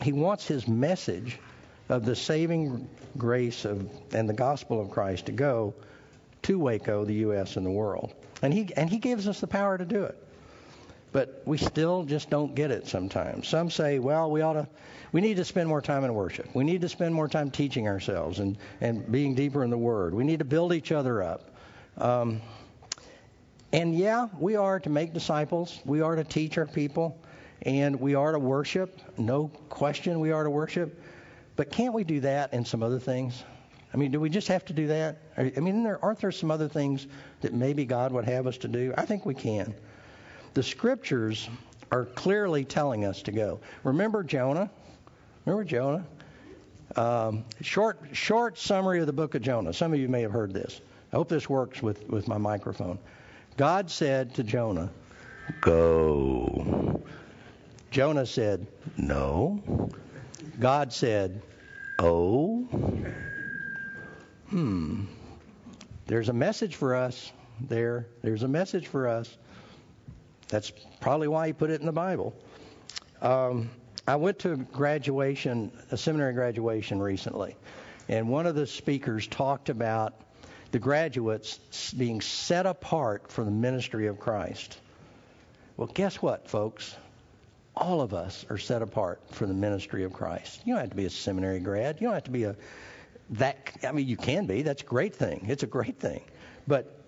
he 0.02 0.12
wants 0.12 0.48
his 0.48 0.68
message 0.68 1.40
of 1.90 2.06
the 2.06 2.16
saving 2.16 2.88
grace 3.18 3.66
of, 3.66 3.90
and 4.14 4.30
the 4.30 4.34
gospel 4.34 4.80
of 4.80 4.92
Christ 4.92 5.26
to 5.26 5.32
go 5.32 5.74
to 6.44 6.60
Waco, 6.60 7.04
the 7.04 7.16
U.S., 7.16 7.58
and 7.58 7.66
the 7.66 7.72
world. 7.72 8.14
And 8.42 8.54
he, 8.54 8.74
and 8.76 8.90
he 8.90 8.98
gives 8.98 9.28
us 9.28 9.42
the 9.42 9.48
power 9.48 9.78
to 9.78 9.86
do 9.86 10.04
it. 10.04 10.18
But 11.12 11.42
we 11.46 11.58
still 11.58 12.04
just 12.04 12.30
don't 12.30 12.54
get 12.54 12.70
it 12.70 12.88
sometimes. 12.88 13.48
Some 13.48 13.72
say, 13.72 13.98
well, 14.00 14.30
we 14.30 14.42
ought 14.42 14.54
to, 14.54 14.68
we 15.12 15.22
need 15.22 15.38
to 15.38 15.46
spend 15.46 15.68
more 15.68 15.82
time 15.82 16.04
in 16.04 16.14
worship. 16.14 16.48
We 16.54 16.64
need 16.64 16.82
to 16.82 16.90
spend 16.90 17.16
more 17.16 17.28
time 17.28 17.50
teaching 17.50 17.88
ourselves 17.88 18.40
and, 18.40 18.58
and 18.80 19.12
being 19.12 19.34
deeper 19.34 19.64
in 19.64 19.72
the 19.72 19.78
Word. 19.78 20.14
We 20.14 20.24
need 20.24 20.40
to 20.40 20.46
build 20.46 20.72
each 20.74 20.92
other 20.92 21.24
up. 21.24 21.50
Um, 21.98 22.42
and 23.74 23.96
yeah, 23.98 24.28
we 24.40 24.56
are 24.56 24.80
to 24.82 24.90
make 24.90 25.14
disciples. 25.14 25.80
We 25.84 26.02
are 26.02 26.16
to 26.16 26.24
teach 26.24 26.58
our 26.58 26.68
people. 26.68 27.20
And 27.64 28.00
we 28.00 28.16
are 28.16 28.32
to 28.32 28.40
worship. 28.40 29.00
No 29.18 29.48
question 29.70 30.20
we 30.20 30.32
are 30.32 30.44
to 30.44 30.50
worship. 30.50 31.02
But 31.56 31.72
can't 31.72 31.94
we 31.94 32.04
do 32.04 32.22
that 32.22 32.54
and 32.54 32.66
some 32.66 32.84
other 32.84 33.00
things? 33.00 33.44
I 33.94 33.98
mean, 33.98 34.12
do 34.12 34.20
we 34.20 34.30
just 34.30 34.48
have 34.48 34.64
to 34.66 34.74
do 34.74 34.88
that? 34.88 35.18
I 35.36 35.60
mean, 35.60 35.86
aren't 35.86 36.20
there 36.20 36.32
some 36.32 36.52
other 36.52 36.68
things 36.68 37.08
that 37.42 37.54
maybe 37.54 37.86
God 37.86 38.12
would 38.12 38.26
have 38.26 38.46
us 38.46 38.60
to 38.60 38.68
do? 38.68 38.94
I 38.96 39.06
think 39.06 39.26
we 39.26 39.34
can. 39.34 39.74
The 40.54 40.64
scriptures 40.64 41.50
are 41.92 42.06
clearly 42.06 42.66
telling 42.66 43.06
us 43.06 43.22
to 43.24 43.32
go. 43.32 43.60
Remember 43.84 44.24
Jonah? 44.24 44.70
Remember 45.46 45.64
Jonah? 45.64 46.06
Um, 46.96 47.46
short, 47.62 48.00
short 48.14 48.58
summary 48.58 49.00
of 49.00 49.06
the 49.06 49.14
book 49.14 49.36
of 49.36 49.42
Jonah. 49.42 49.74
Some 49.74 49.94
of 49.94 50.00
you 50.00 50.10
may 50.10 50.22
have 50.22 50.32
heard 50.32 50.54
this. 50.54 50.82
I 51.12 51.16
hope 51.16 51.30
this 51.30 51.50
works 51.50 51.82
with, 51.82 52.08
with 52.10 52.28
my 52.28 52.38
microphone. 52.38 53.00
God 53.58 53.90
said 53.90 54.36
to 54.36 54.44
Jonah, 54.44 54.90
Go. 55.62 57.02
Jonah 57.92 58.26
said, 58.26 58.68
No. 58.98 59.90
God 60.60 60.94
said, 60.94 61.42
Oh. 61.98 62.64
Hmm. 64.50 65.06
There's 66.06 66.30
a 66.30 66.34
message 66.34 66.76
for 66.76 66.96
us 66.96 67.32
there. 67.62 68.08
There's 68.22 68.44
a 68.44 68.48
message 68.48 68.88
for 68.88 69.08
us. 69.08 69.38
That's 70.50 70.72
probably 71.00 71.28
why 71.28 71.48
he 71.48 71.54
put 71.54 71.70
it 71.70 71.80
in 71.80 71.86
the 71.86 71.92
Bible. 71.92 72.36
Um, 73.22 73.70
I 74.08 74.16
went 74.16 74.40
to 74.40 74.58
graduation, 74.58 75.72
a 75.92 75.98
seminary 75.98 76.34
graduation 76.34 77.02
recently, 77.02 77.56
and 78.08 78.28
one 78.30 78.48
of 78.48 78.56
the 78.56 78.66
speakers 78.66 79.28
talked 79.28 79.70
about 79.70 80.14
the 80.72 80.80
graduates 80.80 81.94
being 81.94 82.22
set 82.22 82.66
apart 82.66 83.32
for 83.32 83.44
the 83.44 83.52
ministry 83.52 84.08
of 84.08 84.20
Christ. 84.20 84.80
Well, 85.78 85.88
guess 85.88 86.22
what, 86.22 86.50
folks? 86.50 86.96
All 87.76 88.02
of 88.02 88.14
us 88.14 88.46
are 88.50 88.58
set 88.58 88.82
apart 88.82 89.22
for 89.32 89.46
the 89.46 89.54
ministry 89.54 90.04
of 90.04 90.14
Christ. 90.14 90.62
You 90.66 90.74
don't 90.74 90.82
have 90.82 90.90
to 90.90 90.96
be 90.96 91.06
a 91.06 91.10
seminary 91.10 91.60
grad. 91.60 92.02
You 92.02 92.08
don't 92.08 92.16
have 92.16 92.24
to 92.26 92.32
be 92.32 92.44
a 92.44 92.56
that. 93.32 93.78
I 93.88 93.92
mean, 93.92 94.08
you 94.08 94.18
can 94.18 94.48
be. 94.48 94.64
That's 94.64 94.82
a 94.82 94.86
great 94.86 95.16
thing. 95.16 95.46
It's 95.48 95.64
a 95.64 95.68
great 95.68 96.00
thing. 96.00 96.22
But 96.68 97.00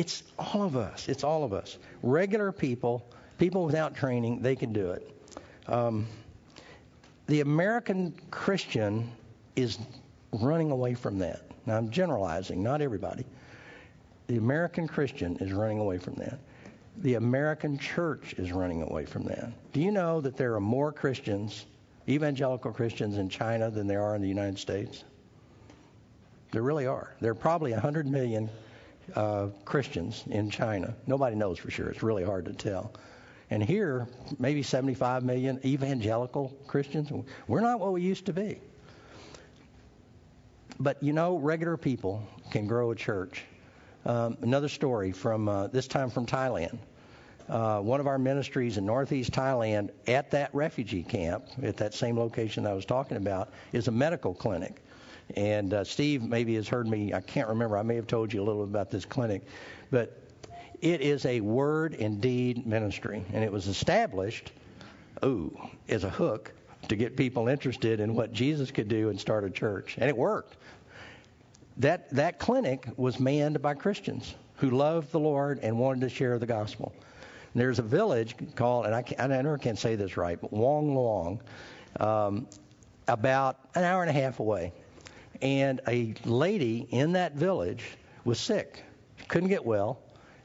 it's 0.00 0.22
all 0.38 0.62
of 0.62 0.76
us. 0.76 1.10
It's 1.10 1.24
all 1.24 1.44
of 1.44 1.52
us. 1.52 1.76
Regular 2.02 2.52
people, 2.52 3.06
people 3.38 3.66
without 3.66 3.94
training, 3.94 4.40
they 4.40 4.56
can 4.56 4.72
do 4.72 4.92
it. 4.92 5.14
Um, 5.66 6.06
the 7.26 7.42
American 7.42 8.14
Christian 8.30 9.12
is 9.56 9.78
running 10.32 10.70
away 10.70 10.94
from 10.94 11.18
that. 11.18 11.42
Now, 11.66 11.76
I'm 11.76 11.90
generalizing, 11.90 12.62
not 12.62 12.80
everybody. 12.80 13.26
The 14.28 14.38
American 14.38 14.88
Christian 14.88 15.36
is 15.36 15.52
running 15.52 15.80
away 15.80 15.98
from 15.98 16.14
that. 16.14 16.38
The 16.96 17.16
American 17.16 17.76
church 17.76 18.34
is 18.38 18.52
running 18.52 18.80
away 18.80 19.04
from 19.04 19.24
that. 19.24 19.52
Do 19.74 19.80
you 19.82 19.92
know 19.92 20.22
that 20.22 20.34
there 20.34 20.54
are 20.54 20.60
more 20.60 20.92
Christians, 20.92 21.66
evangelical 22.08 22.72
Christians, 22.72 23.18
in 23.18 23.28
China 23.28 23.70
than 23.70 23.86
there 23.86 24.02
are 24.02 24.16
in 24.16 24.22
the 24.22 24.28
United 24.28 24.58
States? 24.58 25.04
There 26.52 26.62
really 26.62 26.86
are. 26.86 27.12
There 27.20 27.32
are 27.32 27.34
probably 27.34 27.72
100 27.72 28.06
million 28.06 28.48
uh, 29.14 29.48
Christians 29.64 30.24
in 30.30 30.50
China. 30.50 30.94
Nobody 31.06 31.36
knows 31.36 31.58
for 31.58 31.70
sure. 31.70 31.88
It's 31.88 32.02
really 32.02 32.24
hard 32.24 32.44
to 32.46 32.52
tell. 32.52 32.92
And 33.50 33.62
here, 33.62 34.06
maybe 34.38 34.62
75 34.62 35.24
million 35.24 35.60
evangelical 35.64 36.56
Christians. 36.66 37.10
We're 37.48 37.60
not 37.60 37.80
what 37.80 37.92
we 37.92 38.02
used 38.02 38.26
to 38.26 38.32
be. 38.32 38.60
But 40.78 41.02
you 41.02 41.12
know, 41.12 41.36
regular 41.36 41.76
people 41.76 42.26
can 42.50 42.66
grow 42.66 42.92
a 42.92 42.96
church. 42.96 43.44
Um, 44.06 44.38
another 44.40 44.68
story 44.68 45.12
from 45.12 45.48
uh, 45.48 45.66
this 45.66 45.86
time 45.86 46.10
from 46.10 46.26
Thailand. 46.26 46.78
Uh, 47.48 47.80
one 47.80 47.98
of 47.98 48.06
our 48.06 48.18
ministries 48.18 48.78
in 48.78 48.86
northeast 48.86 49.32
Thailand 49.32 49.90
at 50.06 50.30
that 50.30 50.54
refugee 50.54 51.02
camp, 51.02 51.44
at 51.62 51.76
that 51.78 51.92
same 51.92 52.16
location 52.16 52.64
I 52.64 52.72
was 52.72 52.84
talking 52.84 53.16
about, 53.16 53.52
is 53.72 53.88
a 53.88 53.90
medical 53.90 54.32
clinic. 54.32 54.80
And 55.36 55.74
uh, 55.74 55.84
Steve 55.84 56.22
maybe 56.22 56.54
has 56.54 56.68
heard 56.68 56.86
me, 56.86 57.12
I 57.14 57.20
can't 57.20 57.48
remember, 57.48 57.76
I 57.76 57.82
may 57.82 57.96
have 57.96 58.06
told 58.06 58.32
you 58.32 58.42
a 58.42 58.44
little 58.44 58.64
bit 58.64 58.70
about 58.70 58.90
this 58.90 59.04
clinic. 59.04 59.42
But 59.90 60.16
it 60.80 61.00
is 61.00 61.26
a 61.26 61.40
word 61.40 61.94
and 61.94 62.20
deed 62.20 62.66
ministry. 62.66 63.24
And 63.32 63.44
it 63.44 63.52
was 63.52 63.66
established, 63.66 64.52
ooh, 65.24 65.56
as 65.88 66.04
a 66.04 66.10
hook 66.10 66.52
to 66.88 66.96
get 66.96 67.16
people 67.16 67.48
interested 67.48 68.00
in 68.00 68.14
what 68.14 68.32
Jesus 68.32 68.70
could 68.70 68.88
do 68.88 69.10
and 69.10 69.20
start 69.20 69.44
a 69.44 69.50
church. 69.50 69.96
And 69.98 70.08
it 70.08 70.16
worked. 70.16 70.56
That, 71.76 72.10
that 72.10 72.38
clinic 72.38 72.88
was 72.96 73.20
manned 73.20 73.60
by 73.62 73.74
Christians 73.74 74.34
who 74.56 74.70
loved 74.70 75.12
the 75.12 75.20
Lord 75.20 75.60
and 75.62 75.78
wanted 75.78 76.00
to 76.02 76.08
share 76.08 76.38
the 76.38 76.46
gospel. 76.46 76.92
And 77.54 77.60
there's 77.60 77.78
a 77.78 77.82
village 77.82 78.34
called, 78.54 78.86
and 78.86 78.94
I, 78.94 79.02
know 79.26 79.34
I 79.34 79.42
never 79.42 79.58
can 79.58 79.76
say 79.76 79.96
this 79.96 80.16
right, 80.16 80.40
but 80.40 80.52
Wong 80.52 80.94
Long, 80.94 81.40
um, 81.98 82.46
about 83.08 83.58
an 83.74 83.82
hour 83.84 84.02
and 84.02 84.10
a 84.10 84.12
half 84.12 84.40
away 84.40 84.72
and 85.42 85.80
a 85.88 86.14
lady 86.24 86.86
in 86.90 87.12
that 87.12 87.34
village 87.34 87.84
was 88.24 88.38
sick, 88.38 88.82
couldn't 89.28 89.48
get 89.48 89.64
well, 89.64 90.00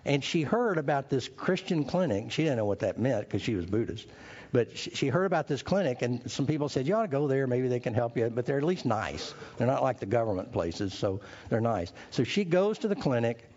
and 0.05 0.23
she 0.23 0.43
heard 0.43 0.77
about 0.77 1.09
this 1.09 1.27
Christian 1.27 1.83
clinic. 1.83 2.31
She 2.31 2.43
didn't 2.43 2.57
know 2.57 2.65
what 2.65 2.79
that 2.79 2.99
meant 2.99 3.21
because 3.21 3.41
she 3.41 3.55
was 3.55 3.65
Buddhist, 3.65 4.07
but 4.51 4.77
she 4.77 5.07
heard 5.07 5.25
about 5.25 5.47
this 5.47 5.61
clinic, 5.61 6.01
and 6.01 6.29
some 6.31 6.45
people 6.45 6.69
said 6.69 6.87
you 6.87 6.95
ought 6.95 7.03
to 7.03 7.07
go 7.07 7.27
there. 7.27 7.47
Maybe 7.47 7.67
they 7.67 7.79
can 7.79 7.93
help 7.93 8.15
you, 8.17 8.29
but 8.29 8.45
they're 8.45 8.57
at 8.57 8.63
least 8.63 8.85
nice. 8.85 9.33
They're 9.57 9.67
not 9.67 9.83
like 9.83 9.99
the 9.99 10.05
government 10.05 10.51
places, 10.51 10.93
so 10.93 11.21
they're 11.49 11.61
nice. 11.61 11.91
So 12.11 12.23
she 12.23 12.45
goes 12.45 12.77
to 12.79 12.87
the 12.87 12.95
clinic, 12.95 13.49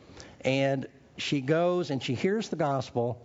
and 0.43 0.86
she 1.18 1.41
goes 1.41 1.91
and 1.91 2.03
she 2.03 2.14
hears 2.14 2.49
the 2.49 2.57
gospel 2.57 3.20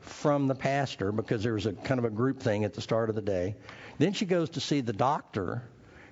from 0.00 0.46
the 0.46 0.54
pastor 0.54 1.12
because 1.12 1.42
there 1.42 1.54
was 1.54 1.66
a 1.66 1.72
kind 1.72 1.98
of 1.98 2.04
a 2.04 2.10
group 2.10 2.40
thing 2.40 2.64
at 2.64 2.74
the 2.74 2.80
start 2.80 3.08
of 3.08 3.14
the 3.14 3.22
day. 3.22 3.54
Then 3.98 4.12
she 4.12 4.24
goes 4.24 4.50
to 4.50 4.60
see 4.60 4.80
the 4.80 4.92
doctor 4.92 5.62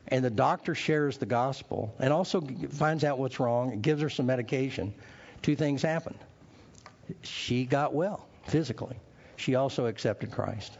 and 0.09 0.25
the 0.25 0.31
doctor 0.31 0.75
shares 0.75 1.19
the 1.19 1.27
gospel 1.27 1.95
and 1.99 2.13
also 2.13 2.41
finds 2.71 3.05
out 3.05 3.19
what's 3.19 3.41
wrong 3.41 3.73
and 3.73 3.83
gives 3.83 4.03
her 4.03 4.11
some 4.11 4.27
medication, 4.27 4.95
two 5.43 5.57
things 5.57 5.83
happen. 5.83 6.15
She 7.23 7.65
got 7.65 7.95
well 7.95 8.27
physically. 8.47 8.97
She 9.37 9.55
also 9.55 9.87
accepted 9.87 10.31
Christ. 10.31 10.79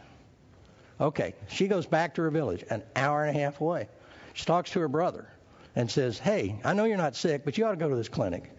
Okay, 1.01 1.33
she 1.47 1.67
goes 1.67 1.85
back 1.85 2.15
to 2.15 2.21
her 2.21 2.29
village, 2.29 2.63
an 2.69 2.81
hour 2.95 3.25
and 3.25 3.35
a 3.35 3.39
half 3.39 3.59
away. 3.59 3.89
She 4.33 4.45
talks 4.45 4.71
to 4.71 4.79
her 4.79 4.87
brother 4.87 5.27
and 5.75 5.89
says, 5.89 6.17
Hey, 6.17 6.59
I 6.63 6.73
know 6.73 6.85
you're 6.85 6.97
not 6.97 7.15
sick, 7.15 7.43
but 7.43 7.57
you 7.57 7.65
ought 7.65 7.71
to 7.71 7.77
go 7.77 7.89
to 7.89 7.95
this 7.95 8.07
clinic. 8.07 8.51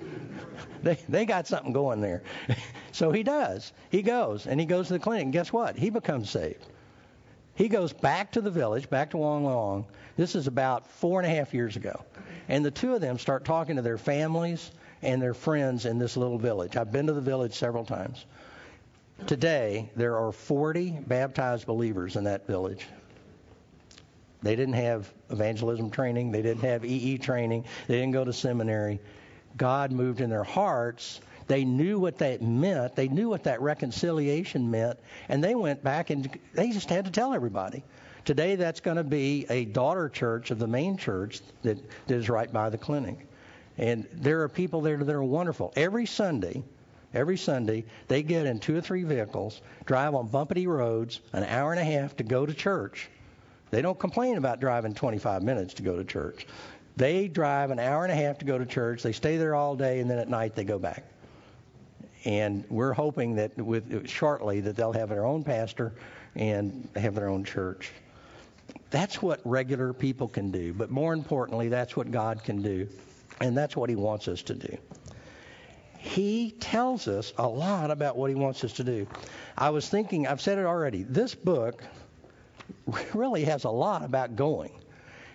they, 0.82 0.98
they 1.08 1.26
got 1.26 1.46
something 1.46 1.72
going 1.72 2.00
there. 2.00 2.22
so 2.92 3.10
he 3.10 3.22
does. 3.22 3.72
He 3.90 4.02
goes, 4.02 4.46
and 4.46 4.58
he 4.58 4.64
goes 4.64 4.86
to 4.86 4.94
the 4.94 4.98
clinic, 4.98 5.24
and 5.24 5.32
guess 5.32 5.52
what? 5.52 5.76
He 5.76 5.90
becomes 5.90 6.30
saved. 6.30 6.64
He 7.58 7.68
goes 7.68 7.92
back 7.92 8.30
to 8.32 8.40
the 8.40 8.52
village, 8.52 8.88
back 8.88 9.10
to 9.10 9.16
Wong 9.16 9.44
Long. 9.44 9.84
This 10.16 10.36
is 10.36 10.46
about 10.46 10.86
four 10.86 11.18
and 11.18 11.26
a 11.26 11.34
half 11.34 11.52
years 11.52 11.74
ago. 11.74 12.04
And 12.48 12.64
the 12.64 12.70
two 12.70 12.94
of 12.94 13.00
them 13.00 13.18
start 13.18 13.44
talking 13.44 13.74
to 13.74 13.82
their 13.82 13.98
families 13.98 14.70
and 15.02 15.20
their 15.20 15.34
friends 15.34 15.84
in 15.84 15.98
this 15.98 16.16
little 16.16 16.38
village. 16.38 16.76
I've 16.76 16.92
been 16.92 17.08
to 17.08 17.12
the 17.12 17.20
village 17.20 17.54
several 17.54 17.84
times. 17.84 18.24
Today, 19.26 19.90
there 19.96 20.16
are 20.16 20.30
40 20.30 21.00
baptized 21.04 21.66
believers 21.66 22.14
in 22.14 22.22
that 22.24 22.46
village. 22.46 22.86
They 24.40 24.54
didn't 24.54 24.74
have 24.74 25.12
evangelism 25.28 25.90
training, 25.90 26.30
they 26.30 26.42
didn't 26.42 26.62
have 26.62 26.84
EE 26.84 27.18
training, 27.18 27.64
they 27.88 27.94
didn't 27.94 28.12
go 28.12 28.24
to 28.24 28.32
seminary. 28.32 29.00
God 29.56 29.90
moved 29.90 30.20
in 30.20 30.30
their 30.30 30.44
hearts 30.44 31.20
they 31.48 31.64
knew 31.64 31.98
what 31.98 32.18
that 32.18 32.42
meant. 32.42 32.94
They 32.94 33.08
knew 33.08 33.30
what 33.30 33.44
that 33.44 33.60
reconciliation 33.60 34.70
meant. 34.70 34.98
And 35.28 35.42
they 35.42 35.54
went 35.54 35.82
back 35.82 36.10
and 36.10 36.38
they 36.52 36.70
just 36.70 36.90
had 36.90 37.06
to 37.06 37.10
tell 37.10 37.32
everybody. 37.32 37.82
Today, 38.26 38.56
that's 38.56 38.80
going 38.80 38.98
to 38.98 39.04
be 39.04 39.46
a 39.48 39.64
daughter 39.64 40.10
church 40.10 40.50
of 40.50 40.58
the 40.58 40.66
main 40.66 40.98
church 40.98 41.40
that, 41.62 41.78
that 42.06 42.14
is 42.14 42.28
right 42.28 42.52
by 42.52 42.68
the 42.68 42.76
clinic. 42.76 43.26
And 43.78 44.06
there 44.12 44.42
are 44.42 44.48
people 44.48 44.82
there 44.82 44.98
that 44.98 45.14
are 45.14 45.24
wonderful. 45.24 45.72
Every 45.74 46.04
Sunday, 46.04 46.62
every 47.14 47.38
Sunday, 47.38 47.86
they 48.08 48.22
get 48.22 48.44
in 48.44 48.58
two 48.58 48.76
or 48.76 48.82
three 48.82 49.04
vehicles, 49.04 49.62
drive 49.86 50.14
on 50.14 50.28
bumpety 50.28 50.66
roads, 50.66 51.20
an 51.32 51.44
hour 51.44 51.72
and 51.72 51.80
a 51.80 51.84
half 51.84 52.16
to 52.16 52.24
go 52.24 52.44
to 52.44 52.52
church. 52.52 53.08
They 53.70 53.80
don't 53.80 53.98
complain 53.98 54.36
about 54.36 54.60
driving 54.60 54.92
25 54.92 55.42
minutes 55.42 55.74
to 55.74 55.82
go 55.82 55.96
to 55.96 56.04
church. 56.04 56.46
They 56.98 57.28
drive 57.28 57.70
an 57.70 57.78
hour 57.78 58.02
and 58.04 58.12
a 58.12 58.16
half 58.16 58.38
to 58.38 58.44
go 58.44 58.58
to 58.58 58.66
church. 58.66 59.02
They 59.02 59.12
stay 59.12 59.38
there 59.38 59.54
all 59.54 59.76
day, 59.76 60.00
and 60.00 60.10
then 60.10 60.18
at 60.18 60.28
night 60.28 60.54
they 60.54 60.64
go 60.64 60.78
back 60.78 61.04
and 62.24 62.64
we're 62.68 62.92
hoping 62.92 63.34
that 63.36 63.56
with 63.56 64.08
shortly 64.08 64.60
that 64.60 64.76
they'll 64.76 64.92
have 64.92 65.08
their 65.08 65.24
own 65.24 65.44
pastor 65.44 65.92
and 66.34 66.88
have 66.96 67.14
their 67.14 67.28
own 67.28 67.44
church. 67.44 67.92
That's 68.90 69.20
what 69.22 69.40
regular 69.44 69.92
people 69.92 70.28
can 70.28 70.50
do, 70.50 70.72
but 70.72 70.90
more 70.90 71.12
importantly, 71.12 71.68
that's 71.68 71.96
what 71.96 72.10
God 72.10 72.42
can 72.42 72.62
do, 72.62 72.88
and 73.40 73.56
that's 73.56 73.76
what 73.76 73.90
He 73.90 73.96
wants 73.96 74.28
us 74.28 74.42
to 74.42 74.54
do. 74.54 74.76
He 75.98 76.52
tells 76.60 77.08
us 77.08 77.32
a 77.38 77.46
lot 77.46 77.90
about 77.90 78.16
what 78.16 78.30
He 78.30 78.36
wants 78.36 78.64
us 78.64 78.72
to 78.74 78.84
do. 78.84 79.06
I 79.56 79.70
was 79.70 79.88
thinking, 79.88 80.26
I've 80.26 80.40
said 80.40 80.58
it 80.58 80.64
already, 80.64 81.02
this 81.02 81.34
book 81.34 81.82
really 83.14 83.44
has 83.44 83.64
a 83.64 83.70
lot 83.70 84.04
about 84.04 84.36
going. 84.36 84.77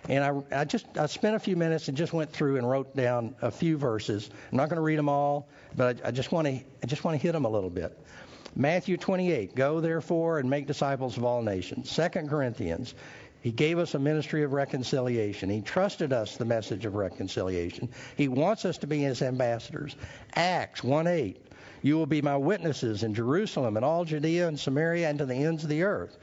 And 0.08 0.22
I, 0.22 0.60
I 0.60 0.64
just 0.64 0.86
I 0.98 1.06
spent 1.06 1.34
a 1.34 1.38
few 1.38 1.56
minutes 1.56 1.88
and 1.88 1.96
just 1.96 2.12
went 2.12 2.30
through 2.30 2.56
and 2.56 2.68
wrote 2.68 2.94
down 2.94 3.34
a 3.40 3.50
few 3.50 3.78
verses. 3.78 4.28
I'm 4.50 4.58
not 4.58 4.68
going 4.68 4.76
to 4.76 4.82
read 4.82 4.98
them 4.98 5.08
all, 5.08 5.48
but 5.76 6.04
I, 6.04 6.08
I 6.08 6.10
just 6.10 6.30
want 6.30 6.46
to 6.46 6.52
I 6.52 6.86
just 6.86 7.04
want 7.04 7.18
to 7.18 7.22
hit 7.22 7.32
them 7.32 7.44
a 7.44 7.48
little 7.48 7.70
bit. 7.70 7.98
Matthew 8.56 8.96
28, 8.96 9.56
go 9.56 9.80
therefore 9.80 10.38
and 10.38 10.48
make 10.48 10.66
disciples 10.66 11.16
of 11.16 11.24
all 11.24 11.42
nations. 11.42 11.90
Second 11.90 12.28
Corinthians, 12.28 12.94
he 13.40 13.50
gave 13.50 13.78
us 13.78 13.94
a 13.94 13.98
ministry 13.98 14.44
of 14.44 14.52
reconciliation. 14.52 15.50
He 15.50 15.60
trusted 15.60 16.12
us 16.12 16.36
the 16.36 16.44
message 16.44 16.84
of 16.84 16.94
reconciliation. 16.94 17.88
He 18.16 18.28
wants 18.28 18.64
us 18.64 18.78
to 18.78 18.86
be 18.86 19.00
his 19.00 19.22
ambassadors. 19.22 19.96
Acts 20.34 20.82
1:8. 20.82 21.36
you 21.82 21.96
will 21.96 22.06
be 22.06 22.22
my 22.22 22.36
witnesses 22.36 23.02
in 23.02 23.14
Jerusalem 23.14 23.76
and 23.76 23.84
all 23.84 24.04
Judea 24.04 24.48
and 24.48 24.58
Samaria 24.58 25.08
and 25.08 25.18
to 25.18 25.26
the 25.26 25.34
ends 25.34 25.64
of 25.64 25.70
the 25.70 25.82
earth. 25.82 26.16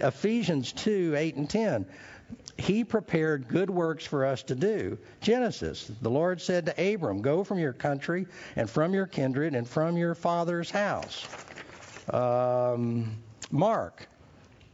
Ephesians 0.00 0.72
2:8 0.72 1.36
and 1.36 1.48
10. 1.48 1.86
He 2.58 2.84
prepared 2.84 3.48
good 3.48 3.68
works 3.68 4.06
for 4.06 4.24
us 4.24 4.42
to 4.44 4.54
do. 4.54 4.98
Genesis, 5.20 5.90
the 6.00 6.10
Lord 6.10 6.40
said 6.40 6.66
to 6.66 6.94
Abram, 6.94 7.20
Go 7.20 7.44
from 7.44 7.58
your 7.58 7.74
country 7.74 8.26
and 8.56 8.68
from 8.68 8.94
your 8.94 9.06
kindred 9.06 9.54
and 9.54 9.68
from 9.68 9.96
your 9.96 10.14
father's 10.14 10.70
house. 10.70 11.26
Um, 12.10 13.16
Mark, 13.50 14.08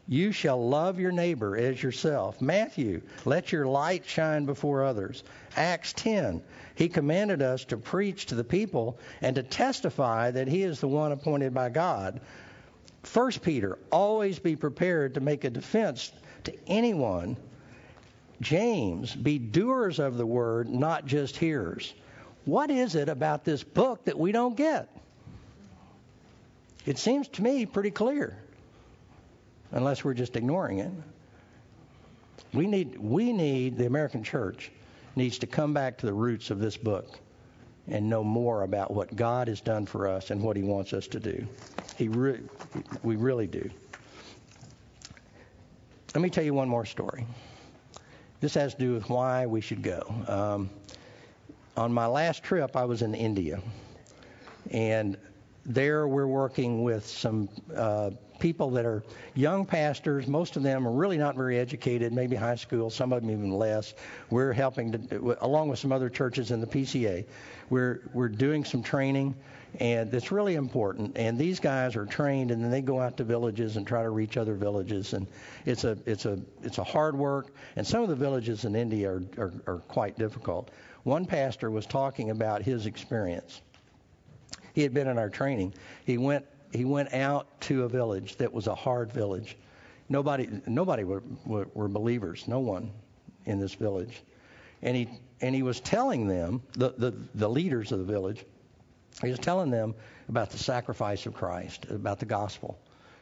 you 0.09 0.33
shall 0.33 0.69
love 0.69 1.01
your 1.01 1.13
neighbor 1.13 1.57
as 1.57 1.83
yourself. 1.83 2.41
Matthew, 2.41 3.03
let 3.25 3.53
your 3.53 3.67
light 3.67 4.05
shine 4.07 4.47
before 4.47 4.85
others. 4.85 5.25
Acts 5.57 5.93
10, 5.95 6.43
he 6.75 6.89
commanded 6.89 7.43
us 7.43 7.65
to 7.67 7.77
preach 7.77 8.27
to 8.27 8.35
the 8.35 8.45
people 8.45 8.99
and 9.21 9.37
to 9.37 9.43
testify 9.43 10.31
that 10.31 10.49
he 10.49 10.63
is 10.63 10.81
the 10.81 10.89
one 10.89 11.13
appointed 11.13 11.53
by 11.53 11.69
God. 11.69 12.21
1 13.13 13.33
Peter, 13.43 13.79
always 13.91 14.39
be 14.39 14.55
prepared 14.55 15.15
to 15.15 15.21
make 15.21 15.45
a 15.45 15.51
defense 15.51 16.13
to 16.45 16.55
anyone. 16.67 17.37
James, 18.41 19.15
be 19.15 19.39
doers 19.39 19.99
of 19.99 20.17
the 20.17 20.27
word, 20.27 20.69
not 20.69 21.07
just 21.07 21.37
hearers. 21.37 21.95
What 22.45 22.71
is 22.71 22.95
it 22.95 23.09
about 23.09 23.45
this 23.45 23.63
book 23.63 24.05
that 24.07 24.19
we 24.19 24.33
don't 24.33 24.57
get? 24.57 24.89
It 26.85 26.99
seems 26.99 27.29
to 27.29 27.43
me 27.43 27.67
pretty 27.67 27.93
clear, 27.93 28.37
unless 29.71 30.03
we're 30.03 30.15
just 30.15 30.35
ignoring 30.37 30.81
it. 30.81 30.91
We 32.53 32.67
need, 32.67 32.99
we 32.99 33.33
need, 33.33 33.79
the 33.79 33.87
American 33.87 34.25
church 34.25 34.73
needs 35.15 35.39
to 35.39 35.47
come 35.47 35.73
back 35.73 35.99
to 35.99 36.07
the 36.07 36.13
roots 36.13 36.51
of 36.51 36.59
this 36.59 36.77
book 36.77 37.19
and 37.87 38.09
know 38.09 38.25
more 38.25 38.63
about 38.63 38.93
what 38.93 39.15
God 39.15 39.49
has 39.49 39.61
done 39.61 39.87
for 39.87 40.09
us 40.09 40.31
and 40.31 40.43
what 40.43 40.57
He 40.57 40.63
wants 40.63 40.93
us 40.93 41.07
to 41.09 41.21
do. 41.21 41.47
He 41.97 42.09
re- 42.09 42.41
we 43.03 43.17
really 43.17 43.47
do. 43.47 43.71
Let 46.15 46.21
me 46.21 46.29
tell 46.29 46.45
you 46.45 46.53
one 46.53 46.69
more 46.69 46.85
story. 46.85 47.25
This 48.41 48.53
has 48.55 48.75
to 48.75 48.81
do 48.81 48.93
with 48.93 49.09
why 49.09 49.47
we 49.47 49.63
should 49.63 49.83
go. 49.83 50.03
Um, 50.29 50.71
on 51.75 51.91
my 51.91 52.07
last 52.07 52.43
trip, 52.43 52.77
I 52.77 52.85
was 52.85 53.01
in 53.01 53.15
India, 53.15 53.63
and 54.71 55.17
there 55.65 56.07
we're 56.07 56.27
working 56.27 56.83
with 56.83 57.07
some 57.07 57.49
uh, 57.75 58.11
people 58.41 58.69
that 58.73 58.85
are 58.85 59.03
young 59.35 59.65
pastors. 59.65 60.27
Most 60.27 60.57
of 60.57 60.63
them 60.63 60.87
are 60.87 60.93
really 60.93 61.17
not 61.17 61.35
very 61.35 61.59
educated, 61.59 62.13
maybe 62.13 62.37
high 62.37 62.57
school, 62.57 62.91
some 62.91 63.11
of 63.15 63.23
them 63.23 63.31
even 63.31 63.51
less. 63.51 63.95
We're 64.29 64.53
helping 64.53 64.93
to, 64.93 65.39
along 65.41 65.71
with 65.71 65.79
some 65.79 65.93
other 65.93 66.11
churches 66.11 66.51
in 66.51 66.61
the 66.61 66.67
PCA. 66.67 67.25
We're 67.71 68.03
we're 68.13 68.29
doing 68.29 68.67
some 68.67 68.83
training, 68.83 69.35
and 69.81 70.13
it's 70.13 70.31
really 70.31 70.55
important. 70.55 71.17
And 71.17 71.39
these 71.39 71.61
guys 71.61 71.97
are 71.97 72.07
trained, 72.07 72.51
and 72.51 72.63
then 72.63 72.71
they 72.71 72.83
go 72.83 73.01
out 73.01 73.17
to 73.17 73.25
villages 73.25 73.77
and 73.77 73.87
try 73.87 74.03
to 74.03 74.11
reach 74.11 74.37
other 74.37 74.55
villages. 74.55 75.13
And 75.13 75.27
it's 75.65 75.85
a 75.85 75.99
it's 76.07 76.27
a 76.27 76.39
it's 76.63 76.79
a 76.79 76.85
hard 76.85 77.17
work. 77.17 77.55
And 77.77 77.87
some 77.87 78.03
of 78.03 78.09
the 78.09 78.17
villages 78.17 78.65
in 78.65 78.77
India 78.77 79.11
are 79.11 79.23
are, 79.39 79.53
are 79.67 79.79
quite 79.79 80.19
difficult. 80.19 80.71
One 81.05 81.27
pastor 81.27 81.71
was 81.71 81.87
talking 81.87 82.31
about 82.31 82.63
his 82.63 82.87
experience. 82.87 83.61
He 84.75 84.83
had 84.83 84.95
been 84.95 85.09
in 85.09 85.19
our 85.19 85.31
training. 85.31 85.75
He 86.05 86.19
went 86.19 86.47
he 86.73 86.85
went 86.85 87.13
out 87.13 87.61
to 87.63 87.85
a 87.85 87.89
village 87.89 88.37
that 88.37 88.53
was 88.53 88.67
a 88.67 88.75
hard 88.75 89.13
village. 89.13 89.57
Nobody 90.09 90.49
nobody 90.67 91.05
were, 91.05 91.23
were, 91.45 91.69
were 91.75 91.89
believers. 91.89 92.47
No 92.47 92.61
one 92.61 92.91
in 93.47 93.59
this 93.59 93.75
village. 93.75 94.23
And 94.83 94.97
he 94.97 95.09
and 95.41 95.55
he 95.55 95.63
was 95.63 95.81
telling 95.81 96.27
them 96.27 96.63
the, 96.73 96.95
the 96.97 97.15
the 97.35 97.49
leaders 97.49 97.93
of 97.93 97.99
the 97.99 98.05
village. 98.05 98.45
He 99.21 99.31
was 99.31 99.39
telling 99.39 99.71
them 99.71 99.95
about 100.29 100.51
the 100.51 100.59
sacrifice 100.59 101.27
of 101.27 101.35
Christ, 101.35 101.87
about 101.91 102.19
the 102.19 102.27
gospel, 102.27 102.81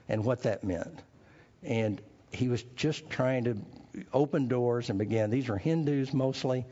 and 0.09 0.25
what 0.25 0.43
that 0.45 0.65
meant. 0.65 1.03
And 1.63 2.01
he 2.31 2.49
was 2.49 2.63
just 2.77 3.11
trying 3.11 3.45
to 3.45 3.57
open 4.13 4.49
doors 4.49 4.89
and 4.89 4.99
begin. 4.99 5.31
These 5.31 5.49
are 5.49 5.57
Hindus 5.57 6.13
mostly, 6.13 6.65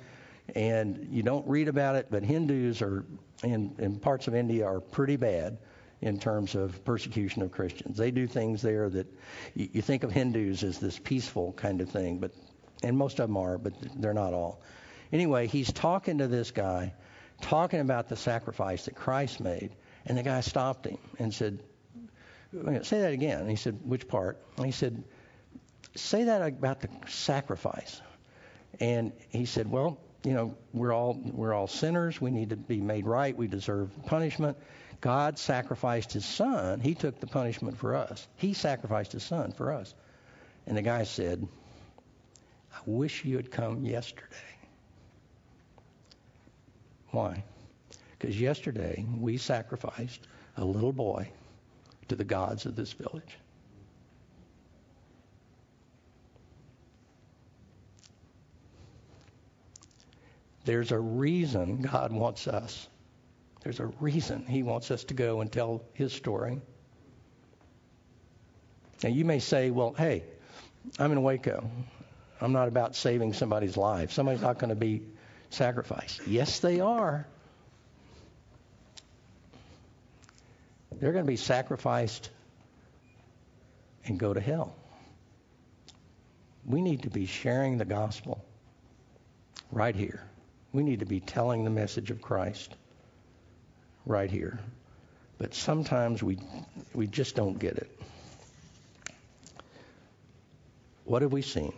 and 0.54 1.08
you 1.10 1.22
don't 1.22 1.46
read 1.46 1.68
about 1.68 1.96
it, 1.96 2.06
but 2.10 2.22
Hindus 2.22 2.80
are 2.80 3.04
in, 3.42 3.74
in 3.78 3.98
parts 3.98 4.28
of 4.28 4.34
India 4.34 4.66
are 4.66 4.80
pretty 4.80 5.16
bad 5.16 5.58
in 6.00 6.18
terms 6.18 6.54
of 6.54 6.84
persecution 6.84 7.42
of 7.42 7.50
Christians. 7.50 7.96
They 7.96 8.10
do 8.10 8.26
things 8.26 8.62
there 8.62 8.88
that 8.88 9.06
you, 9.54 9.68
you 9.72 9.82
think 9.82 10.04
of 10.04 10.12
Hindus 10.12 10.62
as 10.62 10.78
this 10.78 10.98
peaceful 10.98 11.52
kind 11.54 11.80
of 11.80 11.90
thing, 11.90 12.18
but 12.18 12.32
and 12.82 12.96
most 12.96 13.18
of 13.18 13.28
them 13.28 13.36
are, 13.36 13.58
but 13.58 13.72
they're 13.96 14.14
not 14.14 14.32
all. 14.32 14.62
Anyway, 15.12 15.46
he's 15.46 15.72
talking 15.72 16.18
to 16.18 16.28
this 16.28 16.50
guy, 16.50 16.94
talking 17.40 17.80
about 17.80 18.08
the 18.08 18.16
sacrifice 18.16 18.86
that 18.86 18.94
Christ 18.94 19.40
made, 19.40 19.70
and 20.06 20.18
the 20.18 20.22
guy 20.22 20.40
stopped 20.40 20.86
him 20.86 20.98
and 21.18 21.32
said, 21.32 21.62
"Say 22.82 23.00
that 23.00 23.12
again." 23.12 23.40
And 23.40 23.50
he 23.50 23.56
said, 23.56 23.78
"Which 23.84 24.08
part?" 24.08 24.40
And 24.56 24.66
he 24.66 24.72
said, 24.72 25.04
"Say 25.94 26.24
that 26.24 26.42
about 26.42 26.80
the 26.80 26.88
sacrifice." 27.08 28.00
And 28.80 29.12
he 29.30 29.44
said, 29.44 29.70
"Well, 29.70 29.98
you 30.24 30.34
know, 30.34 30.56
we're 30.72 30.92
all 30.92 31.14
we're 31.14 31.54
all 31.54 31.66
sinners. 31.66 32.20
We 32.20 32.30
need 32.30 32.50
to 32.50 32.56
be 32.56 32.80
made 32.80 33.06
right. 33.06 33.36
We 33.36 33.48
deserve 33.48 33.90
punishment." 34.06 34.56
God 35.00 35.38
sacrificed 35.38 36.12
his 36.12 36.24
son. 36.24 36.80
He 36.80 36.96
took 36.96 37.20
the 37.20 37.28
punishment 37.28 37.78
for 37.78 37.94
us. 37.94 38.26
He 38.34 38.52
sacrificed 38.52 39.12
his 39.12 39.22
son 39.22 39.52
for 39.52 39.72
us. 39.72 39.94
And 40.66 40.76
the 40.76 40.82
guy 40.82 41.04
said, 41.04 41.46
I 42.74 42.78
wish 42.84 43.24
you 43.24 43.36
had 43.36 43.50
come 43.50 43.84
yesterday. 43.84 44.26
Why? 47.10 47.44
Because 48.18 48.38
yesterday 48.40 49.06
we 49.18 49.36
sacrificed 49.36 50.26
a 50.56 50.64
little 50.64 50.92
boy 50.92 51.30
to 52.08 52.16
the 52.16 52.24
gods 52.24 52.66
of 52.66 52.74
this 52.76 52.92
village. 52.92 53.38
There's 60.64 60.92
a 60.92 60.98
reason 60.98 61.80
God 61.82 62.12
wants 62.12 62.46
us 62.46 62.88
there's 63.62 63.80
a 63.80 63.86
reason 64.00 64.46
he 64.46 64.62
wants 64.62 64.90
us 64.90 65.04
to 65.04 65.14
go 65.14 65.40
and 65.40 65.50
tell 65.50 65.82
his 65.92 66.12
story. 66.12 66.60
Now, 69.02 69.10
you 69.10 69.24
may 69.24 69.40
say, 69.40 69.70
well, 69.70 69.92
hey, 69.92 70.24
I'm 70.98 71.12
in 71.12 71.22
Waco. 71.22 71.70
I'm 72.40 72.52
not 72.52 72.68
about 72.68 72.96
saving 72.96 73.32
somebody's 73.32 73.76
life. 73.76 74.12
Somebody's 74.12 74.42
not 74.42 74.58
going 74.58 74.70
to 74.70 74.76
be 74.76 75.02
sacrificed. 75.50 76.26
Yes, 76.26 76.60
they 76.60 76.80
are. 76.80 77.26
They're 81.00 81.12
going 81.12 81.24
to 81.24 81.30
be 81.30 81.36
sacrificed 81.36 82.30
and 84.04 84.18
go 84.18 84.34
to 84.34 84.40
hell. 84.40 84.74
We 86.66 86.82
need 86.82 87.02
to 87.02 87.10
be 87.10 87.26
sharing 87.26 87.78
the 87.78 87.84
gospel 87.84 88.44
right 89.70 89.94
here. 89.94 90.22
We 90.72 90.82
need 90.82 91.00
to 91.00 91.06
be 91.06 91.20
telling 91.20 91.64
the 91.64 91.70
message 91.70 92.10
of 92.10 92.20
Christ 92.20 92.74
right 94.04 94.30
here. 94.30 94.58
But 95.38 95.54
sometimes 95.54 96.22
we, 96.22 96.38
we 96.94 97.06
just 97.06 97.36
don't 97.36 97.58
get 97.58 97.76
it. 97.76 97.90
What 101.04 101.22
have 101.22 101.32
we 101.32 101.42
seen? 101.42 101.72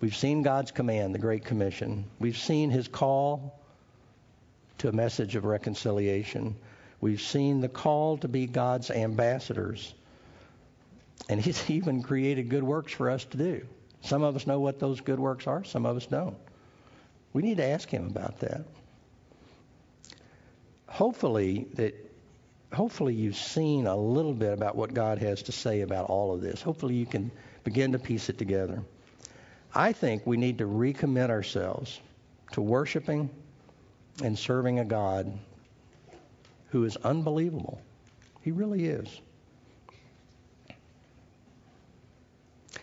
We've 0.00 0.16
seen 0.16 0.42
God's 0.42 0.70
command, 0.70 1.14
the 1.14 1.18
Great 1.18 1.44
Commission. 1.44 2.04
We've 2.18 2.36
seen 2.36 2.70
his 2.70 2.88
call 2.88 3.58
to 4.78 4.88
a 4.88 4.92
message 4.92 5.36
of 5.36 5.44
reconciliation. 5.44 6.56
We've 7.00 7.20
seen 7.20 7.60
the 7.60 7.68
call 7.68 8.18
to 8.18 8.28
be 8.28 8.46
God's 8.46 8.90
ambassadors. 8.90 9.94
And 11.28 11.40
he's 11.40 11.70
even 11.70 12.02
created 12.02 12.48
good 12.48 12.64
works 12.64 12.92
for 12.92 13.10
us 13.10 13.24
to 13.26 13.36
do. 13.36 13.66
Some 14.02 14.22
of 14.22 14.36
us 14.36 14.46
know 14.46 14.60
what 14.60 14.78
those 14.78 15.00
good 15.00 15.18
works 15.18 15.46
are, 15.46 15.64
some 15.64 15.86
of 15.86 15.96
us 15.96 16.06
don't. 16.06 16.36
We 17.32 17.42
need 17.42 17.56
to 17.56 17.64
ask 17.64 17.88
him 17.88 18.06
about 18.06 18.40
that 18.40 18.64
hopefully 20.96 21.66
that 21.74 21.94
hopefully 22.72 23.14
you've 23.14 23.36
seen 23.36 23.86
a 23.86 23.96
little 23.96 24.32
bit 24.32 24.52
about 24.52 24.76
what 24.76 24.94
God 24.94 25.18
has 25.18 25.42
to 25.44 25.52
say 25.52 25.82
about 25.82 26.08
all 26.08 26.34
of 26.34 26.40
this. 26.40 26.62
Hopefully 26.62 26.94
you 26.94 27.06
can 27.06 27.30
begin 27.64 27.92
to 27.92 27.98
piece 27.98 28.28
it 28.28 28.38
together. 28.38 28.82
I 29.74 29.92
think 29.92 30.26
we 30.26 30.36
need 30.36 30.58
to 30.58 30.64
recommit 30.64 31.30
ourselves 31.30 32.00
to 32.52 32.62
worshiping 32.62 33.30
and 34.22 34.38
serving 34.38 34.78
a 34.78 34.84
God 34.84 35.38
who 36.70 36.84
is 36.84 36.96
unbelievable. 36.98 37.80
He 38.42 38.50
really 38.52 38.86
is. 38.86 39.20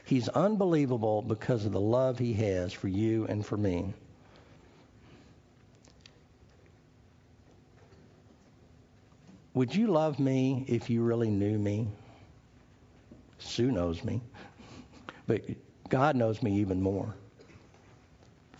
He's 0.05 0.29
unbelievable 0.29 1.21
because 1.21 1.65
of 1.65 1.71
the 1.71 1.79
love 1.79 2.19
he 2.19 2.33
has 2.33 2.73
for 2.73 2.87
you 2.87 3.25
and 3.27 3.45
for 3.45 3.57
me. 3.57 3.93
Would 9.53 9.73
you 9.73 9.87
love 9.87 10.19
me 10.19 10.65
if 10.67 10.89
you 10.89 11.03
really 11.03 11.29
knew 11.29 11.57
me? 11.57 11.87
Sue 13.37 13.71
knows 13.71 14.03
me, 14.03 14.21
but 15.27 15.41
God 15.93 16.15
knows 16.15 16.41
me 16.41 16.53
even 16.55 16.81
more. 16.81 17.13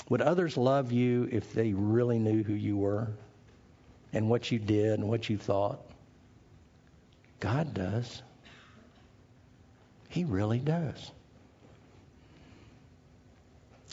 Would 0.08 0.22
others 0.22 0.56
love 0.56 0.92
you 0.92 1.28
if 1.32 1.52
they 1.52 1.74
really 1.74 2.20
knew 2.20 2.44
who 2.44 2.54
you 2.54 2.78
were 2.78 3.08
and 4.14 4.30
what 4.30 4.52
you 4.52 4.60
did 4.60 5.00
and 5.00 5.10
what 5.10 5.32
you 5.32 5.40
thought? 5.40 5.80
God 7.40 7.74
does. 7.74 8.22
He 10.10 10.26
really 10.26 10.60
does. 10.60 11.12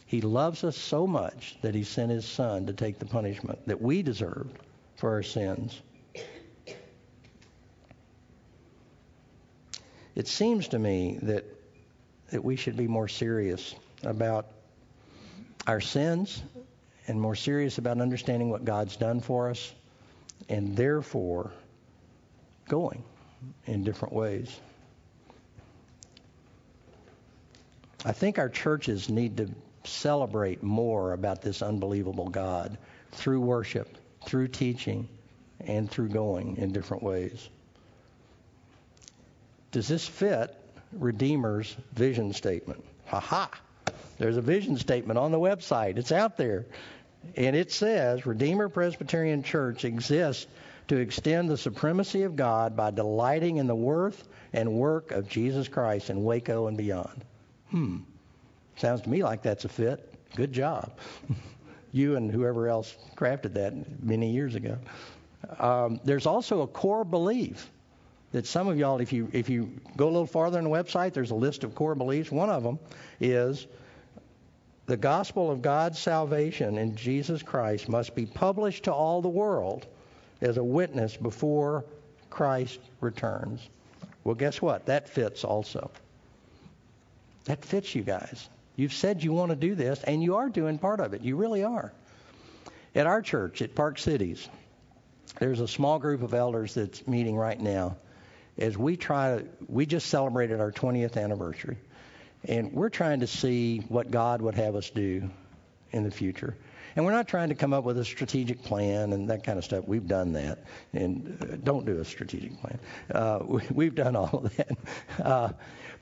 He 0.04 0.20
loves 0.20 0.62
us 0.62 0.76
so 0.76 1.06
much 1.06 1.56
that 1.62 1.74
he 1.74 1.84
sent 1.84 2.10
his 2.10 2.26
son 2.26 2.66
to 2.66 2.74
take 2.74 2.98
the 2.98 3.06
punishment 3.06 3.66
that 3.68 3.80
we 3.80 4.02
deserved 4.02 4.54
for 4.96 5.12
our 5.12 5.22
sins. 5.22 5.80
It 10.14 10.28
seems 10.28 10.68
to 10.68 10.78
me 10.78 11.18
that 11.22 11.46
that 12.30 12.44
we 12.44 12.56
should 12.56 12.76
be 12.76 12.88
more 12.88 13.08
serious 13.08 13.74
about 14.02 14.46
our 15.66 15.80
sins 15.80 16.42
and 17.06 17.20
more 17.20 17.34
serious 17.34 17.78
about 17.78 18.00
understanding 18.00 18.50
what 18.50 18.64
God's 18.64 18.96
done 18.96 19.20
for 19.20 19.50
us 19.50 19.72
and 20.48 20.76
therefore 20.76 21.52
going 22.68 23.02
in 23.66 23.84
different 23.84 24.14
ways. 24.14 24.58
I 28.04 28.12
think 28.12 28.38
our 28.38 28.48
churches 28.48 29.08
need 29.08 29.36
to 29.38 29.50
celebrate 29.84 30.62
more 30.62 31.12
about 31.12 31.42
this 31.42 31.62
unbelievable 31.62 32.28
God 32.28 32.78
through 33.12 33.40
worship, 33.40 33.98
through 34.24 34.48
teaching, 34.48 35.08
and 35.60 35.90
through 35.90 36.08
going 36.08 36.56
in 36.56 36.72
different 36.72 37.02
ways. 37.02 37.48
Does 39.72 39.88
this 39.88 40.06
fit 40.06 40.56
Redeemer's 40.92 41.76
vision 41.92 42.32
statement? 42.32 42.84
Ha 43.06 43.20
ha! 43.20 43.50
There's 44.18 44.36
a 44.36 44.42
vision 44.42 44.76
statement 44.76 45.18
on 45.18 45.32
the 45.32 45.38
website. 45.38 45.96
It's 45.96 46.12
out 46.12 46.36
there. 46.36 46.66
And 47.36 47.54
it 47.54 47.72
says 47.72 48.26
Redeemer 48.26 48.68
Presbyterian 48.68 49.42
Church 49.42 49.84
exists 49.84 50.46
to 50.88 50.96
extend 50.96 51.48
the 51.48 51.56
supremacy 51.56 52.24
of 52.24 52.36
God 52.36 52.76
by 52.76 52.90
delighting 52.90 53.58
in 53.58 53.66
the 53.66 53.74
worth 53.74 54.26
and 54.52 54.72
work 54.72 55.12
of 55.12 55.28
Jesus 55.28 55.68
Christ 55.68 56.10
in 56.10 56.24
Waco 56.24 56.66
and 56.66 56.76
beyond. 56.76 57.24
Hmm. 57.70 57.98
Sounds 58.76 59.02
to 59.02 59.10
me 59.10 59.22
like 59.22 59.42
that's 59.42 59.64
a 59.64 59.68
fit. 59.68 60.12
Good 60.34 60.52
job. 60.52 60.92
you 61.92 62.16
and 62.16 62.30
whoever 62.30 62.68
else 62.68 62.96
crafted 63.16 63.54
that 63.54 64.02
many 64.02 64.32
years 64.32 64.54
ago. 64.54 64.78
Um, 65.58 66.00
there's 66.04 66.26
also 66.26 66.62
a 66.62 66.66
core 66.66 67.04
belief 67.04 67.70
that 68.32 68.46
some 68.46 68.68
of 68.68 68.78
y'all, 68.78 69.00
if 69.00 69.12
you 69.12 69.28
if 69.32 69.48
you 69.48 69.72
go 69.96 70.06
a 70.06 70.12
little 70.12 70.26
farther 70.26 70.58
on 70.58 70.64
the 70.64 70.70
website, 70.70 71.12
there's 71.12 71.30
a 71.30 71.36
list 71.36 71.64
of 71.64 71.74
core 71.74 71.94
beliefs. 71.94 72.30
One 72.30 72.50
of 72.50 72.62
them 72.62 72.78
is 73.18 73.66
the 74.86 74.96
gospel 74.96 75.50
of 75.50 75.62
God's 75.62 75.98
salvation 75.98 76.78
in 76.78 76.96
Jesus 76.96 77.42
Christ 77.42 77.88
must 77.88 78.14
be 78.14 78.26
published 78.26 78.84
to 78.84 78.92
all 78.92 79.22
the 79.22 79.28
world 79.28 79.86
as 80.40 80.56
a 80.56 80.64
witness 80.64 81.16
before 81.16 81.84
Christ 82.28 82.78
returns. 83.00 83.60
Well, 84.24 84.34
guess 84.34 84.60
what? 84.62 84.86
That 84.86 85.08
fits 85.08 85.44
also. 85.44 85.90
That 87.44 87.64
fits 87.64 87.94
you 87.94 88.02
guys. 88.02 88.48
You've 88.76 88.92
said 88.92 89.22
you 89.22 89.32
want 89.32 89.50
to 89.50 89.56
do 89.56 89.74
this, 89.74 90.02
and 90.02 90.22
you 90.22 90.36
are 90.36 90.48
doing 90.48 90.78
part 90.78 91.00
of 91.00 91.14
it. 91.14 91.22
You 91.22 91.36
really 91.36 91.64
are. 91.64 91.92
At 92.94 93.06
our 93.06 93.22
church, 93.22 93.62
at 93.62 93.74
Park 93.74 93.98
Cities, 93.98 94.48
there's 95.38 95.60
a 95.60 95.68
small 95.68 95.98
group 95.98 96.22
of 96.22 96.34
elders 96.34 96.74
that's 96.74 97.06
meeting 97.06 97.36
right 97.36 97.60
now 97.60 97.96
as 98.60 98.76
we 98.76 98.96
try 98.96 99.38
to, 99.38 99.44
we 99.68 99.86
just 99.86 100.08
celebrated 100.08 100.60
our 100.60 100.70
20th 100.70 101.16
anniversary. 101.16 101.78
And 102.44 102.72
we're 102.72 102.90
trying 102.90 103.20
to 103.20 103.26
see 103.26 103.78
what 103.88 104.10
God 104.10 104.40
would 104.42 104.54
have 104.54 104.76
us 104.76 104.90
do 104.90 105.28
in 105.92 106.04
the 106.04 106.10
future. 106.10 106.56
And 106.96 107.04
we're 107.04 107.12
not 107.12 107.28
trying 107.28 107.50
to 107.50 107.54
come 107.54 107.72
up 107.72 107.84
with 107.84 107.98
a 107.98 108.04
strategic 108.04 108.62
plan 108.62 109.12
and 109.12 109.30
that 109.30 109.44
kind 109.44 109.58
of 109.58 109.64
stuff. 109.64 109.86
We've 109.86 110.06
done 110.06 110.32
that. 110.32 110.64
And 110.92 111.38
uh, 111.40 111.56
don't 111.62 111.86
do 111.86 112.00
a 112.00 112.04
strategic 112.04 112.60
plan. 112.60 112.78
Uh, 113.12 113.40
we, 113.70 113.86
have 113.86 113.94
done 113.94 114.16
all 114.16 114.42
of 114.44 114.56
that. 114.56 114.76
Uh, 115.22 115.52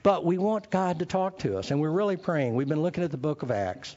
but 0.05 0.25
we 0.25 0.39
want 0.39 0.71
God 0.71 1.01
to 1.01 1.07
talk 1.07 1.39
to 1.41 1.59
us. 1.59 1.71
And 1.73 1.81
we're 1.81 1.91
really 1.91 2.17
praying. 2.17 2.55
We've 2.55 2.69
been 2.69 2.83
looking 2.83 3.03
at 3.03 3.11
the 3.11 3.17
book 3.17 3.43
of 3.43 3.51
Acts, 3.51 3.97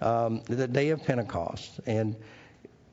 um, 0.00 0.42
the 0.46 0.66
day 0.66 0.90
of 0.90 1.04
Pentecost, 1.04 1.78
and, 1.84 2.16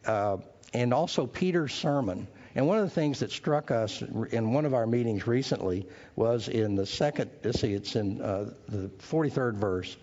uh, 0.05 0.37
and 0.73 0.93
also 0.93 1.25
Peter's 1.25 1.73
sermon. 1.73 2.27
And 2.59 2.67
one 2.67 2.77
of 2.77 2.83
the 2.83 2.89
things 2.89 3.19
that 3.21 3.31
struck 3.31 3.71
us 3.71 4.01
in 4.01 4.51
one 4.51 4.65
of 4.65 4.73
our 4.73 4.85
meetings 4.85 5.25
recently 5.25 5.87
was 6.17 6.49
in 6.49 6.75
the 6.75 6.85
second, 6.85 7.31
let's 7.41 7.61
see, 7.61 7.71
it's 7.71 7.95
in 7.95 8.21
uh, 8.21 8.51
the 8.67 8.89
43rd 9.09 9.53
verse 9.53 9.95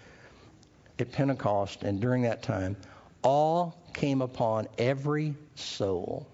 at 0.98 1.12
Pentecost, 1.12 1.82
and 1.82 2.00
during 2.00 2.22
that 2.22 2.42
time, 2.42 2.78
all 3.20 3.78
came 3.92 4.22
upon 4.22 4.68
every 4.78 5.34
soul. 5.54 6.26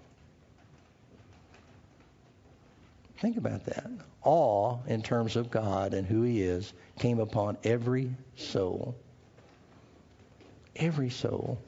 Think 3.17 3.35
about 3.35 3.65
that. 3.65 3.91
All, 4.21 4.81
in 4.87 5.01
terms 5.01 5.35
of 5.35 5.51
God 5.51 5.93
and 5.93 6.07
who 6.07 6.21
He 6.21 6.41
is, 6.41 6.71
came 6.99 7.19
upon 7.19 7.57
every 7.65 8.15
soul. 8.37 8.95
Every 10.77 11.09
soul. 11.09 11.59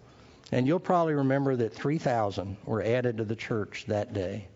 And 0.52 0.68
you'll 0.68 0.80
probably 0.80 1.16
remember 1.16 1.56
that 1.56 1.74
3,000 1.74 2.58
were 2.66 2.84
added 2.84 3.18
to 3.18 3.24
the 3.24 3.36
church 3.36 3.86
that 3.88 4.14
day. 4.14 4.48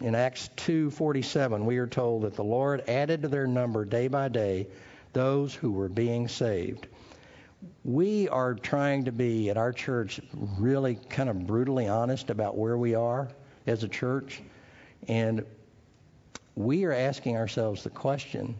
In 0.00 0.14
Acts 0.14 0.50
2:47, 0.56 1.64
we 1.66 1.78
are 1.78 1.86
told 1.86 2.22
that 2.22 2.34
the 2.34 2.44
Lord 2.44 2.88
added 2.88 3.22
to 3.22 3.28
their 3.28 3.46
number 3.46 3.84
day 3.84 4.08
by 4.08 4.28
day 4.28 4.68
those 5.12 5.54
who 5.54 5.72
were 5.72 5.88
being 5.88 6.28
saved. 6.28 6.86
We 7.84 8.28
are 8.28 8.54
trying 8.54 9.04
to 9.04 9.12
be 9.12 9.50
at 9.50 9.56
our 9.56 9.72
church 9.72 10.20
really 10.58 10.96
kind 10.96 11.28
of 11.28 11.46
brutally 11.46 11.88
honest 11.88 12.30
about 12.30 12.56
where 12.56 12.76
we 12.76 12.94
are 12.94 13.28
as 13.66 13.82
a 13.82 13.88
church, 13.88 14.42
and 15.08 15.44
we 16.54 16.84
are 16.84 16.92
asking 16.92 17.36
ourselves 17.36 17.84
the 17.84 17.90
question, 17.90 18.56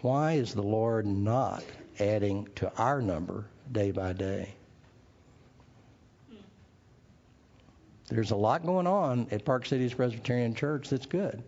why 0.00 0.32
is 0.32 0.54
the 0.54 0.62
Lord 0.62 1.06
not 1.06 1.62
adding 1.98 2.48
to 2.56 2.72
our 2.76 3.00
number 3.00 3.44
day 3.70 3.90
by 3.90 4.12
day? 4.12 4.54
There's 8.10 8.32
a 8.32 8.36
lot 8.36 8.66
going 8.66 8.88
on 8.88 9.28
at 9.30 9.44
Park 9.44 9.66
Cities 9.66 9.94
Presbyterian 9.94 10.54
Church 10.54 10.90
that's 10.90 11.06
good. 11.06 11.42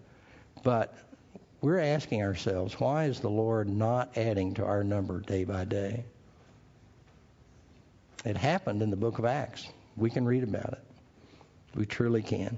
But 0.62 0.96
we're 1.60 1.80
asking 1.80 2.22
ourselves, 2.22 2.78
why 2.78 3.06
is 3.06 3.20
the 3.20 3.28
Lord 3.28 3.68
not 3.68 4.16
adding 4.16 4.54
to 4.54 4.64
our 4.64 4.84
number 4.84 5.20
day 5.20 5.44
by 5.44 5.64
day? 5.64 6.04
It 8.24 8.36
happened 8.36 8.80
in 8.80 8.90
the 8.90 8.96
book 8.96 9.18
of 9.18 9.24
Acts. 9.24 9.66
We 9.96 10.08
can 10.08 10.24
read 10.24 10.44
about 10.44 10.72
it. 10.72 10.84
We 11.74 11.84
truly 11.84 12.22
can. 12.22 12.56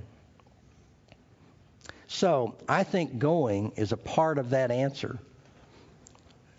So 2.07 2.55
I 2.69 2.85
think 2.85 3.19
going 3.19 3.73
is 3.77 3.93
a 3.93 3.97
part 3.97 4.37
of 4.37 4.51
that 4.51 4.71
answer. 4.71 5.19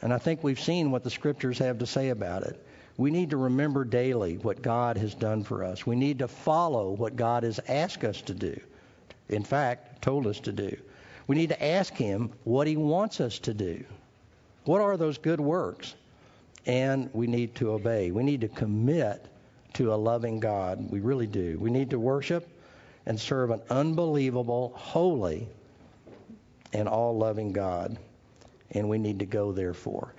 And 0.01 0.11
I 0.11 0.17
think 0.17 0.43
we've 0.43 0.59
seen 0.59 0.89
what 0.89 1.03
the 1.03 1.11
scriptures 1.11 1.59
have 1.59 1.79
to 1.79 1.85
say 1.85 2.09
about 2.09 2.43
it. 2.43 2.64
We 2.97 3.11
need 3.11 3.31
to 3.31 3.37
remember 3.37 3.83
daily 3.83 4.37
what 4.37 4.61
God 4.61 4.97
has 4.97 5.13
done 5.13 5.43
for 5.43 5.63
us. 5.63 5.85
We 5.85 5.95
need 5.95 6.19
to 6.19 6.27
follow 6.27 6.91
what 6.91 7.15
God 7.15 7.43
has 7.43 7.59
asked 7.67 8.03
us 8.03 8.21
to 8.23 8.33
do. 8.33 8.59
In 9.27 9.43
fact, 9.43 10.01
told 10.01 10.27
us 10.27 10.39
to 10.41 10.51
do. 10.51 10.77
We 11.27 11.35
need 11.35 11.49
to 11.49 11.63
ask 11.63 11.93
Him 11.93 12.31
what 12.43 12.67
He 12.67 12.77
wants 12.77 13.19
us 13.19 13.39
to 13.39 13.53
do. 13.53 13.83
What 14.63 14.81
are 14.81 14.95
those 14.95 15.17
good 15.17 15.41
works? 15.41 15.93
And 16.65 17.09
we 17.13 17.27
need 17.27 17.55
to 17.55 17.71
obey. 17.71 18.11
We 18.11 18.23
need 18.23 18.41
to 18.41 18.47
commit 18.47 19.25
to 19.73 19.93
a 19.93 19.95
loving 19.95 20.39
God. 20.39 20.89
We 20.89 21.01
really 21.01 21.27
do. 21.27 21.57
We 21.59 21.71
need 21.71 21.89
to 21.89 21.99
worship 21.99 22.47
and 23.05 23.19
serve 23.19 23.51
an 23.51 23.61
unbelievable, 23.69 24.71
holy, 24.75 25.47
and 26.71 26.87
all 26.87 27.17
loving 27.17 27.51
God. 27.51 27.97
And 28.71 28.89
we 28.89 28.97
need 28.97 29.19
to 29.19 29.25
go 29.25 29.51
therefore 29.51 30.13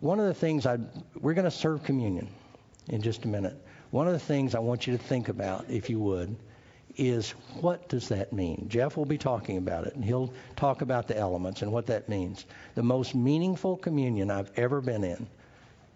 one 0.00 0.20
of 0.20 0.26
the 0.26 0.34
things 0.34 0.66
I 0.66 0.78
we're 1.20 1.34
going 1.34 1.44
to 1.44 1.50
serve 1.50 1.82
communion 1.84 2.28
in 2.88 3.02
just 3.02 3.24
a 3.24 3.28
minute. 3.28 3.56
One 3.90 4.06
of 4.06 4.12
the 4.12 4.18
things 4.18 4.54
I 4.54 4.58
want 4.58 4.86
you 4.86 4.96
to 4.96 5.02
think 5.02 5.28
about, 5.28 5.66
if 5.68 5.90
you 5.90 6.00
would, 6.00 6.34
is 6.96 7.30
what 7.60 7.88
does 7.88 8.08
that 8.08 8.32
mean? 8.32 8.66
Jeff 8.68 8.96
will 8.96 9.04
be 9.04 9.18
talking 9.18 9.58
about 9.58 9.86
it, 9.86 9.94
and 9.94 10.04
he'll 10.04 10.32
talk 10.56 10.82
about 10.82 11.08
the 11.08 11.16
elements 11.16 11.62
and 11.62 11.72
what 11.72 11.86
that 11.86 12.08
means. 12.08 12.46
The 12.74 12.82
most 12.82 13.14
meaningful 13.14 13.76
communion 13.76 14.30
I've 14.30 14.50
ever 14.56 14.80
been 14.80 15.04
in, 15.04 15.26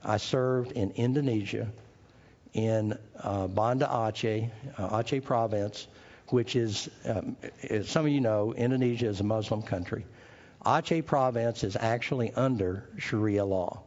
I 0.05 0.18
served 0.18 0.72
in 0.72 0.90
Indonesia, 0.92 1.68
in 2.53 2.99
uh, 3.18 3.47
Banda 3.49 3.86
Aceh, 3.86 4.51
uh, 4.78 4.88
Aceh 5.03 5.22
province, 5.24 5.86
which 6.28 6.57
is, 6.57 6.88
um, 7.07 7.36
as 7.68 7.88
some 7.88 8.07
of 8.07 8.12
you 8.12 8.20
know, 8.20 8.53
Indonesia 8.55 9.07
is 9.07 9.20
a 9.20 9.24
Muslim 9.24 9.62
country. 9.62 10.05
Aceh 10.64 11.05
province 11.05 11.64
is 11.64 11.76
actually 11.76 12.32
under 12.32 12.88
Sharia 12.99 13.44
law 13.44 13.82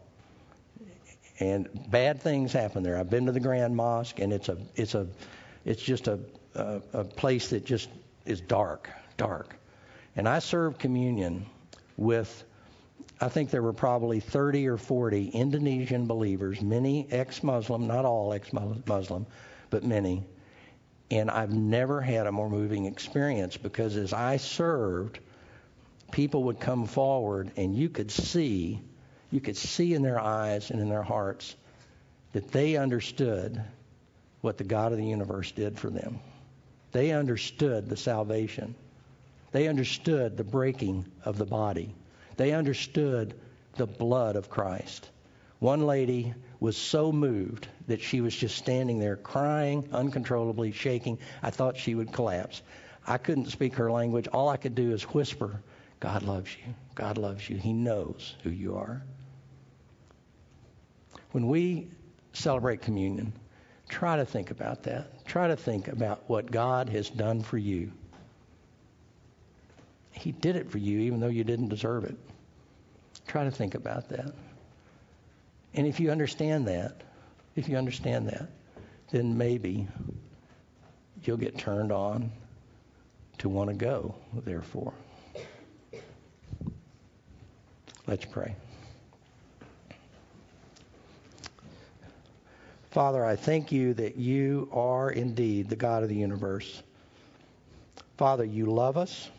and 1.40 1.68
bad 1.90 2.22
things 2.22 2.52
happen 2.54 2.84
there. 2.84 2.98
I've 2.98 3.10
been 3.10 3.26
to 3.28 3.32
the 3.32 3.40
Grand 3.40 3.76
Mosque, 3.76 4.20
and 4.20 4.34
it's 4.34 4.50
a 4.50 4.58
it's 4.76 4.96
a 4.96 5.08
it's 5.66 5.82
just 5.82 6.08
a 6.08 6.20
a, 6.56 6.82
a 6.94 7.04
place 7.04 7.50
that 7.50 7.66
just 7.66 7.90
is 8.26 8.42
dark, 8.42 8.90
dark. 9.18 9.56
And 10.16 10.28
I 10.28 10.40
served 10.40 10.80
communion 10.80 11.46
with 11.98 12.44
I 13.22 13.28
think 13.28 13.50
there 13.50 13.62
were 13.62 13.74
probably 13.74 14.22
30 14.22 14.68
or 14.68 14.78
40 14.78 15.30
Indonesian 15.30 16.08
believers, 16.08 16.62
many 16.62 17.06
ex-Muslim, 17.12 17.86
not 17.86 18.06
all 18.06 18.32
ex-Muslim, 18.34 19.26
but 19.70 19.84
many. 19.84 20.24
And 21.12 21.30
I've 21.30 21.52
never 21.52 22.00
had 22.00 22.28
a 22.28 22.32
more 22.32 22.50
moving 22.50 22.86
experience 22.86 23.58
because 23.58 23.98
as 23.98 24.14
I 24.14 24.38
served, 24.38 25.20
people 26.12 26.44
would 26.46 26.62
come 26.62 26.86
forward 26.86 27.52
and 27.58 27.76
you 27.76 27.90
could 27.90 28.10
see, 28.10 28.80
you 29.32 29.40
could 29.40 29.58
see 29.58 29.94
in 29.94 30.02
their 30.02 30.20
eyes 30.20 30.72
and 30.72 30.80
in 30.80 30.90
their 30.90 31.04
hearts 31.04 31.56
that 32.34 32.52
they 32.52 32.78
understood 32.78 33.62
what 34.42 34.58
the 34.58 34.64
God 34.64 34.92
of 34.92 34.98
the 34.98 35.06
universe 35.06 35.52
did 35.52 35.78
for 35.78 35.90
them. 35.90 36.20
They 36.92 37.12
understood 37.12 37.90
the 37.90 37.98
salvation. 37.98 38.76
They 39.52 39.68
understood 39.68 40.38
the 40.38 40.44
breaking 40.44 41.06
of 41.26 41.38
the 41.38 41.46
body. 41.46 41.94
They 42.38 42.54
understood 42.54 43.34
the 43.76 43.86
blood 43.88 44.36
of 44.36 44.50
Christ. 44.50 45.10
One 45.60 45.86
lady 45.86 46.34
was 46.60 46.78
so 46.78 47.12
moved 47.12 47.68
that 47.88 48.02
she 48.02 48.22
was 48.22 48.36
just 48.36 48.58
standing 48.58 49.00
there 49.00 49.16
crying 49.16 49.90
uncontrollably, 49.92 50.72
shaking. 50.72 51.20
I 51.44 51.50
thought 51.50 51.78
she 51.78 51.96
would 51.96 52.14
collapse. 52.14 52.62
I 53.06 53.18
couldn't 53.18 53.48
speak 53.48 53.76
her 53.76 53.92
language. 53.92 54.28
All 54.28 54.50
I 54.50 54.58
could 54.58 54.76
do 54.76 54.92
is 54.92 55.04
whisper, 55.04 55.62
God 56.00 56.24
loves 56.24 56.50
you. 56.56 56.74
God 56.96 57.18
loves 57.18 57.50
you. 57.50 57.58
He 57.58 57.74
knows 57.74 58.36
who 58.44 58.50
you 58.50 58.78
are. 58.78 59.02
When 61.32 61.48
we 61.48 61.88
celebrate 62.34 62.82
communion, 62.82 63.34
try 63.88 64.18
to 64.18 64.26
think 64.26 64.52
about 64.52 64.84
that. 64.84 65.26
Try 65.26 65.48
to 65.48 65.56
think 65.56 65.88
about 65.88 66.24
what 66.28 66.50
God 66.52 66.90
has 66.90 67.10
done 67.10 67.42
for 67.42 67.58
you. 67.58 67.92
He 70.12 70.32
did 70.32 70.56
it 70.56 70.70
for 70.70 70.80
you 70.80 71.00
even 71.00 71.20
though 71.20 71.28
you 71.28 71.44
didn't 71.44 71.70
deserve 71.70 72.04
it. 72.04 72.18
Try 73.28 73.44
to 73.44 73.52
think 73.52 73.76
about 73.76 74.10
that. 74.10 74.34
And 75.74 75.86
if 75.86 76.00
you 76.00 76.10
understand 76.10 76.68
that, 76.68 77.02
if 77.56 77.70
you 77.70 77.78
understand 77.78 78.28
that, 78.30 78.50
then 79.12 79.38
maybe 79.38 79.88
you'll 81.24 81.38
get 81.38 81.58
turned 81.58 81.92
on 81.92 82.32
to 83.40 83.50
want 83.50 83.70
to 83.70 83.76
go, 83.76 84.16
therefore. 84.46 84.94
Let's 88.08 88.26
pray. 88.26 88.56
Father, 92.92 93.24
I 93.24 93.36
thank 93.36 93.72
you 93.72 93.94
that 93.96 94.16
you 94.16 94.68
are 94.72 95.12
indeed 95.12 95.70
the 95.70 95.76
God 95.76 96.02
of 96.02 96.10
the 96.10 96.16
universe. 96.16 96.82
Father, 98.18 98.44
you 98.44 98.66
love 98.66 98.98
us. 98.98 99.30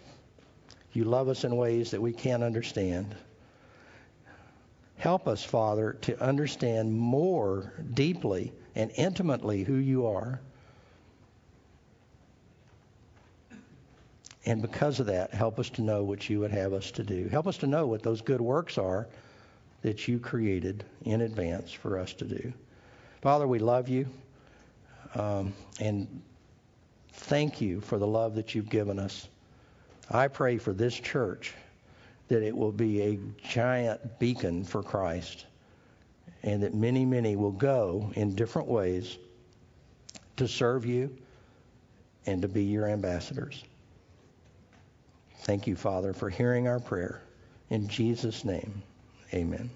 You 0.93 1.05
love 1.05 1.29
us 1.29 1.45
in 1.45 1.57
ways 1.57 1.91
that 1.91 2.01
we 2.01 2.13
can't 2.13 2.45
understand. 2.45 3.15
Help 4.99 5.27
us, 5.27 5.43
Father, 5.43 5.95
to 6.03 6.23
understand 6.23 6.93
more 6.93 7.73
deeply 7.95 8.53
and 8.77 8.93
intimately 8.95 9.65
who 9.65 9.75
you 9.75 10.07
are. 10.07 10.41
And 14.47 14.63
because 14.63 15.01
of 15.01 15.07
that, 15.07 15.33
help 15.33 15.59
us 15.59 15.71
to 15.71 15.83
know 15.83 16.05
what 16.05 16.31
you 16.31 16.41
would 16.41 16.51
have 16.53 16.73
us 16.73 16.91
to 16.93 17.03
do. 17.03 17.29
Help 17.29 17.47
us 17.47 17.59
to 17.59 17.67
know 17.67 17.87
what 17.87 18.03
those 18.03 18.21
good 18.21 18.41
works 18.41 18.79
are 18.79 19.09
that 19.83 20.07
you 20.07 20.19
created 20.19 20.85
in 21.05 21.21
advance 21.21 21.73
for 21.73 21.99
us 21.99 22.13
to 22.15 22.25
do. 22.25 22.53
Father, 23.21 23.47
we 23.47 23.59
love 23.59 23.89
you. 23.89 24.07
Um, 25.15 25.53
and 25.79 26.23
thank 27.13 27.61
you 27.61 27.81
for 27.81 27.99
the 27.99 28.07
love 28.07 28.35
that 28.37 28.55
you've 28.55 28.71
given 28.71 28.99
us. 28.99 29.29
I 30.11 30.29
pray 30.29 30.59
for 30.59 30.73
this 30.73 30.95
church 30.95 31.55
that 32.29 32.43
it 32.43 32.57
will 32.57 32.73
be 32.73 33.03
a 33.03 33.19
giant 33.49 34.19
beacon 34.19 34.65
for 34.65 34.83
Christ 34.83 35.47
and 36.43 36.63
that 36.63 36.75
many, 36.75 37.05
many 37.05 37.37
will 37.37 37.51
go 37.51 38.11
in 38.15 38.35
different 38.35 38.69
ways 38.69 39.19
to 40.37 40.49
serve 40.49 40.87
you 40.87 41.15
and 42.27 42.41
to 42.43 42.49
be 42.49 42.65
your 42.65 42.89
ambassadors. 42.89 43.63
Thank 45.41 45.67
you, 45.67 45.77
Father, 45.77 46.13
for 46.13 46.31
hearing 46.31 46.69
our 46.69 46.81
prayer. 46.81 47.23
In 47.69 47.89
Jesus' 47.89 48.45
name, 48.45 48.83
amen. 49.35 49.71